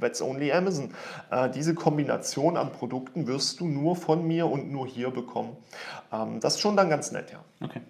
That's 0.00 0.22
only 0.22 0.50
Amazon. 0.52 0.94
Äh, 1.30 1.50
diese 1.50 1.74
Kombination 1.74 2.56
an 2.56 2.72
Produkten 2.72 3.26
wirst 3.26 3.60
du 3.60 3.66
nur 3.66 3.94
von 3.94 4.26
mir 4.26 4.46
und 4.46 4.72
nur 4.72 4.86
hier 4.86 5.10
bekommen. 5.10 5.56
Ähm, 6.10 6.40
das 6.40 6.54
ist 6.54 6.60
schon 6.60 6.76
dann 6.76 6.88
ganz 6.88 7.12
nett, 7.12 7.30
ja. 7.30 7.44
Okay. 7.62 7.82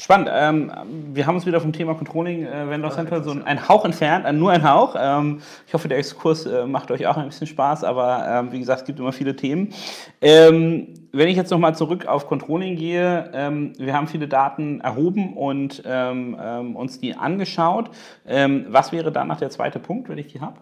Spannend. 0.00 0.30
Ähm, 0.32 0.70
wir 1.12 1.26
haben 1.26 1.34
uns 1.34 1.44
wieder 1.44 1.60
vom 1.60 1.72
Thema 1.72 1.92
Controlling 1.94 2.46
äh, 2.46 2.70
Vendor 2.70 2.92
Center 2.92 3.20
so 3.24 3.32
ein 3.32 3.68
Hauch 3.68 3.84
entfernt, 3.84 4.26
äh, 4.26 4.32
nur 4.32 4.52
ein 4.52 4.62
Hauch. 4.62 4.94
Ähm, 4.96 5.40
ich 5.66 5.74
hoffe, 5.74 5.88
der 5.88 5.98
Exkurs 5.98 6.46
äh, 6.46 6.66
macht 6.66 6.92
euch 6.92 7.04
auch 7.08 7.16
ein 7.16 7.26
bisschen 7.26 7.48
Spaß, 7.48 7.82
aber 7.82 8.24
ähm, 8.28 8.52
wie 8.52 8.60
gesagt, 8.60 8.82
es 8.82 8.86
gibt 8.86 9.00
immer 9.00 9.10
viele 9.10 9.34
Themen. 9.34 9.74
Ähm, 10.20 10.94
wenn 11.10 11.26
ich 11.26 11.36
jetzt 11.36 11.50
nochmal 11.50 11.74
zurück 11.74 12.06
auf 12.06 12.28
Controlling 12.28 12.76
gehe, 12.76 13.28
ähm, 13.34 13.72
wir 13.76 13.92
haben 13.92 14.06
viele 14.06 14.28
Daten 14.28 14.80
erhoben 14.82 15.36
und 15.36 15.82
ähm, 15.84 16.76
uns 16.76 17.00
die 17.00 17.16
angeschaut. 17.16 17.90
was 18.24 18.92
wäre 18.92 19.10
dann 19.10 19.28
noch 19.28 19.38
der 19.38 19.50
zweite 19.50 19.80
Punkt, 19.80 20.08
wenn 20.08 20.18
ich 20.18 20.28
die 20.28 20.40
habe? 20.40 20.58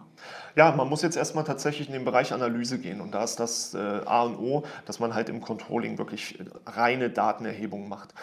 Ja, 0.57 0.73
man 0.73 0.89
muss 0.89 1.03
jetzt 1.03 1.19
erstmal 1.19 1.45
tatsächlich 1.45 1.89
in 1.89 1.93
den 1.93 2.07
Bereich 2.07 2.33
Analyse 2.33 2.79
gehen 2.79 3.03
und 3.03 3.15
da 3.15 3.23
ist 3.23 3.39
das 3.39 3.75
äh, 3.75 4.01
A 4.07 4.23
und 4.23 4.39
O, 4.39 4.63
dass 4.87 4.99
man 4.99 5.15
halt 5.15 5.29
im 5.29 5.43
Controlling 5.43 5.99
wirklich 5.99 6.39
reine 6.65 7.11
Datenerhebung 7.11 7.91
macht. 7.91 8.15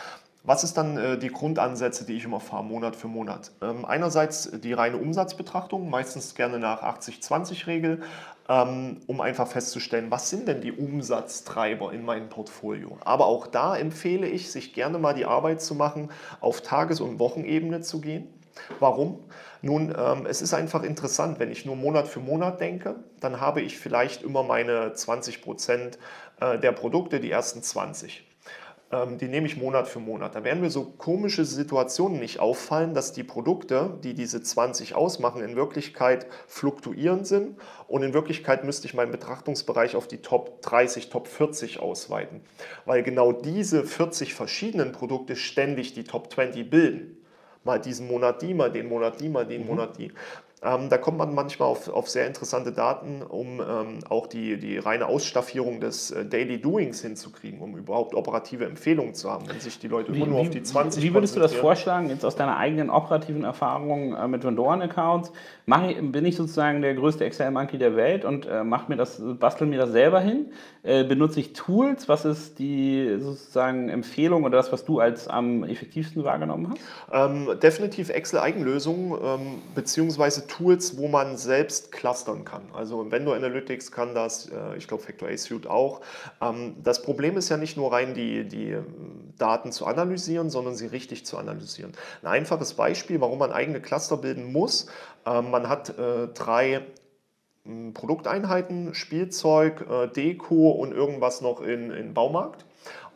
Was 0.45 0.65
ist 0.65 0.75
dann 0.75 0.97
äh, 0.97 1.17
die 1.17 1.29
Grundansätze, 1.29 2.06
die 2.06 2.17
ich 2.17 2.25
immer 2.25 2.41
fahre, 2.41 2.65
Monat 2.65 2.97
für 2.97 3.08
Monat? 3.08 3.51
Ähm, 3.62 3.86
einerseits 3.86 4.51
die 4.51 4.73
reine 4.73 4.97
Umsatzbetrachtung, 4.97 5.89
meistens 5.89 6.36
gerne 6.36 6.60
nach 6.60 6.84
80-20-Regel, 6.84 8.01
ähm, 8.49 8.97
um 9.08 9.21
einfach 9.21 9.47
festzustellen, 9.47 10.12
was 10.12 10.29
sind 10.29 10.49
denn 10.49 10.60
die 10.60 10.73
Umsatztreiber 10.73 11.93
in 11.93 12.03
meinem 12.03 12.27
Portfolio. 12.27 12.97
Aber 13.06 13.27
auch 13.27 13.47
da 13.47 13.77
empfehle 13.77 14.27
ich, 14.27 14.51
sich 14.51 14.73
gerne 14.73 14.99
mal 14.99 15.13
die 15.13 15.23
Arbeit 15.23 15.62
zu 15.62 15.75
machen, 15.75 16.12
auf 16.41 16.60
Tages- 16.60 16.99
und 16.99 17.19
Wochenebene 17.19 17.79
zu 17.79 18.01
gehen. 18.01 18.27
Warum? 18.82 19.19
Nun, 19.62 19.95
ähm, 19.97 20.25
es 20.25 20.41
ist 20.41 20.53
einfach 20.53 20.84
interessant, 20.84 21.39
wenn 21.39 21.51
ich 21.51 21.65
nur 21.65 21.77
Monat 21.77 22.10
für 22.10 22.19
Monat 22.19 22.60
denke, 22.60 22.97
dann 23.21 23.39
habe 23.39 23.62
ich 23.62 23.79
vielleicht 23.79 24.23
immer 24.23 24.43
meine 24.43 24.91
20 24.91 25.41
Prozent 25.41 25.97
äh, 26.41 26.60
der 26.60 26.73
Produkte, 26.73 27.21
die 27.21 27.32
ersten 27.32 27.63
20 27.63 28.25
ähm, 28.25 28.33
die 29.19 29.27
nehme 29.27 29.47
ich 29.47 29.58
Monat 29.58 29.88
für 29.88 29.99
Monat. 29.99 30.36
Da 30.36 30.43
werden 30.43 30.62
mir 30.62 30.69
so 30.69 30.86
komische 30.86 31.45
Situationen 31.45 32.19
nicht 32.19 32.39
auffallen, 32.39 32.93
dass 32.93 33.12
die 33.12 33.23
Produkte, 33.23 33.97
die 34.03 34.13
diese 34.13 34.41
20 34.41 34.95
ausmachen, 34.95 35.41
in 35.41 35.56
Wirklichkeit 35.56 36.27
fluktuierend 36.47 37.25
sind 37.25 37.58
und 37.88 38.03
in 38.03 38.13
Wirklichkeit 38.13 38.63
müsste 38.63 38.88
ich 38.88 38.93
meinen 38.93 39.12
Betrachtungsbereich 39.12 39.95
auf 39.95 40.08
die 40.08 40.21
Top 40.21 40.62
30, 40.62 41.10
Top 41.10 41.27
40 41.27 41.79
ausweiten, 41.79 42.41
weil 42.86 43.03
genau 43.03 43.32
diese 43.32 43.84
40 43.84 44.34
verschiedenen 44.34 44.91
Produkte 44.91 45.36
ständig 45.36 45.93
die 45.93 46.03
Top 46.03 46.32
20 46.32 46.69
bilden. 46.69 47.17
Mal 47.63 47.79
diesen 47.79 48.08
Monat 48.08 48.41
die, 48.41 48.53
mal 48.53 48.71
den 48.71 48.88
Monat 48.88 49.21
die, 49.21 49.29
mal 49.29 49.45
den 49.45 49.62
mhm. 49.62 49.67
Monat 49.67 49.97
die. 49.97 50.12
Ähm, 50.63 50.89
da 50.89 50.97
kommt 50.97 51.17
man 51.17 51.34
manchmal 51.34 51.67
auf, 51.67 51.89
auf 51.89 52.10
sehr 52.10 52.26
interessante 52.26 52.71
Daten, 52.71 53.21
um 53.21 53.60
ähm, 53.60 53.99
auch 54.10 54.28
die, 54.28 54.58
die 54.58 54.78
reine 54.78 55.08
Ausstaffierung 55.08 55.82
des 55.82 56.12
äh, 56.12 56.26
Daily 56.26 56.62
Doings 56.62 57.02
hinzukriegen, 57.02 57.60
um 57.60 57.76
überhaupt 57.76 58.15
operative 58.15 58.65
Empfehlungen 58.65 59.13
zu 59.13 59.30
haben, 59.30 59.47
wenn 59.49 59.60
sich 59.60 59.80
die 59.80 59.89
Leute 59.89 60.13
immer 60.13 60.26
nur 60.26 60.39
auf 60.39 60.49
die 60.49 60.63
20 60.63 61.04
Wie 61.04 61.13
würdest 61.13 61.36
du 61.36 61.41
das 61.41 61.54
vorschlagen, 61.54 62.10
jetzt 62.10 62.23
aus 62.23 62.36
deiner 62.36 62.58
eigenen 62.58 62.89
operativen 62.89 63.43
Erfahrung 63.43 64.15
äh, 64.15 64.28
mit 64.28 64.43
Vendoren-Accounts? 64.43 65.34
Bin 65.65 66.26
ich 66.26 66.36
sozusagen 66.36 66.82
der 66.82 66.93
größte 66.93 67.26
Excel-Monkey 67.26 67.78
der 67.78 67.95
Welt 67.95 68.26
und 68.26 68.45
äh, 68.45 68.63
mach 68.63 68.88
mir 68.88 68.95
das, 68.95 69.21
bastel 69.39 69.67
mir 69.67 69.80
das 69.80 69.91
selber 69.91 70.19
hin? 70.21 70.52
Äh, 70.84 71.04
benutze 71.04 71.39
ich 71.39 71.54
Tools? 71.54 72.08
Was 72.10 72.26
ist 72.26 72.60
die 72.60 73.17
sozusagen 73.19 73.89
Empfehlung 73.89 74.43
oder 74.43 74.58
das, 74.58 74.71
was 74.71 74.86
du 74.86 74.99
als 74.99 75.28
am 75.28 75.63
effektivsten 75.63 76.23
wahrgenommen 76.23 76.71
hast? 76.71 76.82
Ähm, 77.12 77.49
definitiv 77.62 78.10
Excel-Eigenlösungen, 78.10 79.19
ähm, 79.23 79.62
beziehungsweise 79.76 80.47
Tools, 80.47 80.52
wo 80.97 81.07
man 81.07 81.37
selbst 81.37 81.91
clustern 81.91 82.45
kann. 82.45 82.63
Also 82.73 83.11
Vendor 83.11 83.35
Analytics 83.35 83.91
kann 83.91 84.13
das, 84.13 84.49
äh, 84.49 84.77
ich 84.77 84.87
glaube 84.87 85.03
Factor 85.03 85.29
A 85.29 85.37
Suite 85.37 85.67
auch. 85.67 86.01
Ähm, 86.41 86.75
das 86.83 87.01
Problem 87.01 87.37
ist 87.37 87.49
ja 87.49 87.57
nicht 87.57 87.77
nur 87.77 87.91
rein 87.91 88.13
die, 88.13 88.47
die 88.47 88.71
ähm, 88.71 89.33
Daten 89.37 89.71
zu 89.71 89.85
analysieren, 89.85 90.49
sondern 90.49 90.75
sie 90.75 90.87
richtig 90.87 91.25
zu 91.25 91.37
analysieren. 91.37 91.93
Ein 92.21 92.27
einfaches 92.27 92.73
Beispiel, 92.73 93.19
warum 93.21 93.39
man 93.39 93.51
eigene 93.51 93.81
Cluster 93.81 94.17
bilden 94.17 94.51
muss. 94.51 94.87
Ähm, 95.25 95.51
man 95.51 95.69
hat 95.69 95.97
äh, 95.97 96.27
drei 96.27 96.81
hm, 97.65 97.93
Produkteinheiten, 97.93 98.93
Spielzeug, 98.93 99.85
äh, 99.89 100.07
Deko 100.07 100.71
und 100.71 100.91
irgendwas 100.91 101.41
noch 101.41 101.61
in, 101.61 101.91
in 101.91 102.13
Baumarkt. 102.13 102.65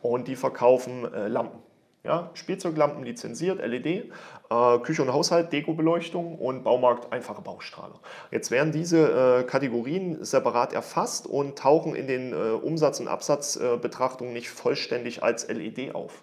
Und 0.00 0.28
die 0.28 0.36
verkaufen 0.36 1.02
Lampen. 1.12 1.58
Ja, 2.04 2.30
Spielzeuglampen 2.34 3.02
lizenziert, 3.02 3.58
LED, 3.58 3.86
äh, 3.86 4.78
Küche 4.82 5.02
und 5.02 5.12
Haushalt, 5.12 5.52
Dekobeleuchtung 5.52 6.38
und 6.38 6.62
Baumarkt 6.62 7.12
einfache 7.12 7.42
Baustrahler. 7.42 7.98
Jetzt 8.30 8.50
werden 8.50 8.72
diese 8.72 9.40
äh, 9.40 9.42
Kategorien 9.42 10.24
separat 10.24 10.72
erfasst 10.72 11.26
und 11.26 11.58
tauchen 11.58 11.96
in 11.96 12.06
den 12.06 12.32
äh, 12.32 12.36
Umsatz- 12.36 13.00
und 13.00 13.08
Absatzbetrachtungen 13.08 14.32
nicht 14.32 14.48
vollständig 14.48 15.22
als 15.24 15.48
LED 15.48 15.94
auf. 15.94 16.22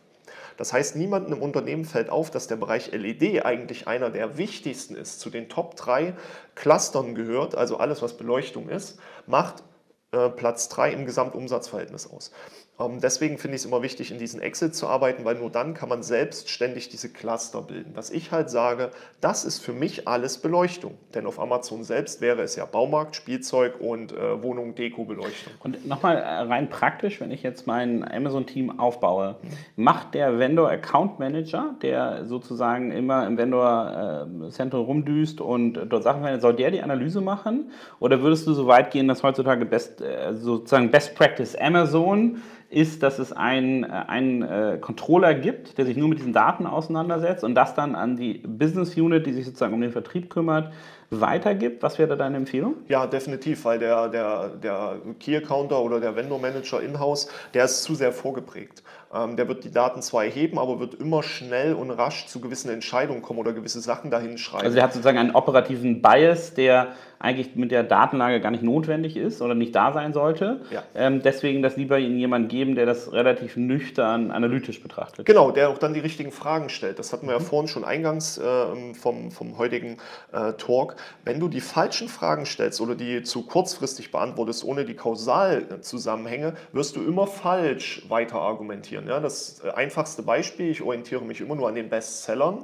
Das 0.57 0.71
heißt, 0.71 0.95
niemandem 0.95 1.33
im 1.33 1.41
Unternehmen 1.41 1.83
fällt 1.83 2.09
auf, 2.09 2.31
dass 2.31 2.47
der 2.47 2.55
Bereich 2.55 2.91
LED 2.93 3.45
eigentlich 3.45 3.87
einer 3.87 4.09
der 4.09 4.37
wichtigsten 4.37 4.95
ist, 4.95 5.19
zu 5.19 5.29
den 5.29 5.49
Top 5.49 5.75
3 5.75 6.13
Clustern 6.55 7.15
gehört, 7.15 7.55
also 7.55 7.77
alles, 7.77 8.01
was 8.01 8.15
Beleuchtung 8.15 8.69
ist, 8.69 8.97
macht 9.27 9.63
äh, 10.11 10.29
Platz 10.29 10.69
3 10.69 10.91
im 10.91 11.05
Gesamtumsatzverhältnis 11.05 12.09
aus. 12.09 12.31
Ähm, 12.79 12.99
deswegen 13.01 13.37
finde 13.37 13.55
ich 13.55 13.61
es 13.61 13.65
immer 13.65 13.81
wichtig, 13.81 14.11
in 14.11 14.19
diesen 14.19 14.41
Excel 14.41 14.71
zu 14.71 14.87
arbeiten, 14.87 15.23
weil 15.23 15.35
nur 15.35 15.49
dann 15.49 15.73
kann 15.73 15.87
man 15.87 16.03
selbstständig 16.03 16.89
diese 16.89 17.09
Cluster 17.09 17.61
bilden. 17.61 17.91
Was 17.95 18.09
ich 18.09 18.31
halt 18.31 18.49
sage, 18.49 18.91
das 19.21 19.45
ist 19.45 19.59
für 19.59 19.71
mich 19.71 20.07
alles 20.07 20.39
Beleuchtung. 20.39 20.97
Denn 21.13 21.25
auf 21.25 21.39
Amazon 21.39 21.83
selbst 21.83 22.19
wäre 22.19 22.41
es 22.41 22.55
ja 22.55 22.65
Baumarkt, 22.65 23.15
Spielzeug 23.15 23.79
und 23.79 24.11
äh, 24.11 24.43
Wohnung, 24.43 24.75
Deko, 24.75 25.05
Beleuchtung. 25.05 25.53
Und 25.63 25.87
nochmal 25.87 26.17
äh, 26.17 26.21
rein 26.21 26.69
praktisch, 26.69 27.21
wenn 27.21 27.31
ich 27.31 27.43
jetzt 27.43 27.65
mein 27.65 28.05
Amazon-Team 28.09 28.79
aufbaue, 28.79 29.35
macht 29.77 30.13
der 30.13 30.37
Vendor 30.37 30.69
Account 30.69 31.17
Manager, 31.19 31.75
der 31.81 32.25
sozusagen 32.25 32.91
immer 32.91 33.25
im 33.25 33.37
Vendor 33.37 34.27
äh, 34.45 34.49
Center 34.49 34.79
rumdüst 34.79 35.39
und 35.39 35.73
dort 35.73 36.03
Sachen 36.03 36.23
findet, 36.23 36.41
soll 36.41 36.55
der 36.55 36.71
die 36.71 36.81
Analyse 36.81 37.21
machen? 37.21 37.71
Oder 37.99 38.21
würdest 38.21 38.45
du 38.47 38.53
so 38.53 38.67
weit 38.67 38.91
gehen, 38.91 39.07
dass 39.07 39.23
heutzutage 39.23 39.65
best, 39.65 40.01
äh, 40.01 40.33
sozusagen 40.33 40.91
Best 40.91 41.15
Practice 41.15 41.55
Amazon 41.55 42.41
ist, 42.69 43.03
dass 43.03 43.19
es 43.19 43.31
einen, 43.31 43.83
äh, 43.83 43.87
einen 43.87 44.41
äh, 44.41 44.77
Controller 44.79 45.33
gibt, 45.33 45.77
der 45.77 45.85
sich 45.85 45.97
nur 45.97 46.07
mit 46.07 46.19
diesen 46.19 46.33
Daten 46.33 46.65
auseinandersetzt 46.65 47.43
und 47.43 47.55
das 47.55 47.75
dann 47.75 47.95
an 47.95 48.17
die 48.17 48.43
Business 48.45 48.95
Unit, 48.97 49.25
die 49.25 49.33
sich 49.33 49.45
sozusagen 49.45 49.73
um 49.73 49.81
den 49.81 49.91
Vertrieb 49.91 50.29
kümmert, 50.29 50.73
weitergibt. 51.09 51.83
Was 51.83 51.99
wäre 51.99 52.17
deine 52.17 52.37
Empfehlung? 52.37 52.75
Ja, 52.87 53.07
definitiv, 53.07 53.65
weil 53.65 53.79
der, 53.79 54.09
der, 54.09 54.49
der 54.49 54.97
Key 55.19 55.35
Accounter 55.37 55.81
oder 55.81 55.99
der 55.99 56.15
Vendor 56.15 56.39
Manager 56.39 56.81
in-house, 56.81 57.27
der 57.53 57.65
ist 57.65 57.83
zu 57.83 57.95
sehr 57.95 58.11
vorgeprägt. 58.11 58.83
Ähm, 59.13 59.37
der 59.37 59.47
wird 59.47 59.63
die 59.63 59.71
Daten 59.71 60.01
zwar 60.01 60.25
erheben, 60.25 60.59
aber 60.59 60.79
wird 60.79 60.95
immer 60.95 61.23
schnell 61.23 61.73
und 61.73 61.91
rasch 61.91 62.25
zu 62.27 62.41
gewissen 62.41 62.69
Entscheidungen 62.69 63.21
kommen 63.21 63.39
oder 63.39 63.53
gewisse 63.53 63.79
Sachen 63.79 64.11
dahin 64.11 64.37
schreiben. 64.37 64.65
Also 64.65 64.75
der 64.75 64.83
hat 64.83 64.93
sozusagen 64.93 65.17
einen 65.17 65.35
operativen 65.35 66.01
Bias, 66.01 66.53
der 66.53 66.89
eigentlich 67.19 67.55
mit 67.55 67.71
der 67.71 67.83
Datenlage 67.83 68.41
gar 68.41 68.51
nicht 68.51 68.63
notwendig 68.63 69.15
ist 69.15 69.41
oder 69.41 69.55
nicht 69.55 69.73
da 69.73 69.93
sein 69.93 70.13
sollte. 70.13 70.61
Ja. 70.69 70.83
Ähm, 70.95 71.21
deswegen 71.23 71.61
das 71.61 71.77
lieber 71.77 71.97
Ihnen 71.97 72.19
jemand 72.19 72.49
geben, 72.49 72.75
der 72.75 72.85
das 72.85 73.13
relativ 73.13 73.55
nüchtern 73.57 74.31
analytisch 74.31 74.81
betrachtet. 74.81 75.25
Genau, 75.25 75.51
der 75.51 75.69
auch 75.69 75.77
dann 75.77 75.93
die 75.93 76.01
richtigen 76.01 76.31
Fragen 76.31 76.69
stellt. 76.69 76.99
Das 76.99 77.13
hatten 77.13 77.27
wir 77.27 77.35
mhm. 77.35 77.41
ja 77.41 77.45
vorhin 77.45 77.67
schon 77.67 77.85
eingangs 77.85 78.37
äh, 78.37 78.93
vom, 78.93 79.31
vom 79.31 79.57
heutigen 79.57 79.97
äh, 80.33 80.53
Talk. 80.53 80.94
Wenn 81.23 81.39
du 81.39 81.47
die 81.47 81.61
falschen 81.61 82.09
Fragen 82.09 82.45
stellst 82.45 82.81
oder 82.81 82.95
die 82.95 83.23
zu 83.23 83.45
kurzfristig 83.45 84.11
beantwortest, 84.11 84.63
ohne 84.63 84.85
die 84.85 84.95
Kausalzusammenhänge, 84.95 86.55
wirst 86.71 86.95
du 86.95 87.03
immer 87.03 87.27
falsch 87.27 88.05
weiter 88.09 88.41
argumentieren. 88.41 89.07
Ja? 89.07 89.19
Das 89.19 89.61
äh, 89.63 89.71
einfachste 89.71 90.23
Beispiel, 90.23 90.69
ich 90.69 90.81
orientiere 90.81 91.23
mich 91.23 91.41
immer 91.41 91.55
nur 91.55 91.67
an 91.67 91.75
den 91.75 91.89
Bestsellern 91.89 92.63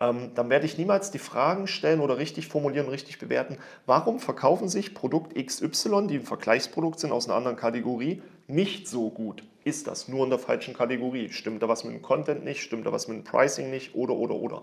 ähm, 0.00 0.32
dann 0.34 0.50
werde 0.50 0.66
ich 0.66 0.76
niemals 0.76 1.10
die 1.10 1.18
Fragen 1.18 1.66
stellen 1.66 2.00
oder 2.00 2.18
richtig 2.18 2.48
formulieren, 2.48 2.88
richtig 2.88 3.18
bewerten, 3.18 3.58
warum 3.86 4.18
verkaufen 4.18 4.68
sich 4.68 4.94
Produkt 4.94 5.34
XY, 5.36 6.08
die 6.08 6.16
ein 6.16 6.24
Vergleichsprodukt 6.24 6.98
sind 6.98 7.12
aus 7.12 7.26
einer 7.26 7.36
anderen 7.36 7.56
Kategorie, 7.56 8.20
nicht 8.46 8.88
so 8.88 9.10
gut. 9.10 9.42
ist 9.64 9.86
das 9.86 10.08
nur 10.08 10.24
in 10.24 10.30
der 10.30 10.38
falschen 10.38 10.74
Kategorie? 10.74 11.30
Stimmt 11.30 11.62
da 11.62 11.68
was 11.68 11.84
mit 11.84 11.94
dem 11.94 12.02
Content 12.02 12.44
nicht? 12.44 12.62
Stimmt 12.62 12.86
da 12.86 12.92
was 12.92 13.08
mit 13.08 13.16
dem 13.16 13.24
Pricing 13.24 13.70
nicht? 13.70 13.94
Oder, 13.94 14.14
oder, 14.14 14.34
oder. 14.34 14.62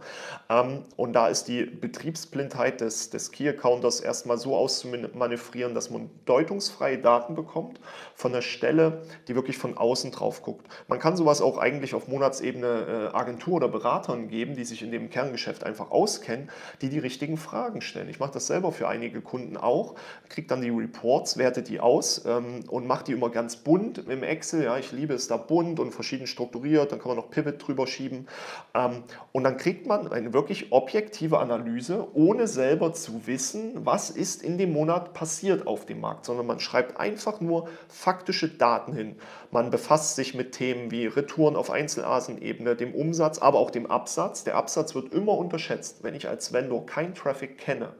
Ähm, 0.50 0.84
und 0.96 1.14
da 1.14 1.28
ist 1.28 1.46
die 1.46 1.66
Betriebsblindheit 1.66 2.82
des, 2.82 3.10
des 3.10 3.32
Key-Accounters 3.32 4.00
erstmal 4.00 4.38
so 4.38 4.56
auszumanövrieren, 4.56 5.74
dass 5.74 5.90
man 5.90 6.10
deutungsfreie 6.26 7.00
Daten 7.00 7.36
bekommt 7.36 7.80
von 8.14 8.32
der 8.32 8.42
Stelle, 8.42 9.02
die 9.28 9.36
wirklich 9.36 9.58
von 9.58 9.76
außen 9.76 10.12
drauf 10.12 10.44
guckt. 10.44 10.68
Man 10.88 11.00
kann 11.00 11.18
sowas 11.18 11.42
auch 11.42 11.58
eigentlich 11.58 11.96
auf 11.96 12.08
Monatsebene 12.08 13.12
äh, 13.12 13.16
Agentur 13.16 13.56
oder 13.56 13.68
Beratern 13.68 14.28
geben, 14.28 14.56
die 14.56 14.66
sich 14.66 14.84
in 14.84 14.92
dem 14.92 15.10
Kerngeschäft 15.10 15.64
einfach 15.64 15.90
auskennen, 15.90 16.50
die 16.82 16.90
die 16.90 17.00
richtigen 17.00 17.38
Fragen 17.38 17.82
stellen. 17.82 18.10
Ich 18.10 18.20
mache 18.20 18.34
das 18.34 18.46
selber 18.48 18.72
für 18.72 18.88
einige 18.88 19.22
Kunden 19.22 19.58
auch, 19.58 19.96
kriege 20.30 20.48
dann 20.48 20.62
die 20.62 20.70
Reports, 20.70 21.38
werte 21.38 21.64
die 21.64 21.80
aus 21.80 22.24
ähm, 22.26 22.64
und 22.68 22.86
mache 22.86 23.06
die 23.06 23.14
immer 23.14 23.30
ganz 23.30 23.56
bunt 23.56 23.71
im 23.76 24.24
Excel. 24.24 24.64
Ja, 24.64 24.78
ich 24.78 24.92
liebe 24.92 25.14
es 25.14 25.28
da 25.28 25.38
bunt 25.38 25.80
und 25.80 25.94
verschieden 25.94 26.28
strukturiert, 26.28 26.92
dann 26.92 27.00
kann 27.00 27.10
man 27.10 27.18
noch 27.18 27.30
Pivot 27.30 27.66
drüber 27.66 27.88
schieben. 27.88 28.28
Ähm, 28.74 29.04
und 29.32 29.44
dann 29.44 29.58
kriegt 29.58 29.88
man 29.88 30.12
eine 30.12 30.34
wirklich 30.34 30.72
objektive 30.72 31.40
Analyse, 31.40 32.08
ohne 32.14 32.48
selber 32.48 32.94
zu 32.94 33.28
wissen, 33.28 33.86
was 33.86 34.10
ist 34.10 34.44
in 34.44 34.58
dem 34.58 34.74
Monat 34.74 35.14
passiert 35.14 35.68
auf 35.68 35.86
dem 35.86 36.02
Markt, 36.02 36.26
sondern 36.26 36.46
man 36.46 36.60
schreibt 36.60 37.00
einfach 37.00 37.42
nur 37.42 37.68
faktische 37.88 38.50
Daten 38.50 38.94
hin. 38.94 39.16
Man 39.52 39.70
befasst 39.70 40.16
sich 40.16 40.34
mit 40.34 40.54
Themen 40.54 40.92
wie 40.92 41.08
Retouren 41.08 41.56
auf 41.56 41.72
Einzelasenebene, 41.72 42.76
dem 42.76 42.94
Umsatz, 42.94 43.40
aber 43.40 43.60
auch 43.60 43.72
dem 43.72 43.86
Absatz. 43.86 44.44
Der 44.44 44.56
Absatz 44.56 44.96
wird 44.96 45.14
immer 45.14 45.38
unterschätzt. 45.38 46.04
Wenn 46.04 46.16
ich 46.16 46.28
als 46.28 46.54
Vendor 46.54 46.86
kein 46.86 47.16
Traffic 47.16 47.58
kenne, 47.58 47.94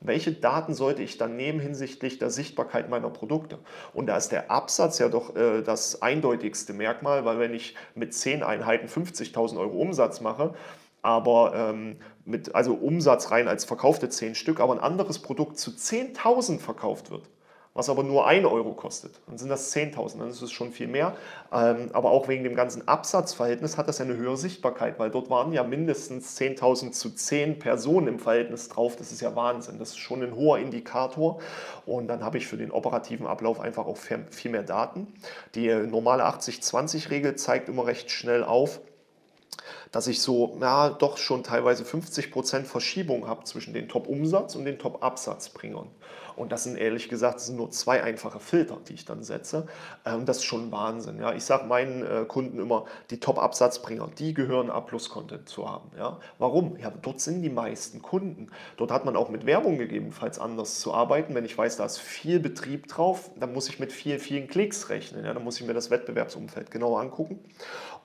welche 0.00 0.32
Daten 0.32 0.74
sollte 0.74 1.02
ich 1.02 1.18
dann 1.18 1.36
nehmen 1.36 1.58
hinsichtlich 1.58 2.18
der 2.18 2.30
Sichtbarkeit 2.30 2.88
meiner 2.88 3.10
Produkte? 3.10 3.58
Und 3.92 4.06
da 4.06 4.16
ist 4.16 4.30
der 4.30 4.50
Absatz 4.50 4.98
ja 4.98 5.08
doch 5.08 5.34
äh, 5.34 5.62
das 5.62 6.02
eindeutigste 6.02 6.72
Merkmal, 6.72 7.24
weil 7.24 7.38
wenn 7.38 7.54
ich 7.54 7.74
mit 7.94 8.14
10 8.14 8.42
Einheiten 8.42 8.86
50.000 8.86 9.58
Euro 9.58 9.76
Umsatz 9.78 10.20
mache, 10.20 10.54
aber 11.02 11.52
ähm, 11.54 11.96
mit, 12.24 12.54
also 12.54 12.74
Umsatz 12.74 13.30
rein 13.30 13.48
als 13.48 13.64
verkaufte 13.64 14.08
10 14.08 14.34
Stück, 14.34 14.60
aber 14.60 14.72
ein 14.72 14.80
anderes 14.80 15.18
Produkt 15.18 15.58
zu 15.58 15.70
10.000 15.70 16.58
verkauft 16.60 17.10
wird, 17.10 17.28
was 17.78 17.88
aber 17.88 18.02
nur 18.02 18.26
1 18.26 18.44
Euro 18.44 18.72
kostet. 18.72 19.12
Dann 19.28 19.38
sind 19.38 19.50
das 19.50 19.72
10.000, 19.72 20.18
dann 20.18 20.30
ist 20.30 20.42
es 20.42 20.50
schon 20.50 20.72
viel 20.72 20.88
mehr. 20.88 21.14
Ähm, 21.52 21.90
aber 21.92 22.10
auch 22.10 22.26
wegen 22.26 22.42
dem 22.42 22.56
ganzen 22.56 22.88
Absatzverhältnis 22.88 23.78
hat 23.78 23.86
das 23.86 24.00
eine 24.00 24.16
höhere 24.16 24.36
Sichtbarkeit, 24.36 24.98
weil 24.98 25.10
dort 25.10 25.30
waren 25.30 25.52
ja 25.52 25.62
mindestens 25.62 26.36
10.000 26.40 26.90
zu 26.90 27.10
10 27.10 27.60
Personen 27.60 28.08
im 28.08 28.18
Verhältnis 28.18 28.68
drauf. 28.68 28.96
Das 28.96 29.12
ist 29.12 29.20
ja 29.20 29.36
Wahnsinn. 29.36 29.78
Das 29.78 29.90
ist 29.90 29.98
schon 29.98 30.24
ein 30.24 30.34
hoher 30.34 30.58
Indikator. 30.58 31.38
Und 31.86 32.08
dann 32.08 32.24
habe 32.24 32.38
ich 32.38 32.48
für 32.48 32.56
den 32.56 32.72
operativen 32.72 33.28
Ablauf 33.28 33.60
einfach 33.60 33.86
auch 33.86 33.96
viel 33.96 34.50
mehr 34.50 34.64
Daten. 34.64 35.06
Die 35.54 35.72
normale 35.72 36.26
80-20-Regel 36.26 37.36
zeigt 37.36 37.68
immer 37.68 37.86
recht 37.86 38.10
schnell 38.10 38.42
auf, 38.42 38.80
dass 39.92 40.08
ich 40.08 40.20
so, 40.20 40.58
ja, 40.60 40.90
doch 40.90 41.16
schon 41.16 41.44
teilweise 41.44 41.84
50% 41.84 42.64
Verschiebung 42.64 43.28
habe 43.28 43.44
zwischen 43.44 43.72
den 43.72 43.88
Top-Umsatz 43.88 44.56
und 44.56 44.64
den 44.64 44.80
Top-Absatzbringern. 44.80 45.86
Und 46.38 46.52
das 46.52 46.64
sind 46.64 46.76
ehrlich 46.76 47.08
gesagt 47.08 47.40
sind 47.40 47.56
nur 47.56 47.70
zwei 47.70 48.02
einfache 48.02 48.40
Filter, 48.40 48.78
die 48.88 48.94
ich 48.94 49.04
dann 49.04 49.22
setze. 49.22 49.66
Ähm, 50.04 50.24
das 50.24 50.38
ist 50.38 50.44
schon 50.44 50.70
Wahnsinn. 50.70 51.18
Ja. 51.18 51.34
Ich 51.34 51.44
sage 51.44 51.66
meinen 51.66 52.02
äh, 52.02 52.24
Kunden 52.26 52.58
immer, 52.58 52.84
die 53.10 53.20
Top-Absatzbringer, 53.20 54.08
die 54.18 54.34
gehören 54.34 54.70
A-Plus-Content 54.70 55.48
zu 55.48 55.68
haben. 55.68 55.90
Ja. 55.96 56.18
Warum? 56.38 56.76
Ja, 56.78 56.92
dort 57.02 57.20
sind 57.20 57.42
die 57.42 57.50
meisten 57.50 58.02
Kunden. 58.02 58.50
Dort 58.76 58.90
hat 58.92 59.04
man 59.04 59.16
auch 59.16 59.28
mit 59.28 59.46
Werbung 59.46 59.78
gegebenenfalls 59.78 60.38
anders 60.38 60.80
zu 60.80 60.94
arbeiten. 60.94 61.34
Wenn 61.34 61.44
ich 61.44 61.58
weiß, 61.58 61.76
da 61.76 61.84
ist 61.84 61.98
viel 61.98 62.40
Betrieb 62.40 62.88
drauf, 62.88 63.30
dann 63.38 63.52
muss 63.52 63.68
ich 63.68 63.80
mit 63.80 63.92
viel, 63.92 64.18
vielen 64.18 64.46
Klicks 64.46 64.88
rechnen. 64.88 65.24
Ja. 65.24 65.34
Dann 65.34 65.44
muss 65.44 65.60
ich 65.60 65.66
mir 65.66 65.74
das 65.74 65.90
Wettbewerbsumfeld 65.90 66.70
genauer 66.70 67.00
angucken. 67.00 67.40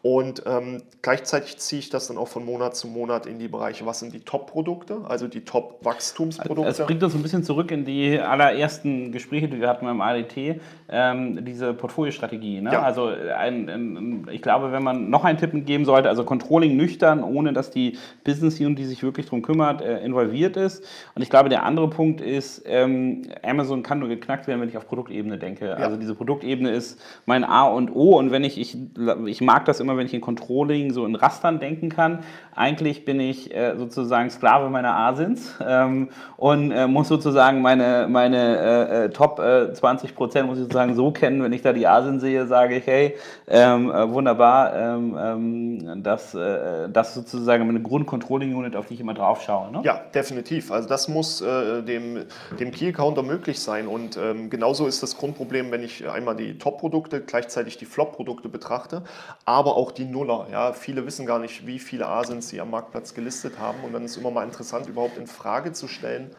Und 0.04 0.44
ähm, 0.46 0.84
gleichzeitig 1.02 1.60
ziehe 1.60 1.80
ich 1.80 1.90
das 1.90 2.08
dann 2.08 2.18
auch 2.18 2.28
von 2.28 2.44
Monat 2.44 2.76
zu 2.76 2.90
Monat 2.90 3.26
in 3.26 3.40
die 3.40 3.48
Bereiche, 3.48 3.86
was 3.86 4.00
sind 4.00 4.14
die 4.14 4.20
Top-Produkte, 4.20 5.00
also 5.08 5.30
die 5.30 5.46
Top-Wachstumsprodukte. 5.46 6.70
Es 6.70 6.78
bringt 6.80 7.02
uns 7.04 7.16
ein 7.16 7.22
bisschen 7.22 7.46
zurück 7.46 7.72
in 7.72 7.86
die 7.86 8.20
allerersten 8.24 9.12
Gespräche, 9.12 9.48
die 9.48 9.60
wir 9.60 9.70
hatten 9.70 9.86
beim 9.86 10.02
ADT, 10.02 10.60
ähm, 10.90 11.46
diese 11.46 11.74
Portfoliostrategie. 11.74 12.62
Ne? 12.62 12.74
Ja. 12.74 12.82
Also 12.82 13.08
ein, 13.08 13.70
ein, 13.70 14.28
ich 14.32 14.42
glaube, 14.42 14.72
wenn 14.72 14.84
man 14.84 15.10
noch 15.10 15.24
einen 15.24 15.38
Tipp 15.38 15.52
geben 15.66 15.86
sollte, 15.86 16.10
also 16.10 16.24
Controlling 16.24 16.76
nüchtern, 16.76 17.24
ohne 17.24 17.54
dass 17.54 17.72
die 17.72 17.98
Business 18.24 18.60
Unit, 18.60 18.80
die 18.80 18.86
sich 18.86 19.04
wirklich 19.04 19.26
darum 19.28 19.42
kümmert, 19.42 19.82
äh, 19.82 20.04
involviert 20.04 20.58
ist. 20.58 20.86
Und 21.16 21.22
ich 21.22 21.30
glaube, 21.30 21.50
der 21.50 21.64
andere 21.64 21.90
Punkt 21.90 22.22
ist, 22.22 22.64
ähm, 22.66 23.24
Amazon 23.44 23.84
kann 23.84 24.00
nur 24.00 24.10
geknackt 24.10 24.48
werden, 24.48 24.62
wenn 24.62 24.70
ich 24.70 24.78
auf 24.78 24.88
Produktebene 24.88 25.38
denke. 25.38 25.68
Ja. 25.68 25.74
Also 25.76 25.98
diese 25.98 26.16
Produktebene 26.16 26.72
ist 26.72 27.02
mein 27.26 27.44
A 27.44 27.64
und 27.64 27.96
O 27.96 28.18
und 28.18 28.32
wenn 28.32 28.44
ich, 28.44 28.60
ich, 28.60 28.78
ich 29.26 29.42
mag 29.42 29.66
das 29.66 29.80
immer 29.80 29.98
wenn 29.98 30.06
ich 30.06 30.14
in 30.14 30.22
Controlling 30.22 30.92
so 30.92 31.06
in 31.06 31.16
Rastern 31.16 31.60
denken 31.60 31.90
kann. 31.90 32.20
Eigentlich 32.56 33.06
bin 33.06 33.20
ich 33.20 33.54
äh, 33.54 33.76
sozusagen 33.78 34.30
Sklave 34.30 34.70
meiner 34.70 34.96
Asins 34.96 35.56
ähm, 35.66 36.10
und 36.38 36.72
äh, 36.72 36.88
muss 36.88 37.08
sozusagen 37.08 37.62
meine, 37.62 38.08
meine 38.14 38.58
äh, 38.58 39.06
äh 39.06 39.10
Top 39.10 39.38
20 39.38 40.10
äh, 40.10 40.14
Prozent 40.14 40.48
muss 40.48 40.58
ich 40.58 40.64
sozusagen 40.64 40.96
so 40.96 41.12
kennen, 41.12 41.44
wenn 41.44 41.54
ich 41.54 41.62
da 41.62 41.74
die 41.74 41.86
Asins 41.86 42.22
sehe, 42.22 42.48
sage 42.48 42.78
ich, 42.78 42.88
hey, 42.88 43.16
ähm, 43.48 43.92
äh, 43.92 44.10
wunderbar, 44.10 44.76
ähm, 44.76 45.18
ähm 45.18 46.04
das, 46.04 46.32
das 46.32 47.10
ist 47.10 47.30
sozusagen 47.30 47.68
meine 47.68 47.82
Grund-Controlling-Unit, 47.82 48.76
auf 48.76 48.88
die 48.88 48.96
ich 48.96 49.00
immer 49.00 49.14
drauf 49.14 49.42
schaue. 49.42 49.72
Ne? 49.72 49.82
Ja, 49.84 50.02
definitiv. 50.14 50.72
Also 50.72 50.88
das 50.88 51.08
muss 51.08 51.40
dem, 51.40 52.26
dem 52.60 52.72
Key-Counter 52.72 53.22
möglich 53.22 53.60
sein 53.60 53.88
und 53.88 54.18
ähm, 54.18 54.50
genauso 54.50 54.88
ist 54.88 55.04
das 55.04 55.18
Grundproblem, 55.18 55.72
wenn 55.72 55.84
ich 55.84 56.10
einmal 56.10 56.36
die 56.36 56.58
Top-Produkte, 56.58 57.22
gleichzeitig 57.22 57.78
die 57.78 57.86
Flop-Produkte 57.86 58.50
betrachte, 58.50 59.04
aber 59.46 59.78
auch 59.78 59.84
auch 59.84 59.92
die 59.92 60.06
Nuller. 60.06 60.48
Ja, 60.50 60.72
viele 60.72 61.06
wissen 61.06 61.26
gar 61.26 61.40
nicht, 61.40 61.68
wie 61.68 61.78
viele 61.78 62.08
Asins 62.08 62.48
sie 62.48 62.62
am 62.62 62.72
Marktplatz 62.72 63.14
gelistet 63.14 63.60
haben. 63.60 63.80
Und 63.84 63.92
dann 63.92 64.06
ist 64.06 64.16
immer 64.16 64.32
mal 64.32 64.46
interessant, 64.46 64.88
überhaupt 64.88 65.18
in 65.18 65.28
Frage 65.28 65.74
zu 65.74 65.90
stellen, 65.90 66.32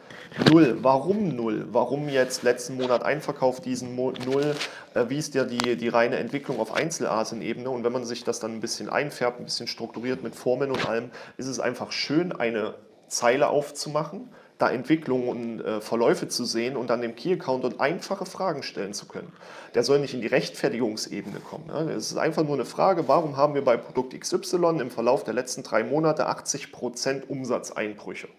Null, 0.49 0.79
warum 0.81 1.35
Null? 1.35 1.64
Warum 1.71 2.09
jetzt 2.09 2.43
letzten 2.43 2.75
Monat 2.75 3.03
ein 3.03 3.21
Verkauf, 3.21 3.61
diesen 3.61 3.95
Null? 3.95 4.55
Äh, 4.93 5.05
wie 5.09 5.17
ist 5.17 5.33
ja 5.35 5.43
die, 5.43 5.77
die 5.77 5.87
reine 5.87 6.17
Entwicklung 6.17 6.59
auf 6.59 6.73
Einzelasen-Ebene? 6.73 7.69
Und 7.69 7.83
wenn 7.83 7.91
man 7.91 8.05
sich 8.05 8.23
das 8.23 8.39
dann 8.39 8.53
ein 8.53 8.59
bisschen 8.61 8.89
einfärbt, 8.89 9.39
ein 9.39 9.45
bisschen 9.45 9.67
strukturiert 9.67 10.23
mit 10.23 10.35
Formeln 10.35 10.71
und 10.71 10.87
allem, 10.87 11.11
ist 11.37 11.47
es 11.47 11.59
einfach 11.59 11.91
schön, 11.91 12.31
eine 12.31 12.75
Zeile 13.07 13.49
aufzumachen 13.49 14.29
da 14.57 14.69
Entwicklungen 14.69 15.27
und 15.27 15.61
äh, 15.61 15.81
Verläufe 15.81 16.27
zu 16.27 16.45
sehen 16.45 16.77
und 16.77 16.89
dann 16.89 17.01
dem 17.01 17.15
Key-Account 17.15 17.65
und 17.65 17.81
einfache 17.81 18.25
Fragen 18.25 18.63
stellen 18.63 18.93
zu 18.93 19.05
können. 19.05 19.31
Der 19.73 19.83
soll 19.83 19.99
nicht 19.99 20.13
in 20.13 20.21
die 20.21 20.27
Rechtfertigungsebene 20.27 21.39
kommen. 21.39 21.67
Ne? 21.67 21.91
Es 21.91 22.11
ist 22.11 22.17
einfach 22.17 22.43
nur 22.43 22.53
eine 22.53 22.65
Frage, 22.65 23.07
warum 23.07 23.35
haben 23.35 23.53
wir 23.53 23.63
bei 23.63 23.75
Produkt 23.75 24.17
XY 24.17 24.79
im 24.79 24.91
Verlauf 24.91 25.23
der 25.23 25.33
letzten 25.33 25.63
drei 25.63 25.83
Monate 25.83 26.29
80% 26.29 27.27
Umsatzeinbrüche? 27.27 28.29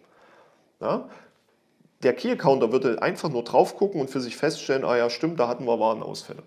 Ja? 0.80 1.08
Der 2.02 2.14
Key-Accounter 2.14 2.72
würde 2.72 3.02
einfach 3.02 3.28
nur 3.30 3.44
drauf 3.44 3.76
gucken 3.76 4.00
und 4.00 4.10
für 4.10 4.20
sich 4.20 4.36
feststellen, 4.36 4.84
ah 4.84 4.96
ja, 4.96 5.10
stimmt, 5.10 5.40
da 5.40 5.48
hatten 5.48 5.66
wir 5.66 5.80
Warenausfälle. 5.80 6.42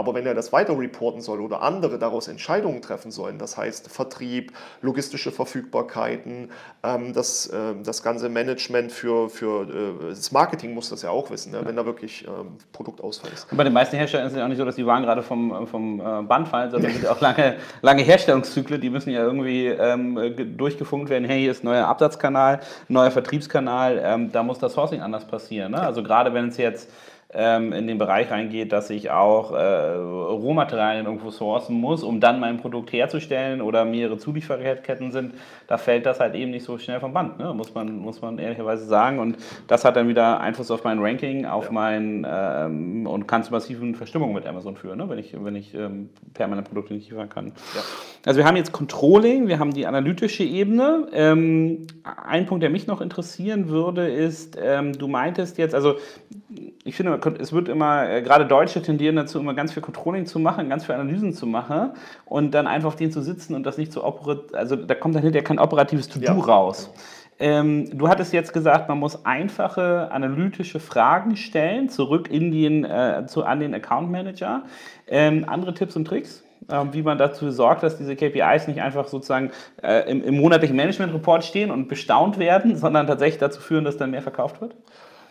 Aber 0.00 0.14
wenn 0.14 0.24
er 0.24 0.32
das 0.32 0.50
weiter 0.50 0.78
reporten 0.78 1.20
soll 1.20 1.42
oder 1.42 1.60
andere 1.60 1.98
daraus 1.98 2.26
Entscheidungen 2.26 2.80
treffen 2.80 3.10
sollen, 3.10 3.36
das 3.36 3.58
heißt 3.58 3.90
Vertrieb, 3.90 4.50
logistische 4.80 5.30
Verfügbarkeiten, 5.30 6.50
ähm, 6.82 7.12
das, 7.12 7.48
äh, 7.48 7.74
das 7.84 8.02
ganze 8.02 8.30
Management 8.30 8.92
für, 8.92 9.28
für 9.28 9.68
äh, 9.68 10.08
das 10.08 10.32
Marketing 10.32 10.72
muss 10.72 10.88
das 10.88 11.02
ja 11.02 11.10
auch 11.10 11.28
wissen, 11.30 11.52
ne, 11.52 11.60
wenn 11.66 11.76
da 11.76 11.84
wirklich 11.84 12.26
ähm, 12.26 12.56
Produktausfall 12.72 13.30
ist. 13.30 13.46
Und 13.50 13.58
bei 13.58 13.64
den 13.64 13.74
meisten 13.74 13.94
Herstellern 13.94 14.26
ist 14.26 14.32
es 14.32 14.38
ja 14.38 14.44
auch 14.46 14.48
nicht 14.48 14.56
so, 14.56 14.64
dass 14.64 14.76
die 14.76 14.86
Waren 14.86 15.02
gerade 15.02 15.22
vom, 15.22 15.66
vom 15.66 16.00
äh, 16.00 16.22
Band 16.22 16.48
fallen, 16.48 16.70
sondern 16.70 16.92
es 16.92 16.96
sind 16.96 17.04
ja 17.04 17.12
auch 17.12 17.20
lange, 17.20 17.56
lange 17.82 18.02
Herstellungszyklen, 18.02 18.80
die 18.80 18.88
müssen 18.88 19.10
ja 19.10 19.20
irgendwie 19.22 19.66
ähm, 19.66 20.56
durchgefunkt 20.56 21.10
werden. 21.10 21.26
Hey, 21.26 21.42
hier 21.42 21.50
ist 21.50 21.62
ein 21.62 21.66
neuer 21.66 21.86
Absatzkanal, 21.86 22.60
ein 22.88 22.92
neuer 22.94 23.10
Vertriebskanal, 23.10 24.00
ähm, 24.02 24.32
da 24.32 24.42
muss 24.42 24.58
das 24.58 24.72
Sourcing 24.72 25.02
anders 25.02 25.26
passieren. 25.26 25.72
Ne? 25.72 25.82
Also 25.82 26.02
gerade 26.02 26.32
wenn 26.32 26.48
es 26.48 26.56
jetzt 26.56 26.88
ähm, 27.32 27.72
in 27.72 27.86
den 27.86 27.98
Bereich 27.98 28.30
reingeht, 28.30 28.72
dass 28.72 28.90
ich 28.90 29.10
auch 29.10 29.52
äh, 29.52 29.94
Rohmaterialien 29.94 31.06
irgendwo 31.06 31.30
sourcen 31.30 31.76
muss, 31.76 32.02
um 32.02 32.20
dann 32.20 32.40
mein 32.40 32.56
Produkt 32.58 32.92
herzustellen 32.92 33.60
oder 33.60 33.84
mehrere 33.84 34.18
Zulieferketten 34.18 35.12
sind, 35.12 35.34
da 35.66 35.78
fällt 35.78 36.06
das 36.06 36.18
halt 36.18 36.34
eben 36.34 36.50
nicht 36.50 36.64
so 36.64 36.78
schnell 36.78 36.98
vom 36.98 37.12
Band, 37.12 37.38
ne? 37.38 37.54
muss, 37.54 37.74
man, 37.74 37.98
muss 37.98 38.20
man 38.20 38.38
ehrlicherweise 38.38 38.84
sagen. 38.84 39.18
Und 39.20 39.36
das 39.68 39.84
hat 39.84 39.96
dann 39.96 40.08
wieder 40.08 40.40
Einfluss 40.40 40.70
auf 40.70 40.82
mein 40.82 40.98
Ranking, 40.98 41.46
auf 41.46 41.66
ja. 41.66 41.72
mein 41.72 42.26
ähm, 42.28 43.06
und 43.06 43.28
kann 43.28 43.44
zu 43.44 43.52
massiven 43.52 43.94
Verstimmungen 43.94 44.34
mit 44.34 44.46
Amazon 44.46 44.76
führen, 44.76 44.98
ne? 44.98 45.08
wenn 45.08 45.18
ich, 45.18 45.34
wenn 45.38 45.54
ich 45.54 45.74
ähm, 45.74 46.10
permanent 46.34 46.66
Produkte 46.66 46.94
nicht 46.94 47.10
liefern 47.10 47.28
kann. 47.28 47.52
Ja. 47.74 47.82
Also 48.26 48.38
wir 48.38 48.44
haben 48.44 48.56
jetzt 48.56 48.72
Controlling, 48.72 49.48
wir 49.48 49.58
haben 49.58 49.72
die 49.72 49.86
analytische 49.86 50.44
Ebene. 50.44 51.08
Ähm, 51.12 51.86
ein 52.26 52.44
Punkt, 52.46 52.62
der 52.62 52.68
mich 52.68 52.86
noch 52.86 53.00
interessieren 53.00 53.68
würde, 53.68 54.08
ist, 54.08 54.58
ähm, 54.62 54.92
du 54.92 55.08
meintest 55.08 55.56
jetzt, 55.56 55.74
also 55.74 55.94
ich 56.84 56.94
finde, 56.94 57.18
es 57.38 57.52
wird 57.52 57.68
immer, 57.68 58.10
äh, 58.10 58.22
gerade 58.22 58.46
Deutsche 58.46 58.82
tendieren 58.82 59.16
dazu, 59.16 59.38
immer 59.38 59.54
ganz 59.54 59.72
viel 59.72 59.82
Controlling 59.82 60.26
zu 60.26 60.38
machen, 60.38 60.68
ganz 60.68 60.84
viel 60.84 60.94
Analysen 60.94 61.32
zu 61.32 61.46
machen 61.46 61.92
und 62.26 62.52
dann 62.52 62.66
einfach 62.66 62.88
auf 62.88 62.96
denen 62.96 63.12
zu 63.12 63.22
sitzen 63.22 63.54
und 63.54 63.64
das 63.64 63.78
nicht 63.78 63.92
zu 63.92 64.04
operiert, 64.04 64.54
also 64.54 64.76
da 64.76 64.94
kommt 64.94 65.14
dann 65.14 65.22
hinterher 65.22 65.44
kein 65.44 65.58
operatives 65.58 66.08
To-Do 66.08 66.26
ja. 66.26 66.32
raus. 66.32 66.92
Ähm, 67.38 67.96
du 67.96 68.06
hattest 68.06 68.34
jetzt 68.34 68.52
gesagt, 68.52 68.90
man 68.90 68.98
muss 68.98 69.24
einfache 69.24 70.12
analytische 70.12 70.78
Fragen 70.78 71.36
stellen, 71.36 71.88
zurück 71.88 72.30
in 72.30 72.52
den, 72.52 72.84
äh, 72.84 73.24
zu, 73.26 73.44
an 73.44 73.60
den 73.60 73.72
Account 73.72 74.10
Manager. 74.10 74.64
Ähm, 75.06 75.46
andere 75.48 75.72
Tipps 75.72 75.96
und 75.96 76.04
Tricks? 76.04 76.44
Ähm, 76.68 76.92
wie 76.92 77.02
man 77.02 77.18
dazu 77.18 77.50
sorgt, 77.50 77.82
dass 77.82 77.96
diese 77.96 78.14
KPIs 78.16 78.68
nicht 78.68 78.80
einfach 78.82 79.08
sozusagen 79.08 79.50
äh, 79.82 80.10
im, 80.10 80.36
monatlichen 80.36 80.76
Management-Report 80.76 81.44
stehen 81.44 81.70
und 81.70 81.88
bestaunt 81.88 82.38
werden, 82.38 82.76
sondern 82.76 83.06
tatsächlich 83.06 83.38
dazu 83.38 83.60
führen, 83.60 83.84
dass 83.84 83.96
dann 83.96 84.10
mehr 84.10 84.22
verkauft 84.22 84.60
wird? 84.60 84.74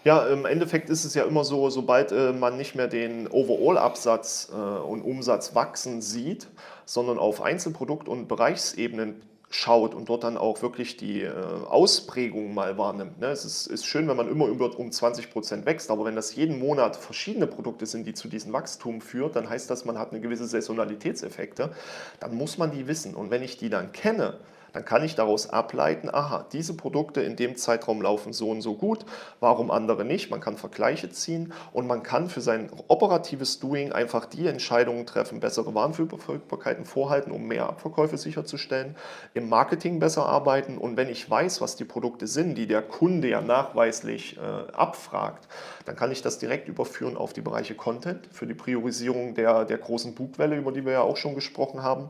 Ja, 0.03 0.25
im 0.27 0.45
Endeffekt 0.45 0.89
ist 0.89 1.05
es 1.05 1.13
ja 1.13 1.23
immer 1.23 1.43
so, 1.43 1.69
sobald 1.69 2.11
äh, 2.11 2.31
man 2.31 2.57
nicht 2.57 2.73
mehr 2.73 2.87
den 2.87 3.27
Overall-Absatz 3.27 4.51
äh, 4.51 4.55
und 4.55 5.01
Umsatz 5.01 5.55
wachsen 5.55 6.01
sieht, 6.01 6.47
sondern 6.85 7.19
auf 7.19 7.43
Einzelprodukt- 7.43 8.07
und 8.07 8.27
Bereichsebenen 8.27 9.21
schaut 9.49 9.95
und 9.95 10.09
dort 10.09 10.23
dann 10.23 10.37
auch 10.37 10.61
wirklich 10.61 10.95
die 10.95 11.23
äh, 11.23 11.31
Ausprägung 11.31 12.53
mal 12.53 12.77
wahrnimmt. 12.77 13.19
Ne? 13.19 13.27
Es 13.27 13.45
ist, 13.45 13.67
ist, 13.67 13.85
schön, 13.85 14.07
wenn 14.07 14.15
man 14.15 14.29
immer 14.29 14.45
über, 14.45 14.77
um 14.77 14.91
20 14.91 15.31
Prozent 15.31 15.65
wächst, 15.65 15.89
aber 15.89 16.05
wenn 16.05 16.15
das 16.15 16.35
jeden 16.35 16.59
Monat 16.59 16.95
verschiedene 16.95 17.47
Produkte 17.47 17.87
sind, 17.87 18.05
die 18.05 18.13
zu 18.13 18.27
diesem 18.27 18.53
Wachstum 18.53 19.01
führt, 19.01 19.35
dann 19.35 19.49
heißt 19.49 19.69
das, 19.69 19.85
man 19.85 19.97
hat 19.97 20.11
eine 20.11 20.21
gewisse 20.21 20.45
Saisonalitätseffekte. 20.45 21.71
Dann 22.19 22.35
muss 22.35 22.59
man 22.59 22.71
die 22.71 22.87
wissen. 22.87 23.15
Und 23.15 23.31
wenn 23.31 23.41
ich 23.41 23.57
die 23.57 23.69
dann 23.69 23.91
kenne, 23.91 24.39
dann 24.73 24.85
kann 24.85 25.03
ich 25.03 25.15
daraus 25.15 25.49
ableiten, 25.49 26.09
aha, 26.13 26.45
diese 26.51 26.75
Produkte 26.75 27.21
in 27.21 27.35
dem 27.35 27.55
Zeitraum 27.55 28.01
laufen 28.01 28.33
so 28.33 28.49
und 28.49 28.61
so 28.61 28.75
gut, 28.75 29.05
warum 29.39 29.71
andere 29.71 30.05
nicht. 30.05 30.29
Man 30.29 30.41
kann 30.41 30.57
Vergleiche 30.57 31.09
ziehen 31.09 31.53
und 31.73 31.87
man 31.87 32.03
kann 32.03 32.29
für 32.29 32.41
sein 32.41 32.69
operatives 32.87 33.59
Doing 33.59 33.91
einfach 33.91 34.25
die 34.25 34.47
Entscheidungen 34.47 35.05
treffen, 35.05 35.39
bessere 35.39 35.73
Warenverfügbarkeiten 35.73 36.85
vorhalten, 36.85 37.31
um 37.31 37.47
mehr 37.47 37.67
Abverkäufe 37.67 38.17
sicherzustellen, 38.17 38.95
im 39.33 39.49
Marketing 39.49 39.99
besser 39.99 40.25
arbeiten 40.25 40.77
und 40.77 40.97
wenn 40.97 41.09
ich 41.09 41.29
weiß, 41.29 41.61
was 41.61 41.75
die 41.75 41.85
Produkte 41.85 42.27
sind, 42.27 42.55
die 42.55 42.67
der 42.67 42.81
Kunde 42.81 43.29
ja 43.29 43.41
nachweislich 43.41 44.37
äh, 44.37 44.71
abfragt, 44.71 45.47
dann 45.85 45.95
kann 45.95 46.11
ich 46.11 46.21
das 46.21 46.39
direkt 46.39 46.67
überführen 46.67 47.17
auf 47.17 47.33
die 47.33 47.41
Bereiche 47.41 47.75
Content 47.75 48.27
für 48.31 48.45
die 48.45 48.53
Priorisierung 48.53 49.33
der, 49.33 49.65
der 49.65 49.77
großen 49.77 50.13
Bugwelle, 50.15 50.55
über 50.57 50.71
die 50.71 50.85
wir 50.85 50.93
ja 50.93 51.01
auch 51.01 51.17
schon 51.17 51.35
gesprochen 51.35 51.81
haben. 51.81 52.09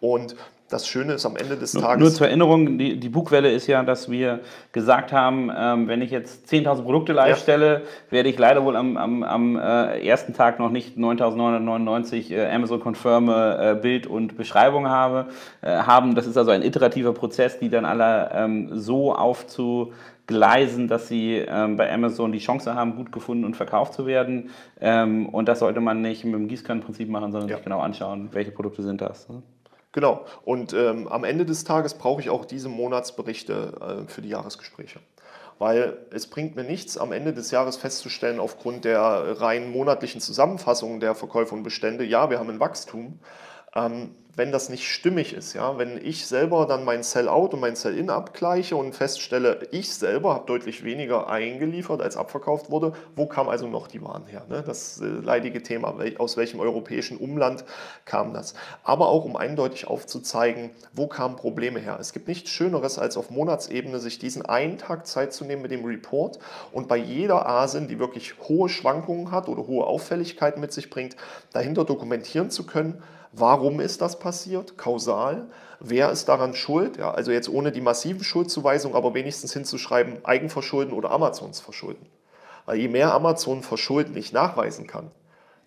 Und 0.00 0.36
das 0.68 0.88
Schöne 0.88 1.14
ist 1.14 1.26
am 1.26 1.36
Ende 1.36 1.56
des 1.56 1.72
Tages. 1.72 2.00
Nur 2.00 2.10
zur 2.10 2.26
Erinnerung, 2.26 2.78
die, 2.78 2.98
die 2.98 3.08
Bugwelle 3.08 3.52
ist 3.52 3.68
ja, 3.68 3.82
dass 3.84 4.10
wir 4.10 4.40
gesagt 4.72 5.12
haben, 5.12 5.50
ähm, 5.56 5.86
wenn 5.86 6.02
ich 6.02 6.10
jetzt 6.10 6.52
10.000 6.52 6.82
Produkte 6.82 7.12
live 7.12 7.38
stelle, 7.38 7.74
ja. 7.74 7.80
werde 8.10 8.28
ich 8.28 8.38
leider 8.38 8.64
wohl 8.64 8.74
am, 8.74 8.96
am, 8.96 9.22
am 9.22 9.56
äh, 9.56 10.04
ersten 10.04 10.34
Tag 10.34 10.58
noch 10.58 10.70
nicht 10.70 10.96
9.999 10.96 12.32
äh, 12.32 12.50
Amazon 12.50 12.80
Confirme 12.80 13.58
äh, 13.60 13.74
Bild 13.80 14.08
und 14.08 14.36
Beschreibung 14.36 14.88
habe, 14.88 15.26
äh, 15.62 15.70
haben. 15.70 16.16
Das 16.16 16.26
ist 16.26 16.36
also 16.36 16.50
ein 16.50 16.62
iterativer 16.62 17.12
Prozess, 17.12 17.60
die 17.60 17.68
dann 17.68 17.84
alle 17.84 18.30
ähm, 18.34 18.70
so 18.72 19.14
aufzugleisen, 19.14 20.88
dass 20.88 21.06
sie 21.06 21.44
ähm, 21.46 21.76
bei 21.76 21.92
Amazon 21.92 22.32
die 22.32 22.40
Chance 22.40 22.74
haben, 22.74 22.96
gut 22.96 23.12
gefunden 23.12 23.44
und 23.44 23.56
verkauft 23.56 23.94
zu 23.94 24.06
werden. 24.06 24.50
Ähm, 24.80 25.28
und 25.28 25.48
das 25.48 25.60
sollte 25.60 25.80
man 25.80 26.02
nicht 26.02 26.24
mit 26.24 26.34
dem 26.34 26.48
Gießkannenprinzip 26.48 27.08
machen, 27.08 27.30
sondern 27.30 27.48
ja. 27.48 27.56
sich 27.56 27.64
genau 27.64 27.78
anschauen, 27.78 28.30
welche 28.32 28.50
Produkte 28.50 28.82
sind 28.82 29.00
das. 29.00 29.28
Ne? 29.28 29.42
Genau. 29.96 30.26
Und 30.44 30.74
ähm, 30.74 31.08
am 31.08 31.24
Ende 31.24 31.46
des 31.46 31.64
Tages 31.64 31.94
brauche 31.94 32.20
ich 32.20 32.28
auch 32.28 32.44
diese 32.44 32.68
Monatsberichte 32.68 34.04
äh, 34.04 34.10
für 34.10 34.20
die 34.20 34.28
Jahresgespräche. 34.28 35.00
Weil 35.58 35.96
es 36.10 36.26
bringt 36.26 36.54
mir 36.54 36.64
nichts, 36.64 36.98
am 36.98 37.12
Ende 37.12 37.32
des 37.32 37.50
Jahres 37.50 37.78
festzustellen, 37.78 38.38
aufgrund 38.38 38.84
der 38.84 39.40
rein 39.40 39.70
monatlichen 39.70 40.20
Zusammenfassung 40.20 41.00
der 41.00 41.14
Verkäufe 41.14 41.54
und 41.54 41.62
Bestände, 41.62 42.04
ja, 42.04 42.28
wir 42.28 42.38
haben 42.38 42.50
ein 42.50 42.60
Wachstum. 42.60 43.20
Ähm, 43.76 44.10
wenn 44.36 44.52
das 44.52 44.68
nicht 44.68 44.86
stimmig 44.86 45.32
ist, 45.32 45.54
ja, 45.54 45.78
wenn 45.78 45.96
ich 45.96 46.26
selber 46.26 46.66
dann 46.66 46.84
mein 46.84 47.02
Sell-out 47.02 47.54
und 47.54 47.60
mein 47.60 47.74
Sell-in 47.74 48.10
abgleiche 48.10 48.76
und 48.76 48.94
feststelle, 48.94 49.66
ich 49.70 49.94
selber 49.94 50.34
habe 50.34 50.46
deutlich 50.46 50.84
weniger 50.84 51.30
eingeliefert, 51.30 52.02
als 52.02 52.18
abverkauft 52.18 52.70
wurde, 52.70 52.92
wo 53.16 53.26
kam 53.26 53.48
also 53.48 53.66
noch 53.66 53.86
die 53.86 54.02
Waren 54.02 54.26
her? 54.26 54.44
Ne? 54.50 54.62
Das 54.64 55.00
äh, 55.00 55.06
leidige 55.06 55.62
Thema, 55.62 55.94
aus 56.18 56.36
welchem 56.36 56.60
europäischen 56.60 57.16
Umland 57.16 57.64
kam 58.04 58.34
das? 58.34 58.52
Aber 58.84 59.08
auch 59.08 59.24
um 59.24 59.36
eindeutig 59.36 59.86
aufzuzeigen, 59.86 60.70
wo 60.92 61.06
kamen 61.06 61.36
Probleme 61.36 61.80
her. 61.80 61.96
Es 61.98 62.12
gibt 62.12 62.28
nichts 62.28 62.50
Schöneres, 62.50 62.98
als 62.98 63.16
auf 63.16 63.30
Monatsebene 63.30 63.98
sich 64.00 64.18
diesen 64.18 64.44
einen 64.44 64.76
Tag 64.76 65.06
Zeit 65.06 65.32
zu 65.32 65.46
nehmen 65.46 65.62
mit 65.62 65.70
dem 65.70 65.84
Report 65.86 66.38
und 66.72 66.88
bei 66.88 66.98
jeder 66.98 67.46
ASIN, 67.46 67.88
die 67.88 67.98
wirklich 67.98 68.34
hohe 68.48 68.68
Schwankungen 68.68 69.30
hat 69.30 69.48
oder 69.48 69.66
hohe 69.66 69.86
Auffälligkeiten 69.86 70.60
mit 70.60 70.74
sich 70.74 70.90
bringt, 70.90 71.16
dahinter 71.54 71.86
dokumentieren 71.86 72.50
zu 72.50 72.66
können, 72.66 73.02
Warum 73.38 73.80
ist 73.80 74.00
das 74.00 74.18
passiert? 74.18 74.78
Kausal. 74.78 75.50
Wer 75.78 76.10
ist 76.10 76.24
daran 76.26 76.54
schuld? 76.54 76.96
Ja, 76.96 77.10
also 77.10 77.32
jetzt 77.32 77.50
ohne 77.50 77.70
die 77.70 77.82
massiven 77.82 78.24
Schuldzuweisungen, 78.24 78.96
aber 78.96 79.12
wenigstens 79.12 79.52
hinzuschreiben, 79.52 80.24
Eigenverschulden 80.24 80.94
oder 80.94 81.10
Amazons 81.10 81.60
Verschulden. 81.60 82.06
Weil 82.64 82.78
je 82.78 82.88
mehr 82.88 83.12
Amazon 83.12 83.62
Verschulden 83.62 84.16
ich 84.16 84.32
nachweisen 84.32 84.86
kann, 84.86 85.10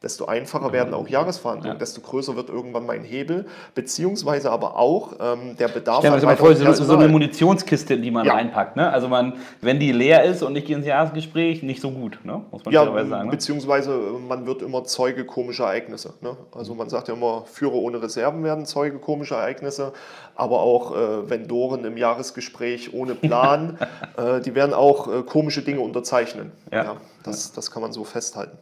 desto 0.02 0.26
einfacher 0.26 0.72
werden 0.72 0.94
auch 0.94 1.10
Jahresverhandlungen, 1.10 1.76
ja. 1.76 1.80
desto 1.80 2.00
größer 2.00 2.38
wird 2.38 2.50
irgendwann 2.50 2.86
mein 2.86 3.04
Hebel, 3.04 3.46
beziehungsweise 3.76 4.50
aber 4.50 4.78
auch 4.78 5.14
ähm, 5.20 5.58
der 5.58 5.68
Bedarf 5.68 6.04
wir 6.04 6.12
mal 6.12 6.38
vor, 6.38 6.56
so, 6.56 6.72
so, 6.72 6.96
eine 6.96 7.10
Munitionskiste, 7.10 7.96
in 7.96 8.02
die 8.02 8.12
man 8.12 8.26
ja. 8.26 8.34
reinpackt. 8.34 8.78
Ne? 8.78 8.90
Also 8.90 9.10
man, 9.10 9.34
wenn 9.60 9.78
die 9.78 9.92
leer 9.92 10.24
ist 10.24 10.42
und 10.42 10.56
ich 10.56 10.64
gehe 10.64 10.78
ins 10.78 10.86
Jahresgespräch, 10.86 11.64
nicht 11.64 11.82
so 11.82 11.92
gut, 11.92 12.20
ne? 12.24 12.42
muss 12.50 12.64
man 12.64 12.74
ja, 12.74 12.86
sagen. 12.86 13.26
Ne? 13.26 13.32
Beziehungsweise 13.32 13.92
äh, 13.92 14.20
man 14.26 14.46
wird 14.46 14.62
immer 14.62 14.86
Zeuge 14.86 15.26
komischer 15.26 15.66
Ereignisse. 15.66 16.14
Ne? 16.22 16.38
Also 16.54 16.76
man 16.76 16.90
sagt 16.90 17.10
ja 17.10 17.14
immer, 17.14 17.44
Führer 17.46 17.76
ohne 17.76 18.02
Reserven 18.02 18.42
werden 18.46 18.66
Zeuge 18.66 19.00
komischer 19.00 19.36
Ereignisse, 19.36 19.92
aber 20.36 20.62
auch 20.62 20.96
äh, 20.96 21.30
Vendoren 21.30 21.84
im 21.84 21.98
Jahresgespräch 21.98 22.94
ohne 22.94 23.16
Plan, 23.16 23.78
äh, 24.18 24.40
die 24.40 24.56
werden 24.56 24.74
auch 24.74 25.14
äh, 25.14 25.24
komische 25.24 25.62
Dinge 25.62 25.82
unterzeichnen. 25.82 26.54
Ja. 26.72 26.98
das, 27.24 27.52
das 27.52 27.70
kann 27.72 27.82
man 27.82 27.92
so 27.92 28.06
festhalten. 28.06 28.58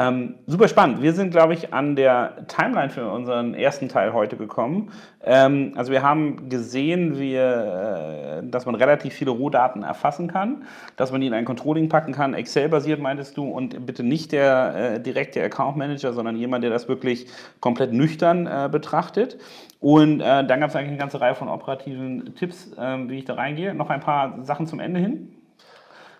Ähm, 0.00 0.36
super 0.46 0.66
spannend. 0.66 1.02
Wir 1.02 1.12
sind, 1.12 1.30
glaube 1.30 1.52
ich, 1.52 1.74
an 1.74 1.94
der 1.94 2.46
Timeline 2.48 2.88
für 2.88 3.06
unseren 3.10 3.52
ersten 3.52 3.90
Teil 3.90 4.14
heute 4.14 4.38
gekommen. 4.38 4.92
Ähm, 5.22 5.74
also 5.76 5.92
wir 5.92 6.02
haben 6.02 6.48
gesehen, 6.48 7.18
wie, 7.18 7.34
äh, 7.34 8.42
dass 8.42 8.64
man 8.64 8.76
relativ 8.76 9.12
viele 9.12 9.30
Rohdaten 9.30 9.82
erfassen 9.82 10.26
kann, 10.26 10.64
dass 10.96 11.12
man 11.12 11.20
die 11.20 11.26
in 11.26 11.34
ein 11.34 11.44
Controlling 11.44 11.90
packen 11.90 12.14
kann, 12.14 12.32
Excel-basiert 12.32 12.98
meintest 12.98 13.36
du, 13.36 13.44
und 13.44 13.84
bitte 13.84 14.02
nicht 14.02 14.32
der 14.32 14.94
äh, 14.94 15.00
direkte 15.02 15.42
Account 15.44 15.76
Manager, 15.76 16.14
sondern 16.14 16.34
jemand, 16.34 16.64
der 16.64 16.70
das 16.70 16.88
wirklich 16.88 17.26
komplett 17.60 17.92
nüchtern 17.92 18.46
äh, 18.46 18.70
betrachtet. 18.72 19.36
Und 19.80 20.22
äh, 20.22 20.46
dann 20.46 20.60
gab 20.60 20.70
es 20.70 20.76
eigentlich 20.76 20.92
eine 20.92 20.98
ganze 20.98 21.20
Reihe 21.20 21.34
von 21.34 21.50
operativen 21.50 22.34
Tipps, 22.36 22.70
ähm, 22.78 23.10
wie 23.10 23.18
ich 23.18 23.26
da 23.26 23.34
reingehe. 23.34 23.74
Noch 23.74 23.90
ein 23.90 24.00
paar 24.00 24.42
Sachen 24.44 24.66
zum 24.66 24.80
Ende 24.80 24.98
hin. 24.98 25.36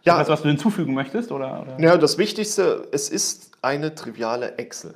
Ja, 0.03 0.19
was, 0.19 0.29
was 0.29 0.43
du 0.43 0.49
hinzufügen 0.49 0.93
möchtest? 0.95 1.33
Oder, 1.33 1.63
oder? 1.63 1.83
Ja, 1.83 1.97
das 1.97 2.19
Wichtigste, 2.19 2.89
es 2.93 3.09
ist 3.09 3.50
eine 3.63 3.95
triviale 3.95 4.57
Excel. 4.59 4.95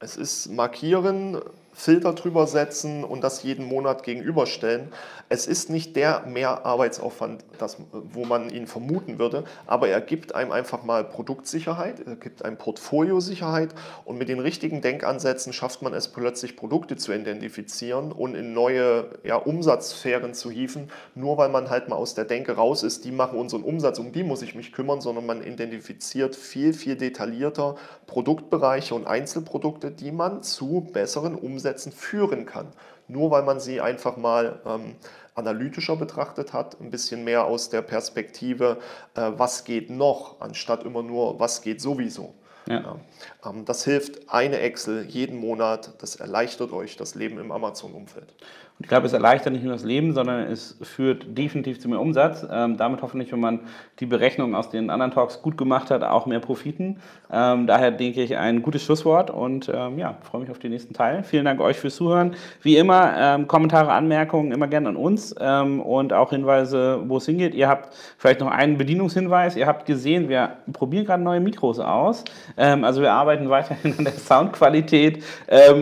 Es 0.00 0.16
ist 0.16 0.48
Markieren, 0.48 1.40
Filter 1.78 2.12
drüber 2.12 2.48
setzen 2.48 3.04
und 3.04 3.22
das 3.22 3.44
jeden 3.44 3.64
Monat 3.64 4.02
gegenüberstellen. 4.02 4.88
Es 5.28 5.46
ist 5.46 5.70
nicht 5.70 5.94
der 5.94 6.24
Mehrarbeitsaufwand, 6.26 7.44
das, 7.58 7.76
wo 7.92 8.24
man 8.24 8.50
ihn 8.50 8.66
vermuten 8.66 9.20
würde, 9.20 9.44
aber 9.68 9.86
er 9.86 10.00
gibt 10.00 10.34
einem 10.34 10.50
einfach 10.50 10.82
mal 10.82 11.04
Produktsicherheit, 11.04 12.00
er 12.04 12.16
gibt 12.16 12.44
einem 12.44 12.56
Portfoliosicherheit 12.56 13.76
und 14.04 14.18
mit 14.18 14.28
den 14.28 14.40
richtigen 14.40 14.82
Denkansätzen 14.82 15.52
schafft 15.52 15.80
man 15.80 15.94
es 15.94 16.08
plötzlich, 16.08 16.56
Produkte 16.56 16.96
zu 16.96 17.12
identifizieren 17.12 18.10
und 18.10 18.34
in 18.34 18.52
neue 18.52 19.10
ja, 19.22 19.36
Umsatzsphären 19.36 20.34
zu 20.34 20.50
hieven, 20.50 20.90
nur 21.14 21.38
weil 21.38 21.48
man 21.48 21.70
halt 21.70 21.88
mal 21.88 21.94
aus 21.94 22.14
der 22.14 22.24
Denke 22.24 22.56
raus 22.56 22.82
ist, 22.82 23.04
die 23.04 23.12
machen 23.12 23.38
unseren 23.38 23.62
Umsatz, 23.62 24.00
um 24.00 24.10
die 24.10 24.24
muss 24.24 24.42
ich 24.42 24.56
mich 24.56 24.72
kümmern, 24.72 25.00
sondern 25.00 25.26
man 25.26 25.44
identifiziert 25.44 26.34
viel, 26.34 26.72
viel 26.72 26.96
detaillierter 26.96 27.76
Produktbereiche 28.08 28.96
und 28.96 29.06
Einzelprodukte, 29.06 29.92
die 29.92 30.10
man 30.10 30.42
zu 30.42 30.88
besseren 30.92 31.36
Umsätzen 31.36 31.67
führen 31.92 32.46
kann 32.46 32.72
nur 33.08 33.30
weil 33.30 33.42
man 33.42 33.58
sie 33.58 33.80
einfach 33.80 34.16
mal 34.16 34.60
ähm, 34.64 34.94
analytischer 35.34 35.96
betrachtet 35.96 36.52
hat, 36.52 36.80
ein 36.80 36.90
bisschen 36.90 37.24
mehr 37.24 37.44
aus 37.44 37.70
der 37.70 37.82
Perspektive, 37.82 38.78
äh, 39.14 39.32
was 39.36 39.64
geht 39.64 39.90
noch, 39.90 40.40
anstatt 40.40 40.84
immer 40.84 41.02
nur, 41.02 41.40
was 41.40 41.62
geht 41.62 41.80
sowieso. 41.80 42.34
Ja. 42.66 42.98
Ähm, 43.44 43.64
das 43.64 43.84
hilft 43.84 44.28
eine 44.28 44.58
Excel 44.58 45.06
jeden 45.06 45.38
Monat, 45.38 45.94
das 46.02 46.16
erleichtert 46.16 46.72
euch 46.72 46.96
das 46.96 47.14
Leben 47.14 47.38
im 47.38 47.50
Amazon-Umfeld. 47.50 48.34
Und 48.78 48.84
ich 48.84 48.88
glaube, 48.90 49.06
es 49.06 49.12
erleichtert 49.12 49.52
nicht 49.52 49.64
nur 49.64 49.72
das 49.72 49.82
Leben, 49.82 50.12
sondern 50.12 50.46
es 50.46 50.78
führt 50.82 51.36
definitiv 51.36 51.80
zu 51.80 51.88
mehr 51.88 52.00
Umsatz. 52.00 52.46
Ähm, 52.48 52.76
damit 52.76 53.02
hoffentlich, 53.02 53.32
wenn 53.32 53.40
man 53.40 53.60
die 53.98 54.06
Berechnung 54.06 54.54
aus 54.54 54.70
den 54.70 54.88
anderen 54.88 55.10
Talks 55.10 55.42
gut 55.42 55.58
gemacht 55.58 55.90
hat, 55.90 56.04
auch 56.04 56.26
mehr 56.26 56.38
Profiten. 56.38 57.00
Ähm, 57.28 57.66
daher 57.66 57.90
denke 57.90 58.22
ich 58.22 58.36
ein 58.36 58.62
gutes 58.62 58.84
Schlusswort 58.84 59.32
und 59.32 59.68
ähm, 59.74 59.98
ja, 59.98 60.16
freue 60.22 60.42
mich 60.42 60.50
auf 60.52 60.60
den 60.60 60.70
nächsten 60.70 60.94
Teil. 60.94 61.24
Vielen 61.24 61.44
Dank 61.44 61.60
euch 61.60 61.76
fürs 61.76 61.96
Zuhören. 61.96 62.36
Wie 62.62 62.76
immer, 62.76 63.14
ähm, 63.18 63.48
Kommentare, 63.48 63.90
Anmerkungen 63.90 64.52
immer 64.52 64.68
gerne 64.68 64.90
an 64.90 64.96
uns 64.96 65.34
ähm, 65.40 65.80
und 65.80 66.12
auch 66.12 66.30
Hinweise, 66.30 67.00
wo 67.08 67.16
es 67.16 67.26
hingeht. 67.26 67.56
Ihr 67.56 67.66
habt 67.66 67.92
vielleicht 68.16 68.38
noch 68.38 68.50
einen 68.52 68.78
Bedienungshinweis. 68.78 69.56
Ihr 69.56 69.66
habt 69.66 69.86
gesehen, 69.86 70.28
wir 70.28 70.50
probieren 70.72 71.04
gerade 71.04 71.24
neue 71.24 71.40
Mikros 71.40 71.80
aus. 71.80 72.22
Ähm, 72.56 72.84
also 72.84 73.00
wir 73.00 73.12
arbeiten 73.12 73.50
weiterhin 73.50 73.98
an 73.98 74.04
der 74.04 74.12
Soundqualität 74.12 75.24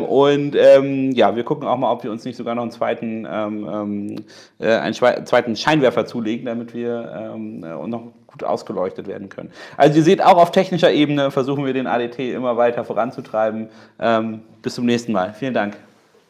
und 0.09 0.55
ja, 0.55 1.37
wir 1.37 1.45
gucken 1.45 1.69
auch 1.69 1.77
mal, 1.77 1.93
ob 1.93 2.05
wir 2.05 2.11
uns 2.11 2.25
nicht 2.25 2.37
sogar 2.37 2.55
noch 2.55 2.63
ein 2.63 2.71
zweites 2.71 2.86
zweiten, 2.87 3.27
ähm, 3.31 3.69
ähm 3.71 4.17
äh, 4.59 4.77
einen 4.77 4.95
zweiten 4.95 5.57
Scheinwerfer 5.57 6.07
zulegen, 6.07 6.47
damit 6.47 6.75
wir 6.75 7.33
ähm, 7.35 7.65
äh, 7.65 7.87
noch 7.89 8.13
gut 8.27 8.45
ausgeleuchtet 8.45 9.09
werden 9.09 9.29
können. 9.29 9.51
Also 9.77 9.99
ihr 9.99 10.05
seht, 10.05 10.23
auch 10.23 10.37
auf 10.37 10.51
technischer 10.51 10.93
Ebene 10.93 11.31
versuchen 11.31 11.65
wir 11.65 11.73
den 11.73 11.87
ADT 11.87 12.19
immer 12.19 12.57
weiter 12.57 12.85
voranzutreiben. 12.85 13.69
Ähm, 13.99 14.43
bis 14.63 14.75
zum 14.75 14.87
nächsten 14.87 15.13
Mal. 15.13 15.35
Vielen 15.35 15.55
Dank. 15.55 15.77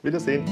Wiedersehen. 0.03 0.45